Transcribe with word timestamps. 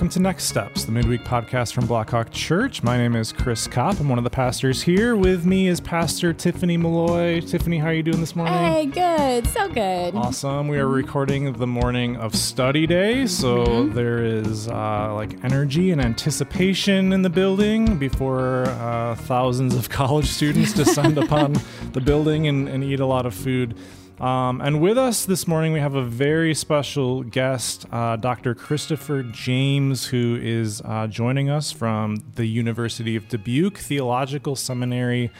Welcome 0.00 0.12
to 0.12 0.20
Next 0.20 0.44
Steps, 0.44 0.86
the 0.86 0.92
midweek 0.92 1.24
podcast 1.24 1.74
from 1.74 1.86
Blackhawk 1.86 2.30
Church. 2.30 2.82
My 2.82 2.96
name 2.96 3.14
is 3.14 3.34
Chris 3.34 3.66
Kopp. 3.66 4.00
I'm 4.00 4.08
one 4.08 4.16
of 4.16 4.24
the 4.24 4.30
pastors 4.30 4.80
here. 4.80 5.14
With 5.14 5.44
me 5.44 5.68
is 5.68 5.78
Pastor 5.78 6.32
Tiffany 6.32 6.78
Malloy. 6.78 7.42
Tiffany, 7.42 7.76
how 7.76 7.88
are 7.88 7.92
you 7.92 8.02
doing 8.02 8.20
this 8.20 8.34
morning? 8.34 8.54
Hey, 8.54 8.86
good. 8.86 9.46
So 9.48 9.68
good. 9.68 10.14
Awesome. 10.14 10.68
We 10.68 10.78
are 10.78 10.88
recording 10.88 11.52
the 11.52 11.66
morning 11.66 12.16
of 12.16 12.34
study 12.34 12.86
day, 12.86 13.26
so 13.26 13.58
mm-hmm. 13.58 13.94
there 13.94 14.24
is 14.24 14.68
uh, 14.68 15.12
like 15.14 15.44
energy 15.44 15.90
and 15.90 16.00
anticipation 16.00 17.12
in 17.12 17.20
the 17.20 17.28
building 17.28 17.98
before 17.98 18.68
uh, 18.68 19.16
thousands 19.16 19.74
of 19.74 19.88
college 19.90 20.28
students 20.28 20.72
descend 20.72 21.18
upon 21.22 21.56
the 21.92 22.00
building 22.00 22.46
and, 22.46 22.70
and 22.70 22.82
eat 22.82 23.00
a 23.00 23.06
lot 23.06 23.26
of 23.26 23.34
food. 23.34 23.76
Um, 24.20 24.60
and 24.60 24.82
with 24.82 24.98
us 24.98 25.24
this 25.24 25.48
morning, 25.48 25.72
we 25.72 25.80
have 25.80 25.94
a 25.94 26.04
very 26.04 26.54
special 26.54 27.22
guest, 27.22 27.86
uh, 27.90 28.16
Dr. 28.16 28.54
Christopher 28.54 29.22
James, 29.22 30.06
who 30.06 30.38
is 30.40 30.82
uh, 30.84 31.06
joining 31.06 31.48
us 31.48 31.72
from 31.72 32.22
the 32.34 32.44
University 32.44 33.16
of 33.16 33.28
Dubuque 33.28 33.78
Theological 33.78 34.56
Seminary 34.56 35.30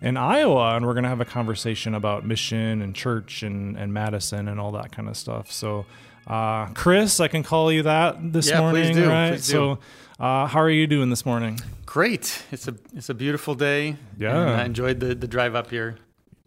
in 0.00 0.16
Iowa. 0.16 0.74
And 0.74 0.86
we're 0.86 0.94
going 0.94 1.02
to 1.04 1.10
have 1.10 1.20
a 1.20 1.26
conversation 1.26 1.94
about 1.94 2.24
mission 2.24 2.80
and 2.80 2.94
church 2.94 3.42
and, 3.42 3.76
and 3.76 3.92
Madison 3.92 4.48
and 4.48 4.58
all 4.58 4.72
that 4.72 4.90
kind 4.90 5.10
of 5.10 5.18
stuff. 5.18 5.52
So, 5.52 5.84
uh, 6.26 6.68
Chris, 6.68 7.20
I 7.20 7.28
can 7.28 7.42
call 7.42 7.70
you 7.70 7.82
that 7.82 8.32
this 8.32 8.48
yeah, 8.48 8.60
morning, 8.60 8.94
do, 8.94 9.06
right? 9.06 9.32
Please 9.32 9.48
do. 9.48 9.52
So, 9.52 9.78
uh, 10.18 10.46
how 10.46 10.60
are 10.60 10.70
you 10.70 10.86
doing 10.86 11.10
this 11.10 11.26
morning? 11.26 11.60
Great. 11.84 12.42
It's 12.52 12.68
a 12.68 12.74
it's 12.94 13.08
a 13.08 13.14
beautiful 13.14 13.54
day. 13.54 13.96
Yeah, 14.16 14.38
I 14.38 14.64
enjoyed 14.64 15.00
the 15.00 15.14
the 15.14 15.26
drive 15.26 15.54
up 15.54 15.70
here. 15.70 15.96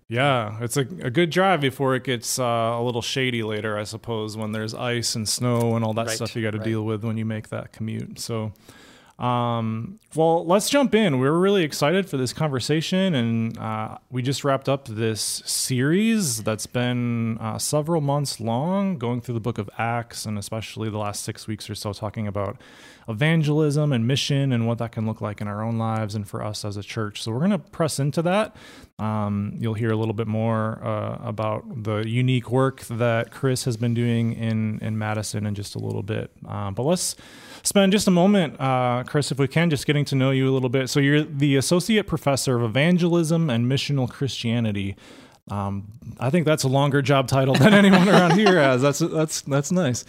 Yeah, 0.07 0.57
it's 0.61 0.77
a, 0.77 0.81
a 0.81 1.09
good 1.09 1.29
drive 1.29 1.61
before 1.61 1.95
it 1.95 2.03
gets 2.03 2.37
uh, 2.37 2.43
a 2.43 2.83
little 2.83 3.01
shady 3.01 3.41
later, 3.41 3.77
I 3.77 3.83
suppose, 3.83 4.35
when 4.37 4.51
there's 4.51 4.73
ice 4.73 5.15
and 5.15 5.27
snow 5.27 5.75
and 5.75 5.83
all 5.83 5.93
that 5.93 6.07
right, 6.07 6.15
stuff 6.15 6.35
you 6.35 6.41
got 6.41 6.51
to 6.51 6.57
right. 6.57 6.65
deal 6.65 6.83
with 6.83 7.03
when 7.03 7.17
you 7.17 7.25
make 7.25 7.49
that 7.49 7.71
commute. 7.71 8.19
So, 8.19 8.53
um, 9.17 9.99
well, 10.15 10.45
let's 10.45 10.69
jump 10.69 10.93
in. 10.93 11.19
We're 11.19 11.37
really 11.37 11.63
excited 11.63 12.09
for 12.09 12.17
this 12.17 12.33
conversation, 12.33 13.15
and 13.15 13.57
uh, 13.57 13.97
we 14.11 14.21
just 14.21 14.43
wrapped 14.43 14.67
up 14.67 14.87
this 14.87 15.21
series 15.45 16.43
that's 16.43 16.67
been 16.67 17.37
uh, 17.37 17.57
several 17.57 18.01
months 18.01 18.39
long, 18.39 18.97
going 18.97 19.21
through 19.21 19.35
the 19.35 19.39
book 19.39 19.57
of 19.57 19.69
Acts, 19.77 20.25
and 20.25 20.37
especially 20.37 20.89
the 20.89 20.97
last 20.97 21.23
six 21.23 21.47
weeks 21.47 21.69
or 21.69 21.75
so, 21.75 21.93
talking 21.93 22.27
about 22.27 22.57
evangelism 23.07 23.91
and 23.91 24.07
mission 24.07 24.51
and 24.51 24.67
what 24.67 24.77
that 24.77 24.91
can 24.91 25.05
look 25.05 25.21
like 25.21 25.41
in 25.41 25.47
our 25.47 25.61
own 25.61 25.77
lives 25.77 26.15
and 26.15 26.27
for 26.27 26.43
us 26.43 26.63
as 26.65 26.77
a 26.77 26.83
church. 26.83 27.21
So 27.21 27.31
we're 27.31 27.39
going 27.39 27.51
to 27.51 27.59
press 27.59 27.99
into 27.99 28.21
that. 28.21 28.55
Um, 28.99 29.55
you'll 29.57 29.73
hear 29.73 29.91
a 29.91 29.95
little 29.95 30.13
bit 30.13 30.27
more 30.27 30.83
uh, 30.83 31.17
about 31.23 31.83
the 31.83 32.07
unique 32.07 32.49
work 32.49 32.81
that 32.81 33.31
Chris 33.31 33.65
has 33.65 33.75
been 33.75 33.93
doing 33.93 34.33
in 34.33 34.79
in 34.79 34.97
Madison 34.97 35.45
in 35.45 35.55
just 35.55 35.75
a 35.75 35.79
little 35.79 36.03
bit. 36.03 36.31
Um, 36.47 36.73
but 36.73 36.83
let's 36.83 37.15
spend 37.63 37.91
just 37.91 38.07
a 38.07 38.11
moment, 38.11 38.59
uh, 38.59 39.03
Chris, 39.05 39.31
if 39.31 39.39
we 39.39 39.47
can, 39.47 39.69
just 39.69 39.85
getting 39.85 40.05
to 40.05 40.15
know 40.15 40.31
you 40.31 40.49
a 40.49 40.53
little 40.53 40.69
bit. 40.69 40.89
So 40.89 40.99
you're 40.99 41.23
the 41.23 41.55
associate 41.55 42.07
professor 42.07 42.55
of 42.57 42.63
evangelism 42.63 43.49
and 43.49 43.65
missional 43.69 44.09
Christianity. 44.09 44.95
Um, 45.49 45.87
I 46.19 46.29
think 46.29 46.45
that's 46.45 46.63
a 46.63 46.69
longer 46.69 47.01
job 47.01 47.27
title 47.27 47.53
than 47.55 47.73
anyone 47.73 48.07
around 48.07 48.37
here 48.37 48.59
has. 48.61 48.81
That's 48.81 48.99
that's 48.99 49.41
that's 49.41 49.71
nice. 49.71 50.05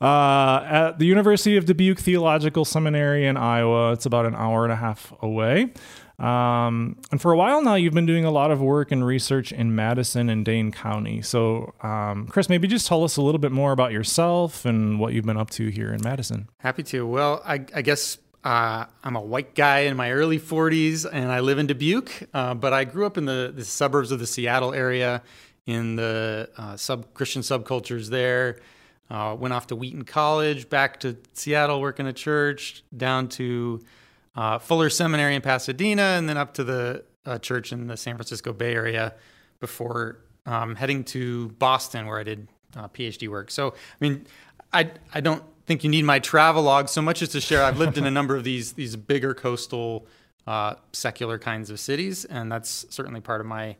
Uh, 0.00 0.62
at 0.64 0.98
the 0.98 1.06
University 1.06 1.56
of 1.56 1.66
Dubuque 1.66 1.98
Theological 1.98 2.64
Seminary 2.64 3.26
in 3.26 3.36
Iowa, 3.36 3.92
it's 3.92 4.06
about 4.06 4.26
an 4.26 4.34
hour 4.34 4.64
and 4.64 4.72
a 4.72 4.76
half 4.76 5.12
away. 5.20 5.72
Um, 6.18 6.96
and 7.12 7.22
for 7.22 7.32
a 7.32 7.36
while 7.36 7.62
now, 7.62 7.76
you've 7.76 7.94
been 7.94 8.06
doing 8.06 8.24
a 8.24 8.30
lot 8.30 8.50
of 8.50 8.60
work 8.60 8.90
and 8.90 9.06
research 9.06 9.52
in 9.52 9.74
Madison 9.76 10.28
and 10.28 10.44
Dane 10.44 10.72
County. 10.72 11.22
So, 11.22 11.74
um, 11.80 12.26
Chris, 12.26 12.48
maybe 12.48 12.66
just 12.66 12.88
tell 12.88 13.04
us 13.04 13.16
a 13.16 13.22
little 13.22 13.38
bit 13.38 13.52
more 13.52 13.70
about 13.70 13.92
yourself 13.92 14.64
and 14.64 14.98
what 14.98 15.12
you've 15.12 15.26
been 15.26 15.36
up 15.36 15.50
to 15.50 15.68
here 15.68 15.92
in 15.92 16.00
Madison. 16.02 16.48
Happy 16.58 16.82
to. 16.84 17.06
Well, 17.06 17.40
I, 17.46 17.64
I 17.72 17.82
guess 17.82 18.18
uh, 18.44 18.84
I'm 19.02 19.16
a 19.16 19.20
white 19.20 19.54
guy 19.54 19.80
in 19.80 19.96
my 19.96 20.12
early 20.12 20.38
40s 20.38 21.06
and 21.10 21.30
I 21.30 21.40
live 21.40 21.58
in 21.58 21.66
Dubuque, 21.66 22.28
uh, 22.32 22.54
but 22.54 22.72
I 22.72 22.84
grew 22.84 23.04
up 23.04 23.18
in 23.18 23.24
the, 23.24 23.52
the, 23.54 23.64
suburbs 23.64 24.12
of 24.12 24.20
the 24.20 24.26
Seattle 24.26 24.72
area 24.72 25.22
in 25.66 25.96
the 25.96 26.48
uh, 26.56 26.76
sub 26.76 27.12
Christian 27.14 27.42
subcultures 27.42 28.08
there. 28.08 28.60
Uh, 29.10 29.34
went 29.38 29.54
off 29.54 29.66
to 29.68 29.76
Wheaton 29.76 30.04
College, 30.04 30.68
back 30.68 31.00
to 31.00 31.16
Seattle, 31.32 31.80
working 31.80 32.06
a 32.06 32.12
church, 32.12 32.84
down 32.96 33.28
to 33.28 33.80
uh, 34.36 34.58
Fuller 34.58 34.90
Seminary 34.90 35.34
in 35.34 35.42
Pasadena, 35.42 36.02
and 36.02 36.28
then 36.28 36.36
up 36.36 36.54
to 36.54 36.64
the 36.64 37.04
uh, 37.26 37.38
church 37.38 37.72
in 37.72 37.86
the 37.86 37.96
San 37.96 38.16
Francisco 38.16 38.52
Bay 38.52 38.74
Area 38.74 39.14
before 39.60 40.20
um, 40.46 40.74
heading 40.74 41.04
to 41.04 41.48
Boston, 41.58 42.06
where 42.06 42.20
I 42.20 42.22
did 42.22 42.48
PhD 42.74 43.28
work. 43.28 43.50
So, 43.50 43.70
I 43.70 43.74
mean, 43.98 44.26
I 44.72 44.90
I 45.12 45.20
don't 45.20 45.42
think 45.68 45.84
you 45.84 45.90
need 45.90 46.06
my 46.06 46.18
travel 46.18 46.62
log 46.62 46.88
so 46.88 47.02
much 47.02 47.20
as 47.20 47.28
to 47.28 47.42
share. 47.42 47.62
I've 47.62 47.78
lived 47.78 47.98
in 47.98 48.06
a 48.06 48.10
number 48.10 48.34
of 48.34 48.42
these 48.42 48.72
these 48.72 48.96
bigger 48.96 49.34
coastal 49.34 50.06
uh, 50.46 50.76
secular 50.94 51.38
kinds 51.38 51.68
of 51.68 51.78
cities, 51.78 52.24
and 52.24 52.50
that's 52.50 52.86
certainly 52.88 53.20
part 53.20 53.42
of 53.42 53.46
my 53.46 53.76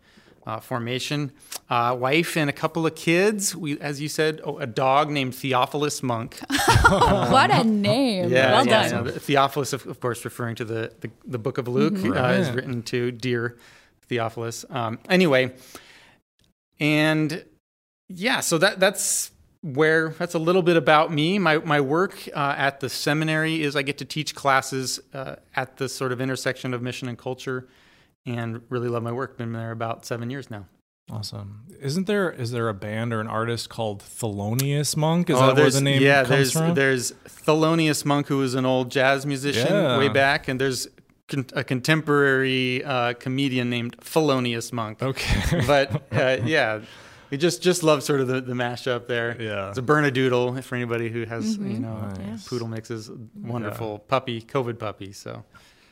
uh, 0.46 0.60
formation. 0.60 1.32
Uh, 1.70 1.96
wife 1.98 2.36
and 2.36 2.50
a 2.50 2.52
couple 2.52 2.86
of 2.86 2.94
kids. 2.94 3.56
We, 3.56 3.80
as 3.80 4.02
you 4.02 4.08
said, 4.08 4.42
oh, 4.44 4.58
a 4.58 4.66
dog 4.66 5.10
named 5.10 5.34
Theophilus 5.34 6.02
Monk. 6.02 6.38
what 6.90 7.50
a 7.50 7.64
name! 7.64 8.28
Yeah, 8.28 8.52
well 8.52 8.66
yeah, 8.66 8.88
done. 8.90 9.12
Theophilus, 9.12 9.72
of, 9.72 9.86
of, 9.86 9.98
course, 9.98 10.26
referring 10.26 10.56
to 10.56 10.66
the 10.66 10.92
the, 11.00 11.10
the 11.26 11.38
Book 11.38 11.56
of 11.56 11.68
Luke, 11.68 11.94
mm-hmm. 11.94 12.12
uh, 12.12 12.32
is 12.32 12.50
written 12.50 12.82
to 12.82 13.10
dear 13.12 13.56
Theophilus. 14.08 14.66
Um, 14.68 14.98
anyway, 15.08 15.54
and 16.78 17.46
yeah, 18.10 18.40
so 18.40 18.58
that 18.58 18.78
that's 18.78 19.30
where 19.74 20.10
that's 20.10 20.34
a 20.34 20.38
little 20.38 20.62
bit 20.62 20.76
about 20.76 21.12
me. 21.12 21.38
My 21.38 21.58
my 21.58 21.80
work 21.80 22.28
uh, 22.34 22.54
at 22.56 22.80
the 22.80 22.88
seminary 22.88 23.62
is 23.62 23.76
I 23.76 23.82
get 23.82 23.98
to 23.98 24.04
teach 24.04 24.34
classes 24.34 25.00
uh, 25.12 25.36
at 25.54 25.76
the 25.76 25.88
sort 25.88 26.12
of 26.12 26.20
intersection 26.20 26.74
of 26.74 26.82
mission 26.82 27.08
and 27.08 27.18
culture 27.18 27.68
and 28.26 28.62
really 28.68 28.88
love 28.88 29.02
my 29.02 29.12
work. 29.12 29.36
Been 29.36 29.52
there 29.52 29.70
about 29.70 30.04
seven 30.04 30.30
years 30.30 30.50
now. 30.50 30.66
Awesome. 31.10 31.62
Isn't 31.80 32.06
there 32.06 32.30
is 32.30 32.50
there 32.50 32.68
a 32.68 32.74
band 32.74 33.12
or 33.12 33.20
an 33.20 33.28
artist 33.28 33.70
called 33.70 34.02
Thelonious 34.02 34.96
Monk? 34.96 35.30
Is 35.30 35.36
oh, 35.36 35.46
that 35.46 35.56
where 35.56 35.70
the 35.70 35.80
name 35.80 36.02
yeah, 36.02 36.22
comes 36.22 36.28
there's, 36.28 36.52
from? 36.52 36.74
There's 36.74 37.12
Thelonious 37.26 38.04
Monk, 38.04 38.26
who 38.26 38.38
was 38.38 38.54
an 38.54 38.66
old 38.66 38.90
jazz 38.90 39.24
musician 39.24 39.72
yeah. 39.72 39.98
way 39.98 40.08
back, 40.08 40.48
and 40.48 40.60
there's 40.60 40.86
con- 41.28 41.46
a 41.54 41.64
contemporary 41.64 42.84
uh, 42.84 43.14
comedian 43.14 43.70
named 43.70 43.96
Felonious 44.00 44.72
Monk. 44.72 45.02
Okay. 45.02 45.62
but 45.66 46.02
uh, 46.12 46.38
yeah, 46.44 46.80
we 47.30 47.36
just 47.36 47.62
just 47.62 47.82
love 47.82 48.02
sort 48.02 48.20
of 48.20 48.28
the, 48.28 48.40
the 48.40 48.54
mashup 48.54 49.06
there. 49.06 49.40
Yeah. 49.40 49.68
It's 49.68 49.78
a 49.78 49.82
Bernedoodle 49.82 50.62
for 50.64 50.74
anybody 50.74 51.08
who 51.08 51.24
has 51.24 51.56
mm-hmm. 51.56 51.70
you 51.70 51.78
know 51.78 52.08
nice. 52.18 52.48
poodle 52.48 52.68
mixes. 52.68 53.10
Wonderful 53.36 53.92
yeah. 53.92 54.08
puppy, 54.08 54.42
COVID 54.42 54.78
puppy. 54.78 55.12
So. 55.12 55.44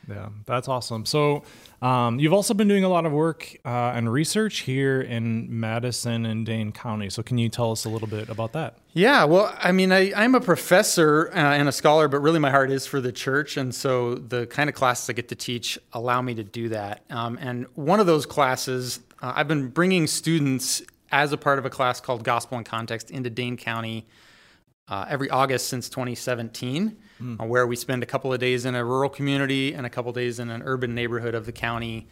Yeah, 0.09 0.29
that's 0.45 0.69
awesome. 0.69 1.05
So, 1.05 1.43
um, 1.81 2.17
you've 2.17 2.31
also 2.31 2.53
been 2.53 2.69
doing 2.69 2.85
a 2.85 2.89
lot 2.89 3.05
of 3.05 3.11
work 3.11 3.57
uh, 3.65 3.91
and 3.93 4.11
research 4.11 4.59
here 4.59 5.01
in 5.01 5.59
Madison 5.59 6.25
and 6.25 6.45
Dane 6.45 6.71
County. 6.71 7.09
So, 7.09 7.21
can 7.21 7.37
you 7.37 7.49
tell 7.49 7.71
us 7.71 7.83
a 7.83 7.89
little 7.89 8.07
bit 8.07 8.29
about 8.29 8.53
that? 8.53 8.77
Yeah, 8.93 9.25
well, 9.25 9.53
I 9.59 9.73
mean, 9.73 9.91
I, 9.91 10.13
I'm 10.15 10.33
a 10.33 10.39
professor 10.39 11.29
uh, 11.33 11.37
and 11.37 11.67
a 11.67 11.73
scholar, 11.73 12.07
but 12.07 12.19
really 12.19 12.39
my 12.39 12.51
heart 12.51 12.71
is 12.71 12.87
for 12.87 13.01
the 13.01 13.11
church. 13.11 13.57
And 13.57 13.75
so, 13.75 14.15
the 14.15 14.47
kind 14.47 14.69
of 14.69 14.75
classes 14.75 15.09
I 15.09 15.13
get 15.13 15.27
to 15.29 15.35
teach 15.35 15.77
allow 15.91 16.21
me 16.21 16.33
to 16.35 16.43
do 16.43 16.69
that. 16.69 17.03
Um, 17.09 17.37
and 17.41 17.67
one 17.75 17.99
of 17.99 18.05
those 18.05 18.25
classes, 18.25 19.01
uh, 19.21 19.33
I've 19.35 19.49
been 19.49 19.67
bringing 19.67 20.07
students 20.07 20.83
as 21.11 21.31
a 21.31 21.37
part 21.37 21.59
of 21.59 21.65
a 21.65 21.69
class 21.69 22.01
called 22.01 22.23
Gospel 22.23 22.57
in 22.57 22.63
Context 22.63 23.11
into 23.11 23.29
Dane 23.29 23.57
County 23.57 24.05
uh, 24.87 25.05
every 25.09 25.29
August 25.29 25.67
since 25.67 25.89
2017, 25.89 26.97
mm. 27.21 27.41
uh, 27.41 27.45
where 27.45 27.67
we 27.67 27.75
spend 27.75 28.03
a 28.03 28.05
couple 28.05 28.31
of 28.31 28.39
days 28.39 28.65
in 28.65 28.75
a 28.75 28.83
rural 28.83 29.09
community 29.09 29.73
and 29.73 29.85
a 29.85 29.89
couple 29.89 30.09
of 30.09 30.15
days 30.15 30.39
in 30.39 30.49
an 30.49 30.61
urban 30.63 30.95
neighborhood 30.95 31.35
of 31.35 31.45
the 31.45 31.51
county, 31.51 32.07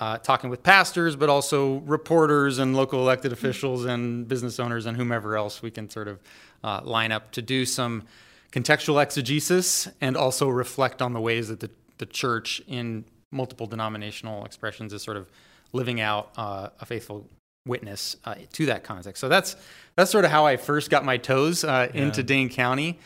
uh, 0.00 0.18
talking 0.18 0.50
with 0.50 0.62
pastors, 0.62 1.14
but 1.14 1.28
also 1.28 1.76
reporters 1.80 2.58
and 2.58 2.74
local 2.74 3.00
elected 3.00 3.30
hmm. 3.30 3.34
officials 3.34 3.84
and 3.84 4.26
business 4.26 4.58
owners 4.58 4.86
and 4.86 4.96
whomever 4.96 5.36
else 5.36 5.62
we 5.62 5.70
can 5.70 5.88
sort 5.88 6.08
of 6.08 6.20
uh, 6.64 6.80
line 6.82 7.12
up 7.12 7.30
to 7.30 7.42
do 7.42 7.64
some 7.64 8.02
contextual 8.50 9.02
exegesis 9.02 9.88
and 10.00 10.16
also 10.16 10.48
reflect 10.48 11.02
on 11.02 11.12
the 11.12 11.20
ways 11.20 11.48
that 11.48 11.60
the, 11.60 11.70
the 11.98 12.06
church 12.06 12.62
in 12.66 13.04
multiple 13.30 13.66
denominational 13.66 14.44
expressions 14.44 14.92
is 14.92 15.02
sort 15.02 15.16
of 15.16 15.28
living 15.72 16.00
out 16.00 16.30
uh, 16.36 16.68
a 16.80 16.86
faithful 16.86 17.28
witness 17.66 18.16
uh, 18.24 18.34
to 18.52 18.66
that 18.66 18.84
context. 18.84 19.20
So 19.20 19.28
that's 19.28 19.56
that's 19.96 20.10
sort 20.10 20.24
of 20.24 20.30
how 20.30 20.46
I 20.46 20.56
first 20.56 20.90
got 20.90 21.04
my 21.04 21.16
toes 21.16 21.64
uh, 21.64 21.90
yeah. 21.92 22.02
into 22.02 22.22
Dane 22.22 22.48
County, 22.48 22.98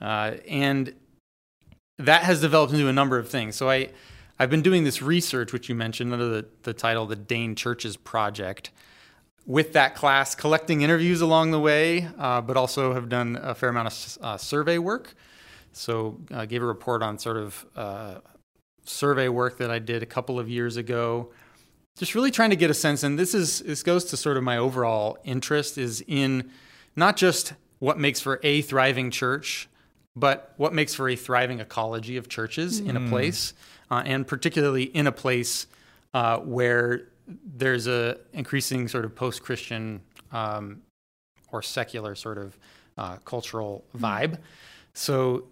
uh, 0.00 0.34
and 0.48 0.94
that 1.98 2.22
has 2.24 2.40
developed 2.40 2.72
into 2.72 2.88
a 2.88 2.92
number 2.92 3.18
of 3.18 3.28
things. 3.28 3.56
So 3.56 3.68
I 3.68 3.90
I've 4.38 4.50
been 4.50 4.62
doing 4.62 4.84
this 4.84 5.00
research, 5.00 5.52
which 5.52 5.68
you 5.68 5.74
mentioned 5.74 6.12
under 6.12 6.28
the, 6.28 6.46
the 6.62 6.72
title 6.72 7.06
the 7.06 7.16
Dane 7.16 7.54
Churches 7.54 7.96
Project. 7.96 8.70
With 9.46 9.74
that 9.74 9.94
class, 9.94 10.34
collecting 10.34 10.80
interviews 10.80 11.20
along 11.20 11.50
the 11.50 11.60
way, 11.60 12.08
uh, 12.18 12.40
but 12.40 12.56
also 12.56 12.94
have 12.94 13.10
done 13.10 13.38
a 13.42 13.54
fair 13.54 13.68
amount 13.68 13.88
of 13.88 14.18
uh, 14.22 14.36
survey 14.38 14.78
work. 14.78 15.14
So, 15.72 16.18
uh, 16.32 16.46
gave 16.46 16.62
a 16.62 16.66
report 16.66 17.02
on 17.02 17.18
sort 17.18 17.36
of 17.36 18.22
survey 18.86 19.28
work 19.28 19.58
that 19.58 19.70
I 19.70 19.80
did 19.80 20.02
a 20.02 20.06
couple 20.06 20.38
of 20.38 20.48
years 20.48 20.78
ago 20.78 21.30
just 21.96 22.14
really 22.14 22.30
trying 22.30 22.50
to 22.50 22.56
get 22.56 22.70
a 22.70 22.74
sense 22.74 23.02
and 23.02 23.18
this 23.18 23.34
is 23.34 23.60
this 23.60 23.82
goes 23.82 24.04
to 24.04 24.16
sort 24.16 24.36
of 24.36 24.42
my 24.42 24.56
overall 24.56 25.18
interest 25.24 25.78
is 25.78 26.02
in 26.06 26.50
not 26.96 27.16
just 27.16 27.54
what 27.78 27.98
makes 27.98 28.20
for 28.20 28.40
a 28.42 28.62
thriving 28.62 29.10
church 29.10 29.68
but 30.16 30.54
what 30.56 30.72
makes 30.72 30.94
for 30.94 31.08
a 31.08 31.16
thriving 31.16 31.60
ecology 31.60 32.16
of 32.16 32.28
churches 32.28 32.78
in 32.80 32.96
a 32.96 33.08
place, 33.08 33.52
uh, 33.90 34.02
and 34.06 34.26
particularly 34.26 34.84
in 34.84 35.06
a 35.06 35.12
place 35.12 35.66
uh, 36.12 36.38
where 36.38 37.08
there's 37.26 37.86
a 37.86 38.18
increasing 38.32 38.86
sort 38.86 39.04
of 39.04 39.14
post-Christian 39.14 40.00
um, 40.30 40.82
or 41.50 41.62
secular 41.62 42.14
sort 42.14 42.38
of 42.38 42.56
uh, 42.96 43.16
cultural 43.24 43.84
vibe. 43.96 44.38
So 44.92 45.46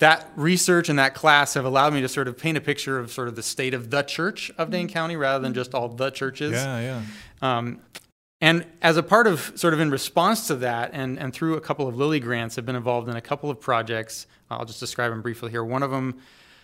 that 0.00 0.30
research 0.34 0.88
and 0.88 0.98
that 0.98 1.14
class 1.14 1.54
have 1.54 1.64
allowed 1.64 1.94
me 1.94 2.00
to 2.00 2.08
sort 2.08 2.26
of 2.26 2.36
paint 2.36 2.58
a 2.58 2.60
picture 2.60 2.98
of 2.98 3.12
sort 3.12 3.28
of 3.28 3.36
the 3.36 3.42
state 3.42 3.74
of 3.74 3.90
the 3.90 4.02
church 4.02 4.50
of 4.58 4.70
Dane 4.70 4.88
County 4.88 5.14
rather 5.14 5.40
than 5.42 5.54
just 5.54 5.74
all 5.74 5.88
the 5.88 6.10
churches. 6.10 6.52
Yeah, 6.52 6.80
yeah. 6.80 7.02
Um, 7.42 7.80
and 8.40 8.66
as 8.80 8.96
a 8.96 9.02
part 9.02 9.26
of 9.26 9.52
sort 9.54 9.74
of 9.74 9.80
in 9.80 9.90
response 9.90 10.46
to 10.46 10.56
that, 10.56 10.90
and, 10.94 11.18
and 11.18 11.32
through 11.32 11.56
a 11.56 11.60
couple 11.60 11.86
of 11.86 11.96
Lilly 11.96 12.18
grants, 12.18 12.56
I've 12.56 12.64
been 12.64 12.76
involved 12.76 13.08
in 13.08 13.16
a 13.16 13.20
couple 13.20 13.50
of 13.50 13.60
projects. 13.60 14.26
I'll 14.50 14.64
just 14.64 14.80
describe 14.80 15.10
them 15.10 15.20
briefly 15.20 15.50
here. 15.50 15.62
One 15.62 15.82
of 15.82 15.90
them 15.90 16.18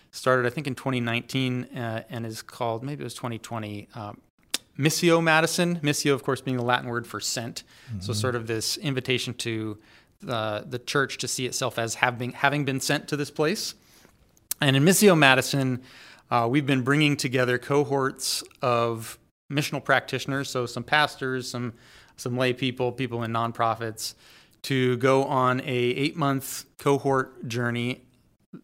started, 0.09 0.47
I 0.47 0.49
think, 0.49 0.65
in 0.65 0.73
2019 0.73 1.65
uh, 1.65 2.03
and 2.09 2.25
is 2.25 2.41
called, 2.41 2.83
maybe 2.83 3.01
it 3.01 3.03
was 3.03 3.13
2020, 3.13 3.87
um, 3.93 4.19
Missio 4.79 5.21
Madison. 5.21 5.79
Missio, 5.81 6.13
of 6.13 6.23
course, 6.23 6.41
being 6.41 6.57
the 6.57 6.63
Latin 6.63 6.89
word 6.89 7.05
for 7.05 7.19
sent. 7.19 7.63
So, 7.99 8.13
sort 8.13 8.35
of 8.35 8.45
this 8.47 8.77
invitation 8.77 9.33
to 9.35 9.77
the, 10.21 10.65
the 10.67 10.79
church 10.79 11.17
to 11.19 11.27
see 11.27 11.45
itself 11.45 11.77
as 11.77 11.95
having, 11.95 12.31
having 12.31 12.65
been 12.65 12.79
sent 12.79 13.07
to 13.09 13.17
this 13.17 13.31
place. 13.31 13.75
And 14.59 14.75
in 14.75 14.83
Missio 14.83 15.17
Madison, 15.17 15.81
uh, 16.29 16.47
we've 16.49 16.65
been 16.65 16.81
bringing 16.81 17.15
together 17.15 17.57
cohorts 17.57 18.43
of 18.61 19.17
missional 19.51 19.83
practitioners, 19.83 20.49
so 20.49 20.65
some 20.65 20.83
pastors, 20.83 21.49
some 21.49 21.73
some 22.19 22.35
lay 22.35 22.51
people, 22.51 22.91
people 22.91 23.21
in 23.21 23.31
nonprofits, 23.31 24.15
to 24.63 24.97
go 24.97 25.23
on 25.25 25.61
a 25.61 25.63
eight 25.63 26.15
month 26.15 26.65
cohort 26.79 27.47
journey, 27.47 28.01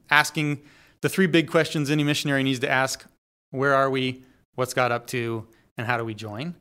asking 0.09 0.59
the 1.01 1.09
three 1.09 1.27
big 1.27 1.49
questions 1.49 1.91
any 1.91 2.03
missionary 2.03 2.43
needs 2.43 2.59
to 2.59 2.69
ask: 2.69 3.05
Where 3.51 3.73
are 3.73 3.89
we? 3.89 4.23
What's 4.55 4.73
God 4.73 4.91
up 4.91 5.07
to? 5.07 5.47
And 5.77 5.87
how 5.87 5.97
do 5.97 6.05
we 6.05 6.13
join? 6.13 6.53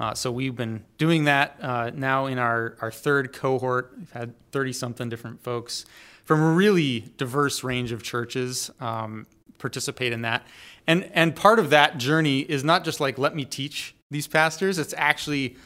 Uh, 0.00 0.14
so 0.14 0.32
we've 0.32 0.56
been 0.56 0.84
doing 0.96 1.24
that 1.24 1.56
uh, 1.60 1.90
now 1.94 2.26
in 2.26 2.38
our, 2.38 2.76
our 2.80 2.90
third 2.90 3.32
cohort. 3.32 3.92
We've 3.98 4.10
had 4.12 4.34
30 4.52 4.72
something 4.72 5.08
different 5.08 5.42
folks 5.42 5.84
from 6.24 6.42
a 6.42 6.52
really 6.52 7.12
diverse 7.18 7.62
range 7.62 7.92
of 7.92 8.02
churches 8.02 8.70
um, 8.80 9.26
participate 9.58 10.12
in 10.12 10.22
that. 10.22 10.46
And, 10.86 11.10
and 11.12 11.36
part 11.36 11.58
of 11.58 11.70
that 11.70 11.98
journey 11.98 12.40
is 12.40 12.64
not 12.64 12.84
just 12.84 12.98
like, 12.98 13.18
let 13.18 13.34
me 13.34 13.44
teach 13.44 13.94
these 14.10 14.26
pastors, 14.26 14.78
it's 14.78 14.94
actually 14.96 15.56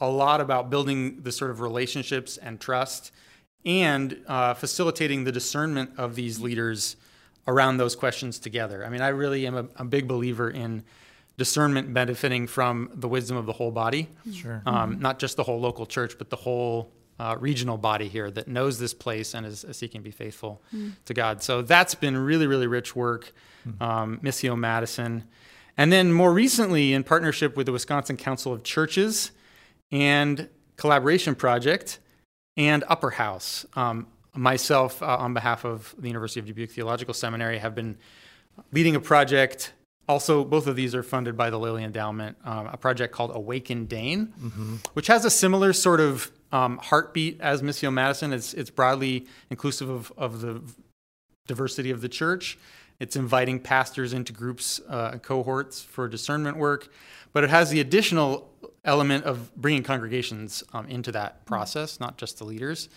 a 0.00 0.08
lot 0.08 0.40
about 0.40 0.70
building 0.70 1.20
the 1.22 1.32
sort 1.32 1.50
of 1.50 1.60
relationships 1.60 2.36
and 2.36 2.60
trust 2.60 3.12
and 3.64 4.16
uh, 4.26 4.54
facilitating 4.54 5.24
the 5.24 5.32
discernment 5.32 5.90
of 5.98 6.14
these 6.14 6.40
leaders 6.40 6.96
around 7.46 7.76
those 7.76 7.94
questions 7.94 8.38
together. 8.38 8.84
I 8.84 8.88
mean, 8.88 9.02
I 9.02 9.08
really 9.08 9.46
am 9.46 9.56
a, 9.56 9.66
a 9.76 9.84
big 9.84 10.08
believer 10.08 10.48
in 10.50 10.84
discernment 11.44 11.86
benefiting 11.94 12.46
from 12.46 12.90
the 12.94 13.08
wisdom 13.08 13.36
of 13.36 13.46
the 13.46 13.52
whole 13.52 13.72
body. 13.84 14.08
Sure. 14.30 14.62
Um, 14.66 15.00
not 15.00 15.18
just 15.18 15.36
the 15.36 15.42
whole 15.42 15.60
local 15.68 15.86
church, 15.86 16.12
but 16.18 16.28
the 16.28 16.36
whole 16.36 16.92
uh, 17.18 17.36
regional 17.40 17.78
body 17.78 18.08
here 18.08 18.30
that 18.30 18.46
knows 18.46 18.78
this 18.78 18.94
place 18.94 19.34
and 19.34 19.46
is, 19.46 19.64
is 19.64 19.76
seeking 19.76 20.00
to 20.00 20.04
be 20.04 20.10
faithful 20.10 20.62
to 21.06 21.14
God. 21.14 21.42
So 21.42 21.62
that's 21.62 21.94
been 21.94 22.16
really, 22.16 22.46
really 22.46 22.66
rich 22.66 22.94
work. 22.94 23.32
Um, 23.80 24.18
Missio 24.22 24.56
Madison. 24.56 25.24
And 25.76 25.92
then 25.92 26.12
more 26.12 26.32
recently, 26.32 26.94
in 26.94 27.04
partnership 27.04 27.56
with 27.56 27.66
the 27.66 27.72
Wisconsin 27.72 28.16
Council 28.16 28.52
of 28.52 28.62
Churches 28.62 29.32
and 29.92 30.48
Collaboration 30.76 31.34
Project 31.34 31.98
and 32.56 32.84
Upper 32.88 33.10
House, 33.10 33.66
um, 33.76 34.06
myself, 34.34 35.02
uh, 35.02 35.24
on 35.26 35.34
behalf 35.34 35.64
of 35.64 35.94
the 35.98 36.08
University 36.08 36.40
of 36.40 36.46
Dubuque 36.46 36.70
Theological 36.70 37.14
Seminary, 37.14 37.58
have 37.58 37.74
been 37.74 37.98
leading 38.72 38.96
a 38.96 39.00
project. 39.00 39.74
Also, 40.10 40.44
both 40.44 40.66
of 40.66 40.74
these 40.74 40.92
are 40.92 41.04
funded 41.04 41.36
by 41.36 41.50
the 41.50 41.56
Lilly 41.56 41.84
Endowment, 41.84 42.36
um, 42.44 42.66
a 42.66 42.76
project 42.76 43.14
called 43.14 43.30
Awaken 43.32 43.84
Dane, 43.84 44.32
which 44.94 45.06
has 45.06 45.24
a 45.24 45.30
similar 45.30 45.72
sort 45.72 46.00
of 46.00 46.32
um, 46.50 46.78
heartbeat 46.78 47.40
as 47.40 47.62
Missio 47.62 47.92
Madison. 47.92 48.32
It's, 48.32 48.52
it's 48.52 48.70
broadly 48.70 49.28
inclusive 49.50 49.88
of, 49.88 50.12
of 50.16 50.40
the 50.40 50.62
diversity 51.46 51.92
of 51.92 52.00
the 52.00 52.08
church. 52.08 52.58
It's 52.98 53.14
inviting 53.14 53.60
pastors 53.60 54.12
into 54.12 54.32
groups, 54.32 54.80
uh, 54.88 55.18
cohorts 55.18 55.80
for 55.80 56.08
discernment 56.08 56.56
work, 56.56 56.88
but 57.32 57.44
it 57.44 57.50
has 57.50 57.70
the 57.70 57.78
additional 57.78 58.50
element 58.84 59.22
of 59.26 59.54
bringing 59.54 59.84
congregations 59.84 60.64
um, 60.72 60.86
into 60.86 61.12
that 61.12 61.46
process, 61.46 62.00
not 62.00 62.18
just 62.18 62.38
the 62.38 62.44
leaders. 62.44 62.88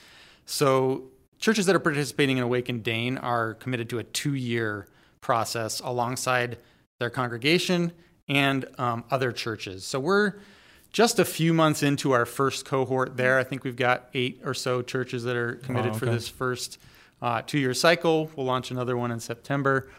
So, 0.48 1.04
churches 1.38 1.68
that 1.68 1.76
are 1.76 1.80
participating 1.80 2.38
in 2.38 2.44
Awaken 2.44 2.80
Dane 2.80 3.20
are 3.20 3.54
committed 3.54 3.88
to 3.92 4.00
a 4.00 4.04
two 4.04 4.34
year 4.34 4.88
process 5.22 5.80
alongside 5.80 6.58
their 7.04 7.10
congregation 7.10 7.92
and 8.28 8.66
um, 8.78 9.04
other 9.12 9.32
churches. 9.32 9.86
So, 9.86 10.00
we're 10.00 10.36
just 10.94 11.20
a 11.20 11.26
few 11.26 11.54
months 11.54 11.84
into 11.84 12.12
our 12.12 12.26
first 12.26 12.66
cohort 12.66 13.18
there. 13.18 13.40
I 13.40 13.44
think 13.44 13.64
we've 13.64 13.76
got 13.76 14.10
eight 14.14 14.42
or 14.46 14.54
so 14.54 14.82
churches 14.82 15.24
that 15.24 15.36
are 15.36 15.56
committed 15.56 15.94
Wow, 15.94 15.98
for 15.98 16.06
this 16.06 16.30
first 16.30 16.78
uh, 17.22 17.42
two 17.42 17.58
year 17.58 17.74
cycle. 17.74 18.30
We'll 18.36 18.46
launch 18.46 18.72
another 18.72 18.96
one 18.96 19.12
in 19.12 19.20
September. 19.20 19.90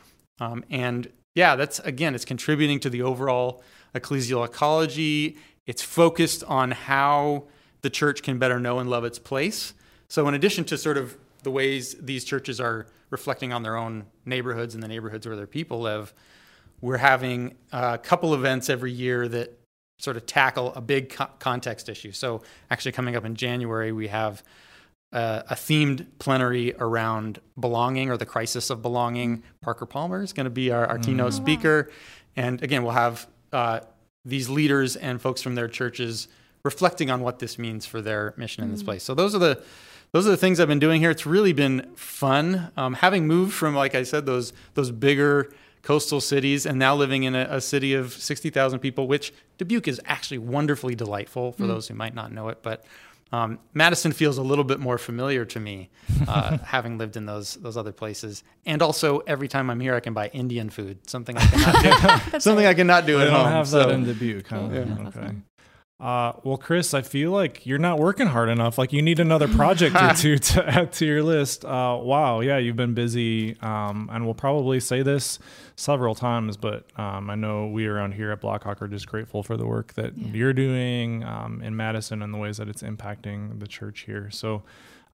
Um, 0.41 0.65
and 0.71 1.11
yeah, 1.35 1.57
that's 1.57 1.81
again, 1.81 2.15
it's 2.15 2.25
contributing 2.25 2.81
to 2.81 2.91
the 2.91 3.03
overall 3.03 3.63
ecclesial 3.95 4.45
ecology. 4.45 5.37
It's 5.67 5.83
focused 5.83 6.45
on 6.45 6.71
how 6.71 7.45
the 7.83 7.91
church 7.91 8.23
can 8.23 8.39
better 8.39 8.61
know 8.61 8.79
and 8.79 8.89
love 8.89 9.05
its 9.05 9.19
place. 9.19 9.75
So, 10.09 10.29
in 10.29 10.35
addition 10.35 10.65
to 10.67 10.79
sort 10.79 10.97
of 10.97 11.17
the 11.43 11.51
ways 11.51 11.97
these 12.01 12.25
churches 12.25 12.61
are 12.61 12.87
reflecting 13.11 13.53
on 13.53 13.63
their 13.63 13.77
own 13.77 14.07
neighborhoods 14.25 14.75
and 14.75 14.83
the 14.83 14.89
neighborhoods 14.89 15.27
where 15.27 15.37
their 15.37 15.47
people 15.47 15.81
live, 15.81 16.15
we're 16.85 16.99
having 16.99 17.55
a 17.73 17.97
couple 17.97 18.35
events 18.35 18.69
every 18.69 18.93
year 18.93 19.27
that 19.27 19.59
sort 19.99 20.19
of 20.19 20.27
tackle 20.27 20.71
a 20.75 20.83
big 20.83 21.09
co- 21.09 21.31
context 21.39 21.89
issue. 21.89 22.13
So, 22.13 22.43
actually, 22.71 22.93
coming 22.93 23.17
up 23.17 23.25
in 23.25 23.37
January, 23.37 23.91
we 23.91 24.09
have 24.09 24.43
uh, 25.11 25.45
a 25.49 25.55
themed 25.55 26.05
plenary 26.19 26.75
around 26.79 27.41
belonging 27.59 28.11
or 28.11 28.19
the 28.19 28.27
crisis 28.27 28.69
of 28.69 28.83
belonging. 28.83 29.43
Parker 29.63 29.87
Palmer 29.87 30.23
is 30.23 30.35
going 30.35 30.45
to 30.45 30.51
be 30.51 30.71
our, 30.73 30.85
our 30.85 30.99
keynote 30.99 31.33
speaker. 31.33 31.91
And 32.37 32.63
again, 32.63 32.83
we'll 32.83 32.93
have 32.93 33.27
uh, 33.51 33.81
these 34.27 34.51
leaders 34.51 34.95
and 34.95 35.23
folks 35.23 35.41
from 35.41 35.55
their 35.55 35.69
churches 35.69 36.29
reflecting 36.65 37.11
on 37.11 37.23
what 37.23 37.39
this 37.39 37.59
means 37.59 37.87
for 37.87 38.03
their 38.03 38.35
mission 38.37 38.63
in 38.63 38.71
this 38.71 38.83
place. 38.83 39.03
So 39.03 39.15
those 39.15 39.35
are 39.35 39.39
the 39.39 39.63
those 40.13 40.27
are 40.27 40.31
the 40.31 40.37
things 40.37 40.61
I've 40.61 40.69
been 40.69 40.79
doing 40.79 41.01
here. 41.01 41.11
It's 41.11 41.27
really 41.27 41.55
been 41.55 41.91
fun. 41.97 42.71
Um, 42.77 42.95
having 42.95 43.27
moved 43.27 43.55
from, 43.55 43.75
like 43.75 43.95
I 43.95 44.03
said, 44.03 44.27
those 44.27 44.53
those 44.75 44.91
bigger 44.91 45.51
coastal 45.85 46.21
cities, 46.21 46.67
and 46.67 46.79
now 46.79 46.97
living 46.97 47.23
in 47.23 47.35
a, 47.37 47.47
a 47.51 47.61
city 47.61 47.95
of 47.95 48.13
sixty 48.13 48.51
thousand 48.51 48.81
people, 48.81 49.07
which 49.07 49.33
Dubuque 49.59 49.87
is 49.87 50.01
actually 50.07 50.39
wonderfully 50.39 50.95
delightful 50.97 51.53
for 51.53 51.67
those 51.67 51.87
who 51.89 51.95
might 51.95 52.15
not 52.15 52.33
know 52.33 52.49
it. 52.49 52.59
But 52.63 52.85
um, 53.33 53.59
Madison 53.73 54.13
feels 54.13 54.39
a 54.39 54.43
little 54.43 54.65
bit 54.65 54.79
more 54.81 54.97
familiar 54.99 55.45
to 55.47 55.59
me, 55.61 55.91
uh, 56.29 56.59
having 56.65 56.99
lived 56.99 57.17
in 57.17 57.27
those 57.27 57.55
those 57.55 57.77
other 57.77 57.93
places. 57.93 58.43
And 58.67 58.83
also, 58.83 59.19
every 59.21 59.49
time 59.49 59.71
I'm 59.71 59.81
here, 59.81 59.95
I 59.95 60.01
can 60.01 60.15
buy 60.15 60.29
Indian 60.29 60.71
food, 60.71 61.09
something 61.09 61.37
I 61.37 61.47
cannot 61.47 62.33
do, 62.33 62.39
something 62.41 62.67
I 62.67 62.75
cannot 62.75 63.07
do 63.07 63.19
I 63.19 63.23
at 63.23 63.25
don't 63.27 63.35
home. 63.45 63.49
have 63.53 63.69
So- 63.69 63.79
that 63.79 63.91
in 63.91 64.05
Dubuque. 64.05 64.47
Huh? 64.49 64.57
Okay. 64.59 65.31
Uh, 66.01 66.33
well, 66.43 66.57
Chris, 66.57 66.93
I 66.93 67.03
feel 67.03 67.31
like 67.31 67.65
you're 67.67 67.79
not 67.79 67.99
working 68.01 68.27
hard 68.27 68.49
enough. 68.49 68.79
Like 68.79 68.93
you 68.93 69.01
need 69.01 69.21
another 69.21 69.47
project 69.47 69.95
or 69.95 70.13
two 70.17 70.39
to 70.39 70.69
add 70.69 70.93
to 70.95 71.07
your 71.07 71.23
list. 71.23 71.65
Uh, 71.65 71.99
wow, 72.03 72.41
yeah, 72.41 72.59
you've 72.59 72.77
been 72.77 72.95
busy, 72.95 73.57
um, 73.63 74.11
and 74.13 74.25
we'll 74.25 74.35
probably 74.35 74.81
say 74.81 75.03
this 75.03 75.39
several 75.77 76.15
times, 76.17 76.57
but 76.57 76.85
um, 76.99 77.31
I 77.31 77.37
know 77.37 77.69
we 77.69 77.87
around 77.87 78.13
here 78.13 78.33
at 78.33 78.41
Blackhawk 78.41 78.83
are 78.83 78.89
just 78.89 79.07
grateful 79.07 79.45
for 79.45 79.57
the 79.57 79.67
work 79.67 79.95
that 79.95 80.19
you're 80.19 80.53
doing 80.53 81.23
um, 81.25 81.63
in 81.63 81.77
Madison 81.77 82.23
and 82.23 82.35
the 82.35 82.39
ways 82.39 82.57
that 82.57 82.69
it's 82.69 82.83
impacting 82.83 83.61
the 83.61 83.67
church 83.67 84.01
here. 84.01 84.31
So. 84.31 84.63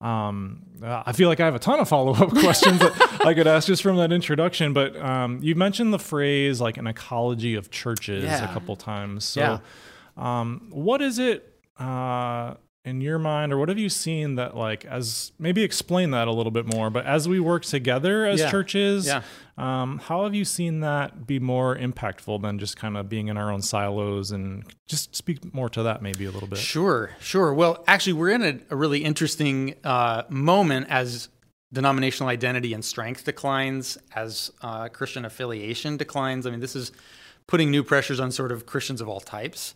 Um, 0.03 0.63
uh, 0.83 1.03
I 1.05 1.13
feel 1.13 1.29
like 1.29 1.41
I 1.41 1.45
have 1.45 1.55
a 1.55 1.59
ton 1.59 1.79
of 1.79 1.87
follow 1.87 2.15
up 2.15 2.31
questions 2.39 2.79
that 2.79 3.21
I 3.27 3.35
could 3.35 3.47
ask 3.47 3.67
just 3.67 3.83
from 3.83 3.97
that 3.99 4.13
introduction, 4.13 4.73
but 4.73 4.97
um, 4.97 5.41
you 5.43 5.55
mentioned 5.55 5.93
the 5.93 5.99
phrase 5.99 6.59
like 6.59 6.79
an 6.79 6.87
ecology 6.87 7.55
of 7.55 7.71
churches 7.71 8.25
Yeah. 8.25 8.49
a 8.49 8.53
couple 8.55 8.77
times. 8.77 9.27
So, 9.27 9.41
Yeah. 9.43 9.59
Um, 10.17 10.69
what 10.71 11.01
is 11.03 11.19
it 11.19 11.59
uh, 11.79 12.55
in 12.85 13.01
your 13.03 13.19
mind, 13.19 13.53
or 13.53 13.59
what 13.59 13.69
have 13.69 13.79
you 13.79 13.89
seen 13.91 14.37
that 14.37 14.57
like 14.57 14.85
as 14.87 15.33
maybe 15.39 15.63
explain 15.63 16.11
that 16.13 16.29
a 16.29 16.33
little 16.33 16.51
bit 16.53 16.67
more? 16.67 16.89
But 16.91 17.05
as 17.07 17.29
we 17.29 17.39
work 17.41 17.65
together 17.65 18.25
as 18.27 18.41
Yeah. 18.41 18.51
churches, 18.51 19.07
Yeah. 19.07 19.23
um, 19.59 19.99
how 19.99 20.25
have 20.25 20.35
you 20.35 20.45
seen 20.47 20.81
that 20.81 21.27
be 21.27 21.39
more 21.39 21.77
impactful 21.77 22.41
than 22.41 22.59
just 22.59 22.77
kind 22.79 22.97
of 22.97 23.09
being 23.09 23.29
in 23.29 23.37
our 23.37 23.51
own 23.53 23.61
silos? 23.63 24.31
And 24.31 24.65
just 24.87 25.15
speak 25.15 25.53
more 25.55 25.69
to 25.71 25.83
that 25.83 26.01
maybe 26.03 26.25
a 26.25 26.31
little 26.31 26.49
bit. 26.49 26.59
Sure, 26.59 27.11
sure. 27.21 27.53
Well, 27.53 27.85
actually, 27.87 28.15
we're 28.15 28.31
in 28.31 28.43
a, 28.43 28.59
a 28.71 28.77
really 28.77 29.05
interesting 29.05 29.75
uh, 29.85 30.23
moment 30.31 30.87
as 30.89 31.29
denominational 31.73 32.29
identity 32.31 32.73
and 32.73 32.85
strength 32.85 33.25
declines, 33.25 33.97
as 34.17 34.51
uh, 34.63 34.89
Christian 34.89 35.25
affiliation 35.25 35.97
declines. 35.99 36.47
I 36.47 36.51
mean, 36.51 36.61
this 36.61 36.75
is 36.75 36.93
putting 37.47 37.71
new 37.71 37.85
pressures 37.85 38.19
on 38.21 38.33
sort 38.33 38.53
of 38.53 38.65
Christians 38.67 39.01
of 39.01 39.09
all 39.09 39.21
types. 39.21 39.75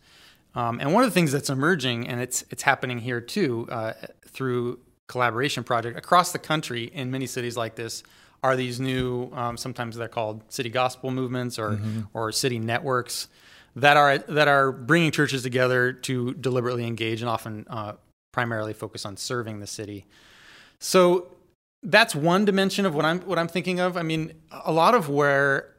Um, 0.55 0.81
and 0.81 0.93
one 0.93 1.03
of 1.03 1.11
the 1.11 1.15
things 1.15 1.33
that's 1.33 1.51
emerging, 1.51 2.09
and 2.09 2.21
it's 2.21 2.45
it's 2.51 2.63
happening 2.63 2.99
here 2.99 3.21
too, 3.21 3.67
uh, 3.71 3.93
through 4.29 4.79
collaboration 5.09 5.65
project 5.65 5.99
across 5.99 6.33
the 6.33 6.39
country 6.39 6.85
in 6.85 7.11
many 7.11 7.27
cities 7.27 7.57
like 7.57 7.75
this 7.75 8.03
are 8.43 8.57
these 8.57 8.81
new 8.81 9.31
um, 9.33 9.57
sometimes 9.57 9.97
they're 9.97 10.09
called 10.09 10.43
city 10.53 10.69
gospel 10.69 11.11
movements 11.11 11.59
or 11.59 11.79
or 12.13 12.31
city 12.33 12.59
networks 12.59 13.29
that 13.77 13.97
are 13.97 14.19
that 14.19 14.49
are 14.49 14.71
bringing 14.71 15.11
churches 15.11 15.43
together 15.43 15.93
to 15.93 16.35
deliberately 16.35 16.87
engage 16.87 17.21
and 17.21 17.29
often 17.29 17.67
uh, 17.69 17.95
primarily 18.33 18.73
focus 18.73 19.05
on 19.05 19.17
serving 19.17 19.61
the 19.61 19.67
city. 19.67 20.05
So 20.79 21.29
that's 21.83 22.15
one 22.15 22.45
dimension 22.45 22.87
of 22.87 22.95
what 22.95 23.05
I'm 23.05 23.21
what 23.21 23.39
I'm 23.39 23.49
thinking 23.49 23.81
of. 23.81 23.97
I 23.97 24.03
mean, 24.03 24.33
a 24.65 24.73
lot 24.73 24.95
of 24.95 25.09
where 25.09 25.75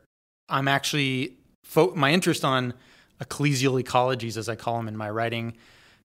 I'm 0.49 0.67
actually 0.67 1.37
fo- 1.63 1.93
my 1.95 2.11
interest 2.11 2.43
on 2.43 2.73
ecclesial 3.21 3.81
ecologies, 3.81 4.37
as 4.37 4.49
I 4.49 4.55
call 4.55 4.77
them 4.77 4.87
in 4.87 4.97
my 4.97 5.09
writing, 5.09 5.55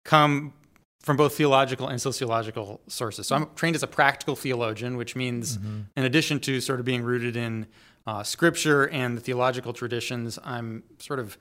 come 0.03 0.53
from 1.01 1.17
both 1.17 1.35
theological 1.35 1.87
and 1.87 2.01
sociological 2.01 2.81
sources. 2.87 3.27
So 3.27 3.35
I'm 3.35 3.47
trained 3.55 3.75
as 3.75 3.83
a 3.83 3.87
practical 3.87 4.35
theologian, 4.35 4.97
which 4.97 5.15
means, 5.15 5.57
in 5.95 6.03
addition 6.03 6.39
to 6.41 6.59
sort 6.61 6.79
of 6.79 6.85
being 6.85 7.03
rooted 7.03 7.35
in 7.35 7.67
uh, 8.05 8.23
scripture 8.23 8.89
and 8.89 9.17
the 9.17 9.21
theological 9.21 9.71
traditions, 9.73 10.37
I'm 10.43 10.83
sort 10.99 11.19
of 11.19 11.37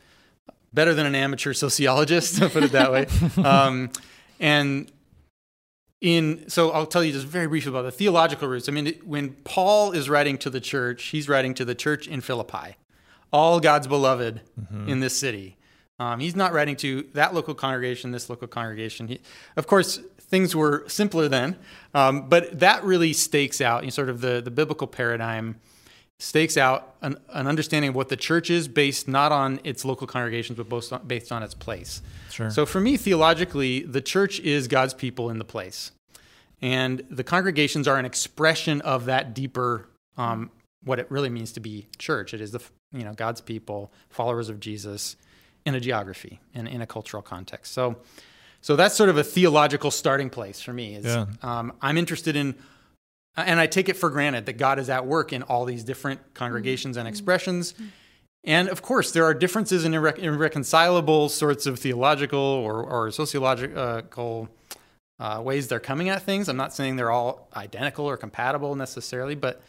better 0.73 0.95
than 0.95 1.07
an 1.07 1.15
amateur 1.15 1.53
sociologist, 1.53 2.37
to 2.39 2.49
put 2.49 2.63
it 2.63 2.73
that 2.73 2.93
way. 2.93 3.07
Um, 3.45 3.91
and 4.41 4.91
in 6.01 6.49
so 6.49 6.71
I'll 6.71 6.87
tell 6.87 7.03
you 7.03 7.13
just 7.13 7.27
very 7.27 7.49
briefly 7.49 7.71
about 7.71 7.83
the 7.83 7.91
theological 7.91 8.49
roots. 8.49 8.69
I 8.69 8.73
mean, 8.73 8.95
when 9.05 9.31
Paul 9.45 9.93
is 9.93 10.09
writing 10.09 10.39
to 10.39 10.51
the 10.51 10.61
church, 10.61 11.07
he's 11.07 11.29
writing 11.29 11.55
to 11.55 11.65
the 11.65 11.75
church 11.75 12.07
in 12.07 12.21
Philippi, 12.21 12.77
all 13.33 13.59
God's 13.59 13.89
beloved 13.89 14.41
in 14.87 15.01
this 15.01 15.19
city. 15.19 15.57
Um, 15.99 16.21
he's 16.21 16.37
not 16.37 16.53
writing 16.53 16.77
to 16.77 17.09
that 17.15 17.35
local 17.35 17.55
congregation, 17.55 18.13
this 18.13 18.31
local 18.31 18.47
congregation. 18.47 19.09
He, 19.09 19.21
of 19.57 19.67
course, 19.67 20.01
things 20.19 20.55
were 20.55 20.85
simpler 20.89 21.29
then, 21.29 21.57
um, 21.95 22.29
but 22.29 22.61
that 22.61 22.85
really 22.85 23.13
stakes 23.13 23.61
out 23.61 23.83
you 23.83 23.87
know, 23.87 23.91
sort 23.91 24.09
of 24.09 24.21
the, 24.21 24.41
the 24.41 24.51
biblical 24.51 24.87
paradigm 24.87 25.57
stakes 26.21 26.57
out 26.57 26.97
an, 27.01 27.17
an 27.33 27.47
understanding 27.47 27.91
of 27.91 27.95
what 27.95 28.09
the 28.09 28.17
church 28.17 28.51
is 28.51 28.67
based 28.67 29.07
not 29.07 29.31
on 29.31 29.61
its 29.63 29.85
local 29.85 30.07
congregations, 30.07 30.57
but 30.57 30.69
both 30.69 30.93
on, 30.93 31.07
based 31.07 31.31
on 31.31 31.43
its 31.43 31.55
place. 31.55 32.03
Sure. 32.31 32.51
So 32.51 32.67
for 32.67 32.81
me, 32.81 32.97
theologically, 32.97 33.83
the 33.83 34.01
church 34.01 34.41
is 34.41 34.69
God's 34.69 34.95
people 34.95 35.31
in 35.31 35.39
the 35.39 35.45
place. 35.45 35.93
And 36.61 37.05
the 37.09 37.23
congregations 37.23 37.87
are 37.87 37.99
an 37.99 38.05
expression 38.05 38.81
of 38.81 39.05
that 39.05 39.33
deeper, 39.33 39.89
um, 40.17 40.51
what 40.83 40.99
it 40.99 41.09
really 41.09 41.31
means 41.31 41.53
to 41.53 41.61
be 41.61 41.87
church. 41.99 42.35
It 42.35 42.41
is 42.41 42.51
the, 42.51 42.61
you 42.93 43.05
know, 43.05 43.13
God's 43.13 43.41
people, 43.41 43.93
followers 44.11 44.49
of 44.49 44.59
Jesus 44.59 45.17
in 45.65 45.75
a 45.75 45.81
geography 45.81 46.41
and 46.55 46.67
in 46.69 46.81
a 46.81 46.87
cultural 46.87 47.23
context. 47.23 47.73
So, 47.73 47.97
so 48.61 48.77
that's 48.77 48.95
sort 48.95 49.11
of 49.11 49.19
a 49.19 49.25
theological 49.25 49.91
starting 49.91 50.31
place 50.31 50.61
for 50.61 50.73
me. 50.73 50.95
Is 50.97 51.05
Yeah. 51.05 51.27
um, 51.43 51.73
I'm 51.81 51.97
interested 51.97 52.37
in, 52.37 52.55
and 53.37 53.61
I 53.61 53.67
take 53.67 53.89
it 53.89 53.95
for 53.97 54.11
granted 54.11 54.47
that 54.47 54.55
God 54.55 54.79
is 54.79 54.89
at 54.91 55.07
work 55.07 55.33
in 55.33 55.43
all 55.43 55.65
these 55.65 55.85
different 55.85 56.21
congregations 56.35 56.97
and 56.97 57.07
expressions. 57.07 57.75
And 58.45 58.69
of 58.69 58.83
course, 58.83 59.13
there 59.13 59.25
are 59.25 59.35
differences 59.35 59.85
in 59.85 59.93
irre- 59.93 60.19
irreconcilable 60.19 61.29
sorts 61.29 61.67
of 61.67 61.79
theological 61.79 62.39
or, 62.39 62.83
or 62.83 63.11
sociological 63.11 64.49
uh, 65.21 65.41
ways 65.45 65.69
they're 65.69 65.81
coming 65.81 66.09
at 66.09 66.23
things. 66.23 66.49
I'm 66.49 66.57
not 66.57 66.73
saying 66.73 66.97
they're 66.97 67.11
all 67.11 67.49
identical 67.57 68.07
or 68.07 68.17
compatible 68.17 68.75
necessarily, 68.77 69.35
but 69.35 69.61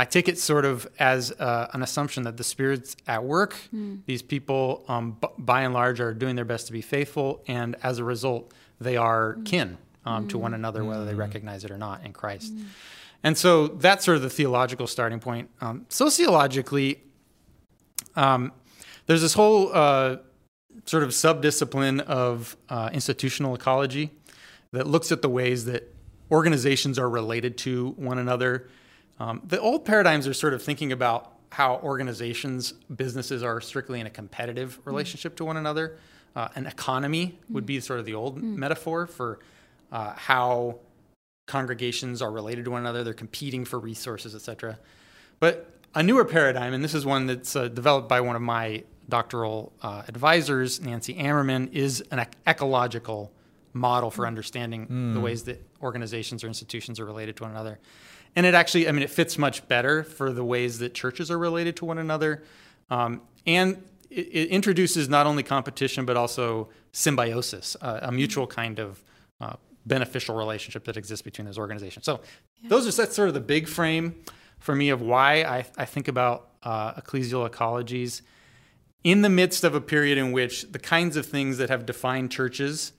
I 0.00 0.04
take 0.04 0.28
it 0.28 0.38
sort 0.38 0.64
of 0.64 0.86
as 0.98 1.32
uh, 1.32 1.68
an 1.72 1.82
assumption 1.82 2.22
that 2.22 2.36
the 2.36 2.44
Spirit's 2.44 2.96
at 3.08 3.24
work. 3.24 3.56
These 4.06 4.22
people, 4.22 4.84
um, 4.86 5.16
b- 5.20 5.28
by 5.38 5.62
and 5.62 5.74
large, 5.74 5.98
are 6.00 6.14
doing 6.14 6.36
their 6.36 6.44
best 6.44 6.68
to 6.68 6.72
be 6.72 6.80
faithful, 6.82 7.42
and 7.48 7.74
as 7.82 7.98
a 7.98 8.04
result, 8.04 8.52
they 8.80 8.96
are 8.96 9.36
kin 9.44 9.76
um, 10.06 10.28
to 10.28 10.38
one 10.38 10.54
another, 10.54 10.84
whether 10.84 11.04
they 11.04 11.14
recognize 11.14 11.64
it 11.64 11.70
or 11.72 11.78
not 11.78 12.04
in 12.04 12.12
Christ. 12.12 12.52
And 13.24 13.36
so 13.36 13.66
that's 13.66 14.04
sort 14.04 14.16
of 14.16 14.22
the 14.22 14.30
theological 14.30 14.86
starting 14.86 15.18
point. 15.18 15.50
Um, 15.60 15.84
sociologically, 15.88 17.00
um, 18.14 18.52
there's 19.06 19.22
this 19.22 19.34
whole 19.34 19.70
uh, 19.74 20.18
sort 20.84 21.02
of 21.02 21.10
subdiscipline 21.10 22.00
of 22.02 22.56
uh, 22.68 22.90
institutional 22.92 23.54
ecology 23.56 24.12
that 24.70 24.86
looks 24.86 25.10
at 25.10 25.22
the 25.22 25.28
ways 25.28 25.64
that 25.64 25.92
organizations 26.30 26.98
are 26.98 27.08
related 27.10 27.58
to 27.58 27.90
one 27.96 28.18
another. 28.18 28.68
Um, 29.20 29.42
the 29.44 29.60
old 29.60 29.84
paradigms 29.84 30.26
are 30.26 30.34
sort 30.34 30.54
of 30.54 30.62
thinking 30.62 30.92
about 30.92 31.32
how 31.50 31.80
organizations, 31.82 32.72
businesses 32.94 33.42
are 33.42 33.60
strictly 33.60 34.00
in 34.00 34.06
a 34.06 34.10
competitive 34.10 34.78
relationship 34.84 35.36
to 35.36 35.44
one 35.44 35.56
another. 35.56 35.96
Uh, 36.36 36.48
an 36.54 36.66
economy 36.66 37.38
would 37.48 37.66
be 37.66 37.80
sort 37.80 37.98
of 37.98 38.06
the 38.06 38.14
old 38.14 38.40
metaphor 38.42 39.06
for 39.06 39.40
uh, 39.90 40.12
how 40.14 40.78
congregations 41.46 42.20
are 42.20 42.30
related 42.30 42.64
to 42.66 42.70
one 42.70 42.80
another. 42.80 43.02
They're 43.02 43.14
competing 43.14 43.64
for 43.64 43.78
resources, 43.78 44.34
etc. 44.34 44.78
But 45.40 45.72
a 45.94 46.02
newer 46.02 46.24
paradigm, 46.24 46.74
and 46.74 46.84
this 46.84 46.94
is 46.94 47.06
one 47.06 47.26
that's 47.26 47.56
uh, 47.56 47.68
developed 47.68 48.08
by 48.08 48.20
one 48.20 48.36
of 48.36 48.42
my 48.42 48.84
doctoral 49.08 49.72
uh, 49.82 50.02
advisors, 50.06 50.80
Nancy 50.80 51.14
Ammerman, 51.14 51.72
is 51.72 52.02
an 52.10 52.18
ec- 52.18 52.36
ecological 52.46 53.32
model 53.72 54.10
for 54.10 54.26
understanding 54.26 55.14
the 55.14 55.20
ways 55.20 55.44
that 55.44 55.64
organizations 55.82 56.44
or 56.44 56.48
institutions 56.48 57.00
are 57.00 57.04
related 57.04 57.36
to 57.36 57.44
one 57.44 57.52
another. 57.52 57.78
And 58.38 58.46
it 58.46 58.54
actually, 58.54 58.88
I 58.88 58.92
mean, 58.92 59.02
it 59.02 59.10
fits 59.10 59.36
much 59.36 59.66
better 59.66 60.04
for 60.04 60.32
the 60.32 60.44
ways 60.44 60.78
that 60.78 60.94
churches 60.94 61.28
are 61.28 61.38
related 61.38 61.74
to 61.78 61.84
one 61.84 61.98
another. 61.98 62.44
Um, 62.88 63.22
and 63.48 63.82
it, 64.10 64.28
it 64.28 64.48
introduces 64.50 65.08
not 65.08 65.26
only 65.26 65.42
competition, 65.42 66.04
but 66.04 66.16
also 66.16 66.68
symbiosis, 66.92 67.76
uh, 67.80 67.98
a 68.00 68.12
mutual 68.12 68.46
kind 68.46 68.78
of 68.78 69.02
uh, 69.40 69.54
beneficial 69.86 70.36
relationship 70.36 70.84
that 70.84 70.96
exists 70.96 71.20
between 71.20 71.46
those 71.46 71.58
organizations. 71.58 72.04
So 72.04 72.20
those 72.62 72.86
are 72.86 72.92
that's 72.92 73.16
sort 73.16 73.26
of 73.26 73.34
the 73.34 73.40
big 73.40 73.66
frame 73.66 74.14
for 74.60 74.72
me 74.72 74.90
of 74.90 75.02
why 75.02 75.42
I, 75.42 75.66
I 75.76 75.84
think 75.84 76.06
about 76.06 76.50
uh, 76.62 76.92
ecclesial 76.92 77.50
ecologies 77.50 78.22
in 79.02 79.22
the 79.22 79.28
midst 79.28 79.64
of 79.64 79.74
a 79.74 79.80
period 79.80 80.16
in 80.16 80.30
which 80.30 80.70
the 80.70 80.78
kinds 80.78 81.16
of 81.16 81.26
things 81.26 81.58
that 81.58 81.70
have 81.70 81.86
defined 81.86 82.30
churches 82.30 82.92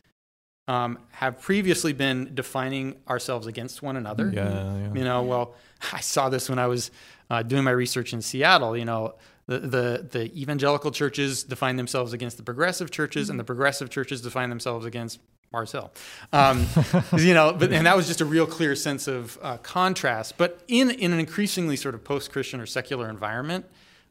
um, 0.69 0.99
have 1.09 1.41
previously 1.41 1.93
been 1.93 2.29
defining 2.35 2.95
ourselves 3.09 3.47
against 3.47 3.81
one 3.81 3.97
another. 3.97 4.31
Yeah, 4.31 4.77
yeah. 4.77 4.93
You 4.93 5.03
know, 5.03 5.23
well, 5.23 5.55
I 5.91 5.99
saw 5.99 6.29
this 6.29 6.47
when 6.47 6.59
I 6.59 6.67
was 6.67 6.91
uh, 7.31 7.41
doing 7.41 7.63
my 7.63 7.71
research 7.71 8.13
in 8.13 8.21
Seattle. 8.21 8.77
You 8.77 8.85
know, 8.85 9.15
the, 9.47 9.59
the 9.59 10.07
the 10.11 10.39
evangelical 10.39 10.91
churches 10.91 11.43
define 11.43 11.75
themselves 11.75 12.13
against 12.13 12.37
the 12.37 12.43
progressive 12.43 12.91
churches, 12.91 13.31
and 13.31 13.39
the 13.39 13.43
progressive 13.43 13.89
churches 13.89 14.21
define 14.21 14.49
themselves 14.49 14.85
against 14.85 15.19
Mars 15.51 15.71
Hill. 15.71 15.91
Um, 16.31 16.67
you 17.17 17.33
know, 17.33 17.51
but 17.51 17.73
and 17.73 17.87
that 17.87 17.97
was 17.97 18.05
just 18.05 18.21
a 18.21 18.25
real 18.25 18.45
clear 18.45 18.75
sense 18.75 19.07
of 19.07 19.39
uh, 19.41 19.57
contrast. 19.57 20.37
But 20.37 20.63
in 20.67 20.91
in 20.91 21.13
an 21.13 21.19
increasingly 21.19 21.77
sort 21.77 21.95
of 21.95 22.03
post-Christian 22.03 22.61
or 22.61 22.67
secular 22.67 23.09
environment, 23.09 23.65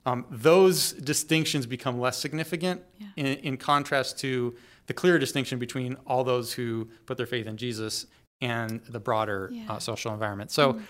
um, 0.05 0.27
those 0.29 0.93
distinctions 0.93 1.67
become 1.67 2.01
less 2.01 2.19
significant 2.19 2.83
in, 3.15 3.27
in 3.27 3.57
contrast 3.59 4.19
to 4.21 4.57
the 4.89 4.95
clear 4.95 5.19
distinction 5.19 5.59
between 5.59 5.97
all 6.07 6.25
those 6.25 6.53
who 6.53 6.89
put 7.07 7.17
their 7.17 7.27
faith 7.27 7.47
in 7.47 7.57
Jesus 7.57 8.07
and 8.41 8.81
the 8.89 8.99
broader 9.01 9.51
Yeah. 9.53 9.73
uh, 9.73 9.79
social 9.79 10.13
environment. 10.13 10.51
So 10.51 10.81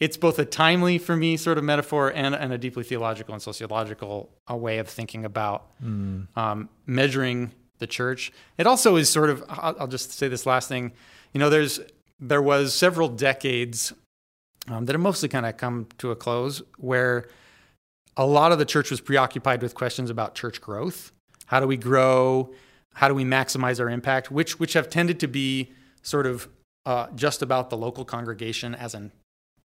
it's 0.00 0.16
both 0.16 0.38
a 0.38 0.44
timely 0.44 0.98
for 0.98 1.16
me 1.16 1.36
sort 1.36 1.56
of 1.58 1.64
metaphor 1.64 2.12
and, 2.14 2.34
and 2.34 2.52
a 2.52 2.58
deeply 2.58 2.82
theological 2.82 3.32
and 3.34 3.42
sociological 3.42 4.30
uh, 4.50 4.56
way 4.56 4.78
of 4.78 4.88
thinking 4.88 5.24
about 5.24 5.70
um, 5.82 6.68
measuring 6.86 7.52
the 7.78 7.86
church. 7.86 8.32
It 8.58 8.66
also 8.66 8.96
is 8.96 9.08
sort 9.08 9.30
of 9.30 9.44
I'll, 9.48 9.76
I'll 9.80 9.86
just 9.88 10.12
say 10.12 10.28
this 10.28 10.44
last 10.46 10.68
thing. 10.68 10.92
You 11.32 11.38
know, 11.40 11.50
there's 11.50 11.80
there 12.20 12.42
was 12.42 12.74
several 12.74 13.08
decades 13.08 13.92
um, 14.68 14.86
that 14.86 14.92
have 14.94 15.00
mostly 15.00 15.28
kind 15.28 15.44
of 15.46 15.56
come 15.56 15.86
to 15.98 16.10
a 16.10 16.16
close 16.16 16.62
where 16.78 17.28
a 18.16 18.26
lot 18.26 18.52
of 18.52 18.58
the 18.58 18.64
church 18.64 18.90
was 18.90 19.00
preoccupied 19.00 19.62
with 19.62 19.74
questions 19.74 20.10
about 20.10 20.34
church 20.34 20.60
growth. 20.60 21.12
How 21.46 21.58
do 21.60 21.66
we 21.66 21.76
grow? 21.76 22.52
How 22.94 23.08
do 23.08 23.14
we 23.14 23.24
maximize 23.24 23.80
our 23.80 23.88
impact? 23.88 24.30
Which 24.30 24.58
which 24.58 24.74
have 24.74 24.88
tended 24.90 25.20
to 25.20 25.28
be 25.28 25.72
sort 26.02 26.26
of 26.26 26.48
uh, 26.84 27.06
just 27.14 27.42
about 27.42 27.70
the 27.70 27.76
local 27.76 28.04
congregation 28.04 28.74
as 28.74 28.94
an 28.94 29.12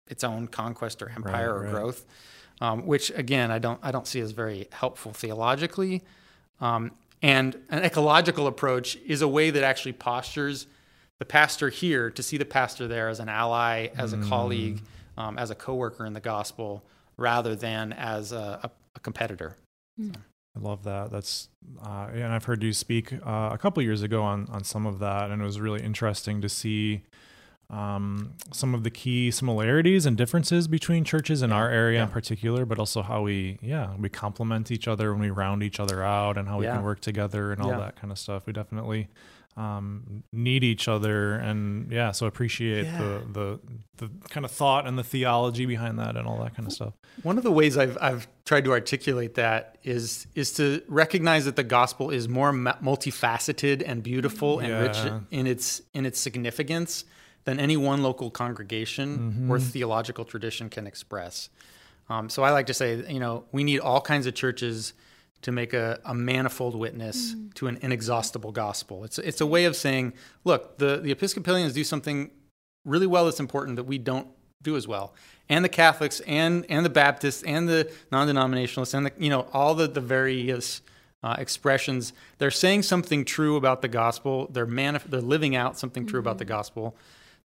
its 0.07 0.23
own 0.23 0.47
conquest 0.47 1.01
or 1.01 1.09
empire 1.09 1.53
or 1.53 1.61
right. 1.61 1.71
growth, 1.71 2.05
um, 2.61 2.85
which 2.85 3.11
again 3.11 3.51
I 3.51 3.59
don't 3.59 3.79
I 3.83 3.91
don't 3.91 4.07
see 4.07 4.19
as 4.19 4.31
very 4.31 4.67
helpful 4.71 5.13
theologically. 5.13 6.03
Um, 6.61 6.91
and 7.21 7.57
an 7.69 7.83
ecological 7.83 8.47
approach 8.47 8.95
is 9.05 9.21
a 9.21 9.27
way 9.27 9.49
that 9.49 9.63
actually 9.63 9.93
postures 9.93 10.67
the 11.19 11.25
pastor 11.25 11.69
here 11.69 12.09
to 12.11 12.23
see 12.23 12.37
the 12.37 12.45
pastor 12.45 12.87
there 12.87 13.09
as 13.09 13.19
an 13.19 13.27
ally, 13.27 13.87
as 13.97 14.13
a 14.13 14.17
colleague, 14.17 14.81
um, 15.17 15.37
as 15.37 15.51
a 15.51 15.55
coworker 15.55 16.05
in 16.05 16.13
the 16.13 16.21
gospel, 16.21 16.81
rather 17.17 17.55
than 17.55 17.91
as 17.91 18.31
a, 18.31 18.59
a, 18.63 18.71
a 18.95 18.99
competitor. 19.01 19.57
I 20.55 20.59
love 20.59 20.83
that. 20.83 21.11
That's 21.11 21.49
uh, 21.85 22.07
and 22.13 22.25
I've 22.33 22.45
heard 22.45 22.63
you 22.63 22.73
speak 22.73 23.13
uh, 23.13 23.49
a 23.51 23.57
couple 23.57 23.81
years 23.83 24.01
ago 24.01 24.23
on 24.23 24.47
on 24.51 24.63
some 24.63 24.85
of 24.85 24.99
that, 24.99 25.29
and 25.31 25.41
it 25.41 25.45
was 25.45 25.59
really 25.59 25.81
interesting 25.81 26.41
to 26.41 26.49
see 26.49 27.03
um, 27.69 28.33
some 28.51 28.73
of 28.73 28.83
the 28.83 28.89
key 28.89 29.29
similarities 29.29 30.07
and 30.07 30.17
differences 30.17 30.67
between 30.67 31.03
churches 31.03 31.43
in 31.43 31.51
our 31.51 31.69
area 31.69 32.01
in 32.01 32.09
particular, 32.09 32.65
but 32.65 32.79
also 32.79 33.03
how 33.03 33.21
we 33.21 33.59
yeah 33.61 33.95
we 33.97 34.09
complement 34.09 34.71
each 34.71 34.87
other 34.87 35.11
when 35.11 35.21
we 35.21 35.29
round 35.29 35.61
each 35.61 35.79
other 35.79 36.03
out, 36.03 36.37
and 36.37 36.47
how 36.47 36.57
we 36.57 36.65
Yeah. 36.65 36.75
can 36.75 36.83
work 36.83 36.99
together 36.99 37.51
and 37.51 37.61
all 37.61 37.69
Yeah. 37.69 37.77
that 37.77 37.95
kind 37.95 38.11
of 38.11 38.17
stuff. 38.17 38.47
We 38.47 38.53
definitely 38.53 39.07
um, 39.59 40.23
need 40.31 40.63
each 40.63 40.87
other, 40.87 41.33
and 41.35 41.91
yeah, 41.91 42.11
so 42.11 42.25
appreciate 42.27 42.85
Yeah. 42.85 42.97
the 42.97 43.59
the 43.97 44.07
the 44.07 44.29
kind 44.29 44.45
of 44.45 44.51
thought 44.51 44.87
and 44.87 44.97
the 44.97 45.03
theology 45.03 45.65
behind 45.65 45.99
that 45.99 46.15
and 46.15 46.25
all 46.27 46.39
that 46.43 46.55
kind 46.55 46.65
of 46.65 46.71
stuff. 46.73 46.93
One 47.23 47.37
of 47.37 47.43
the 47.43 47.51
ways 47.51 47.77
I've 47.77 47.97
I've 47.99 48.27
tried 48.45 48.63
to 48.65 48.71
articulate 48.71 49.35
that 49.35 49.77
is 49.83 50.27
is 50.35 50.53
to 50.53 50.81
recognize 50.87 51.43
that 51.45 51.57
the 51.57 51.65
gospel 51.65 52.09
is 52.09 52.29
more 52.29 52.51
multifaceted 52.53 53.83
and 53.85 54.01
beautiful 54.03 54.59
and 54.59 54.71
rich 54.81 54.97
in 55.31 55.47
its 55.47 55.81
in 55.93 56.05
its 56.05 56.19
significance 56.19 57.05
than 57.45 57.59
any 57.59 57.77
one 57.77 58.03
local 58.03 58.29
congregation 58.29 59.47
or 59.49 59.59
theological 59.59 60.25
tradition 60.25 60.69
can 60.69 60.85
express. 60.87 61.49
Um, 62.09 62.29
so 62.29 62.43
I 62.43 62.51
like 62.51 62.65
to 62.67 62.73
say, 62.73 63.03
you 63.11 63.19
know, 63.19 63.43
we 63.51 63.63
need 63.63 63.79
all 63.79 64.01
kinds 64.01 64.25
of 64.27 64.33
churches 64.35 64.93
to 65.41 65.51
make 65.51 65.73
a, 65.73 65.99
a 66.05 66.13
manifold 66.13 66.75
witness 66.75 67.35
to 67.55 67.67
an 67.67 67.77
inexhaustible 67.81 68.51
gospel. 68.51 69.03
It's 69.03 69.17
it's 69.19 69.41
a 69.41 69.45
way 69.45 69.65
of 69.65 69.75
saying, 69.75 70.13
look, 70.43 70.77
the 70.77 70.97
the 70.97 71.11
Episcopalians 71.11 71.73
do 71.73 71.83
something 71.83 72.31
really 72.85 73.07
well 73.07 73.25
that's 73.25 73.39
important 73.39 73.75
that 73.77 73.85
we 73.85 73.97
don't 73.97 74.27
do 74.61 74.75
as 74.75 74.87
well. 74.87 75.13
And 75.47 75.63
the 75.63 75.69
catholics 75.69 76.19
and 76.21 76.65
and 76.69 76.85
the 76.85 76.89
baptists 76.89 77.43
and 77.43 77.67
the 77.67 77.91
non-denominationalists 78.11 78.93
and 78.93 79.05
the 79.05 79.11
you 79.17 79.29
know 79.29 79.47
all 79.53 79.75
the 79.75 79.87
the 79.87 80.01
various 80.01 80.81
uh, 81.21 81.35
expressions 81.37 82.13
they're 82.37 82.51
saying 82.51 82.83
something 82.83 83.25
true 83.25 83.55
about 83.55 83.81
the 83.81 83.87
gospel. 83.87 84.47
They're 84.51 84.67
manif- 84.67 85.09
they're 85.09 85.21
living 85.21 85.55
out 85.55 85.77
something 85.77 86.05
true 86.05 86.19
about 86.19 86.37
the 86.37 86.45
gospel 86.45 86.95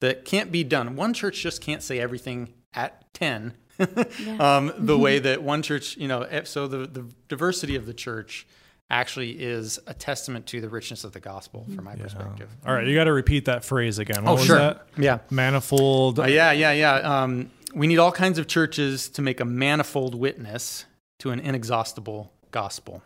that 0.01 0.25
can't 0.25 0.51
be 0.51 0.65
done. 0.65 0.97
One 0.97 1.13
church 1.13 1.41
just 1.41 1.61
can't 1.61 1.83
say 1.83 2.01
everything 2.01 2.55
at 2.75 3.13
10 3.15 3.55
um, 4.41 4.73
the 4.79 4.97
way 4.99 5.19
that 5.19 5.43
one 5.43 5.63
church 5.63 5.97
you 5.97 6.09
know 6.09 6.23
eh, 6.23 6.43
so 6.45 6.67
the 6.67 6.87
the 6.87 7.07
diversity 7.29 7.77
of 7.77 7.87
the 7.87 7.95
church 7.95 8.47
actually 8.91 9.31
is 9.33 9.79
a 9.87 9.95
testament 9.95 10.47
to 10.47 10.61
the 10.61 10.69
richness 10.69 11.05
of 11.05 11.13
the 11.13 11.21
gospel 11.21 11.65
from 11.75 11.85
my 11.85 11.95
perspective 11.95 12.49
All 12.67 12.75
right, 12.75 12.87
you 12.87 12.95
got 12.95 13.05
to 13.05 13.13
repeat 13.13 13.45
that 13.45 13.65
phrase 13.65 13.99
again. 14.01 14.25
What 14.25 14.31
Oh, 14.33 14.35
was 14.35 14.45
sure. 14.47 14.59
that? 14.59 14.87
Yeah. 14.99 15.19
Manifold. 15.31 16.19
Uh, 16.19 16.25
yeah, 16.25 16.51
yeah, 16.51 16.73
yeah. 16.73 16.95
Um, 16.97 17.53
we 17.73 17.87
need 17.87 17.99
all 17.99 18.11
kinds 18.11 18.37
of 18.41 18.49
churches 18.49 19.09
to 19.11 19.23
make 19.23 19.39
a 19.39 19.45
manifold 19.45 20.17
witness 20.17 20.87
to 21.21 21.31
an 21.31 21.39
inexhaustible 21.39 22.33
gospel. 22.51 23.01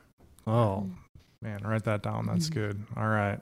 Oh, 0.47 0.89
man, 1.43 1.61
write 1.63 1.85
that 1.85 2.03
down. 2.03 2.25
That's 2.29 2.49
good. 2.49 2.83
All 2.97 3.07
right. 3.07 3.41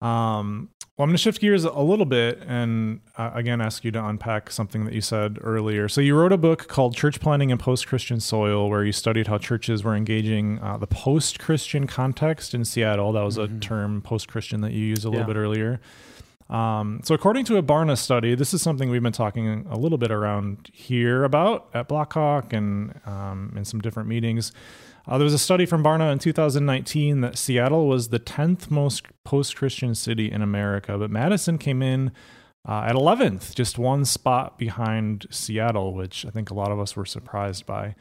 Um, 0.00 0.70
well, 0.96 1.04
I'm 1.04 1.08
going 1.08 1.16
to 1.16 1.22
shift 1.22 1.40
gears 1.40 1.64
a 1.64 1.80
little 1.80 2.04
bit 2.04 2.42
and 2.46 3.00
uh, 3.16 3.30
again 3.34 3.60
ask 3.62 3.82
you 3.82 3.90
to 3.92 4.04
unpack 4.04 4.50
something 4.50 4.84
that 4.84 4.92
you 4.92 5.00
said 5.00 5.38
earlier. 5.40 5.88
So, 5.88 6.00
you 6.02 6.14
wrote 6.14 6.32
a 6.32 6.36
book 6.36 6.68
called 6.68 6.94
Church 6.94 7.18
Planting 7.18 7.48
in 7.50 7.56
Post 7.58 7.86
Christian 7.86 8.20
Soil, 8.20 8.68
where 8.68 8.84
you 8.84 8.92
studied 8.92 9.26
how 9.26 9.38
churches 9.38 9.82
were 9.82 9.96
engaging 9.96 10.58
uh, 10.60 10.76
the 10.76 10.86
post 10.86 11.38
Christian 11.38 11.86
context 11.86 12.52
in 12.54 12.64
Seattle. 12.66 13.12
That 13.12 13.22
was 13.22 13.38
a 13.38 13.48
term, 13.48 14.02
post 14.02 14.28
Christian, 14.28 14.60
that 14.60 14.72
you 14.72 14.84
used 14.84 15.04
a 15.04 15.08
little 15.08 15.22
Yeah. 15.22 15.26
bit 15.32 15.36
earlier. 15.36 15.80
Um, 16.50 17.00
so, 17.02 17.14
according 17.14 17.46
to 17.46 17.56
a 17.56 17.62
Barna 17.62 17.96
study, 17.96 18.34
this 18.34 18.52
is 18.52 18.60
something 18.60 18.90
we've 18.90 19.02
been 19.02 19.12
talking 19.12 19.66
a 19.70 19.78
little 19.78 19.96
bit 19.96 20.10
around 20.10 20.68
here 20.74 21.24
about 21.24 21.68
at 21.72 21.88
Blackhawk 21.88 22.52
and 22.52 23.00
um, 23.06 23.54
in 23.56 23.64
some 23.64 23.80
different 23.80 24.10
meetings. 24.10 24.52
Uh, 25.06 25.18
there 25.18 25.24
was 25.24 25.34
a 25.34 25.38
study 25.38 25.66
from 25.66 25.82
Barna 25.82 26.12
in 26.12 26.18
2019 26.18 27.20
that 27.22 27.36
Seattle 27.36 27.88
was 27.88 28.08
the 28.08 28.20
10th 28.20 28.70
most 28.70 29.06
post 29.24 29.56
Christian 29.56 29.94
city 29.94 30.30
in 30.30 30.42
America, 30.42 30.96
but 30.96 31.10
Madison 31.10 31.58
came 31.58 31.82
in 31.82 32.12
uh, 32.68 32.84
at 32.86 32.94
11th, 32.94 33.54
just 33.54 33.78
one 33.78 34.04
spot 34.04 34.58
behind 34.58 35.26
Seattle, 35.30 35.94
which 35.94 36.24
I 36.24 36.30
think 36.30 36.50
a 36.50 36.54
lot 36.54 36.70
of 36.70 36.78
us 36.78 36.94
were 36.94 37.04
surprised 37.04 37.66
by. 37.66 37.96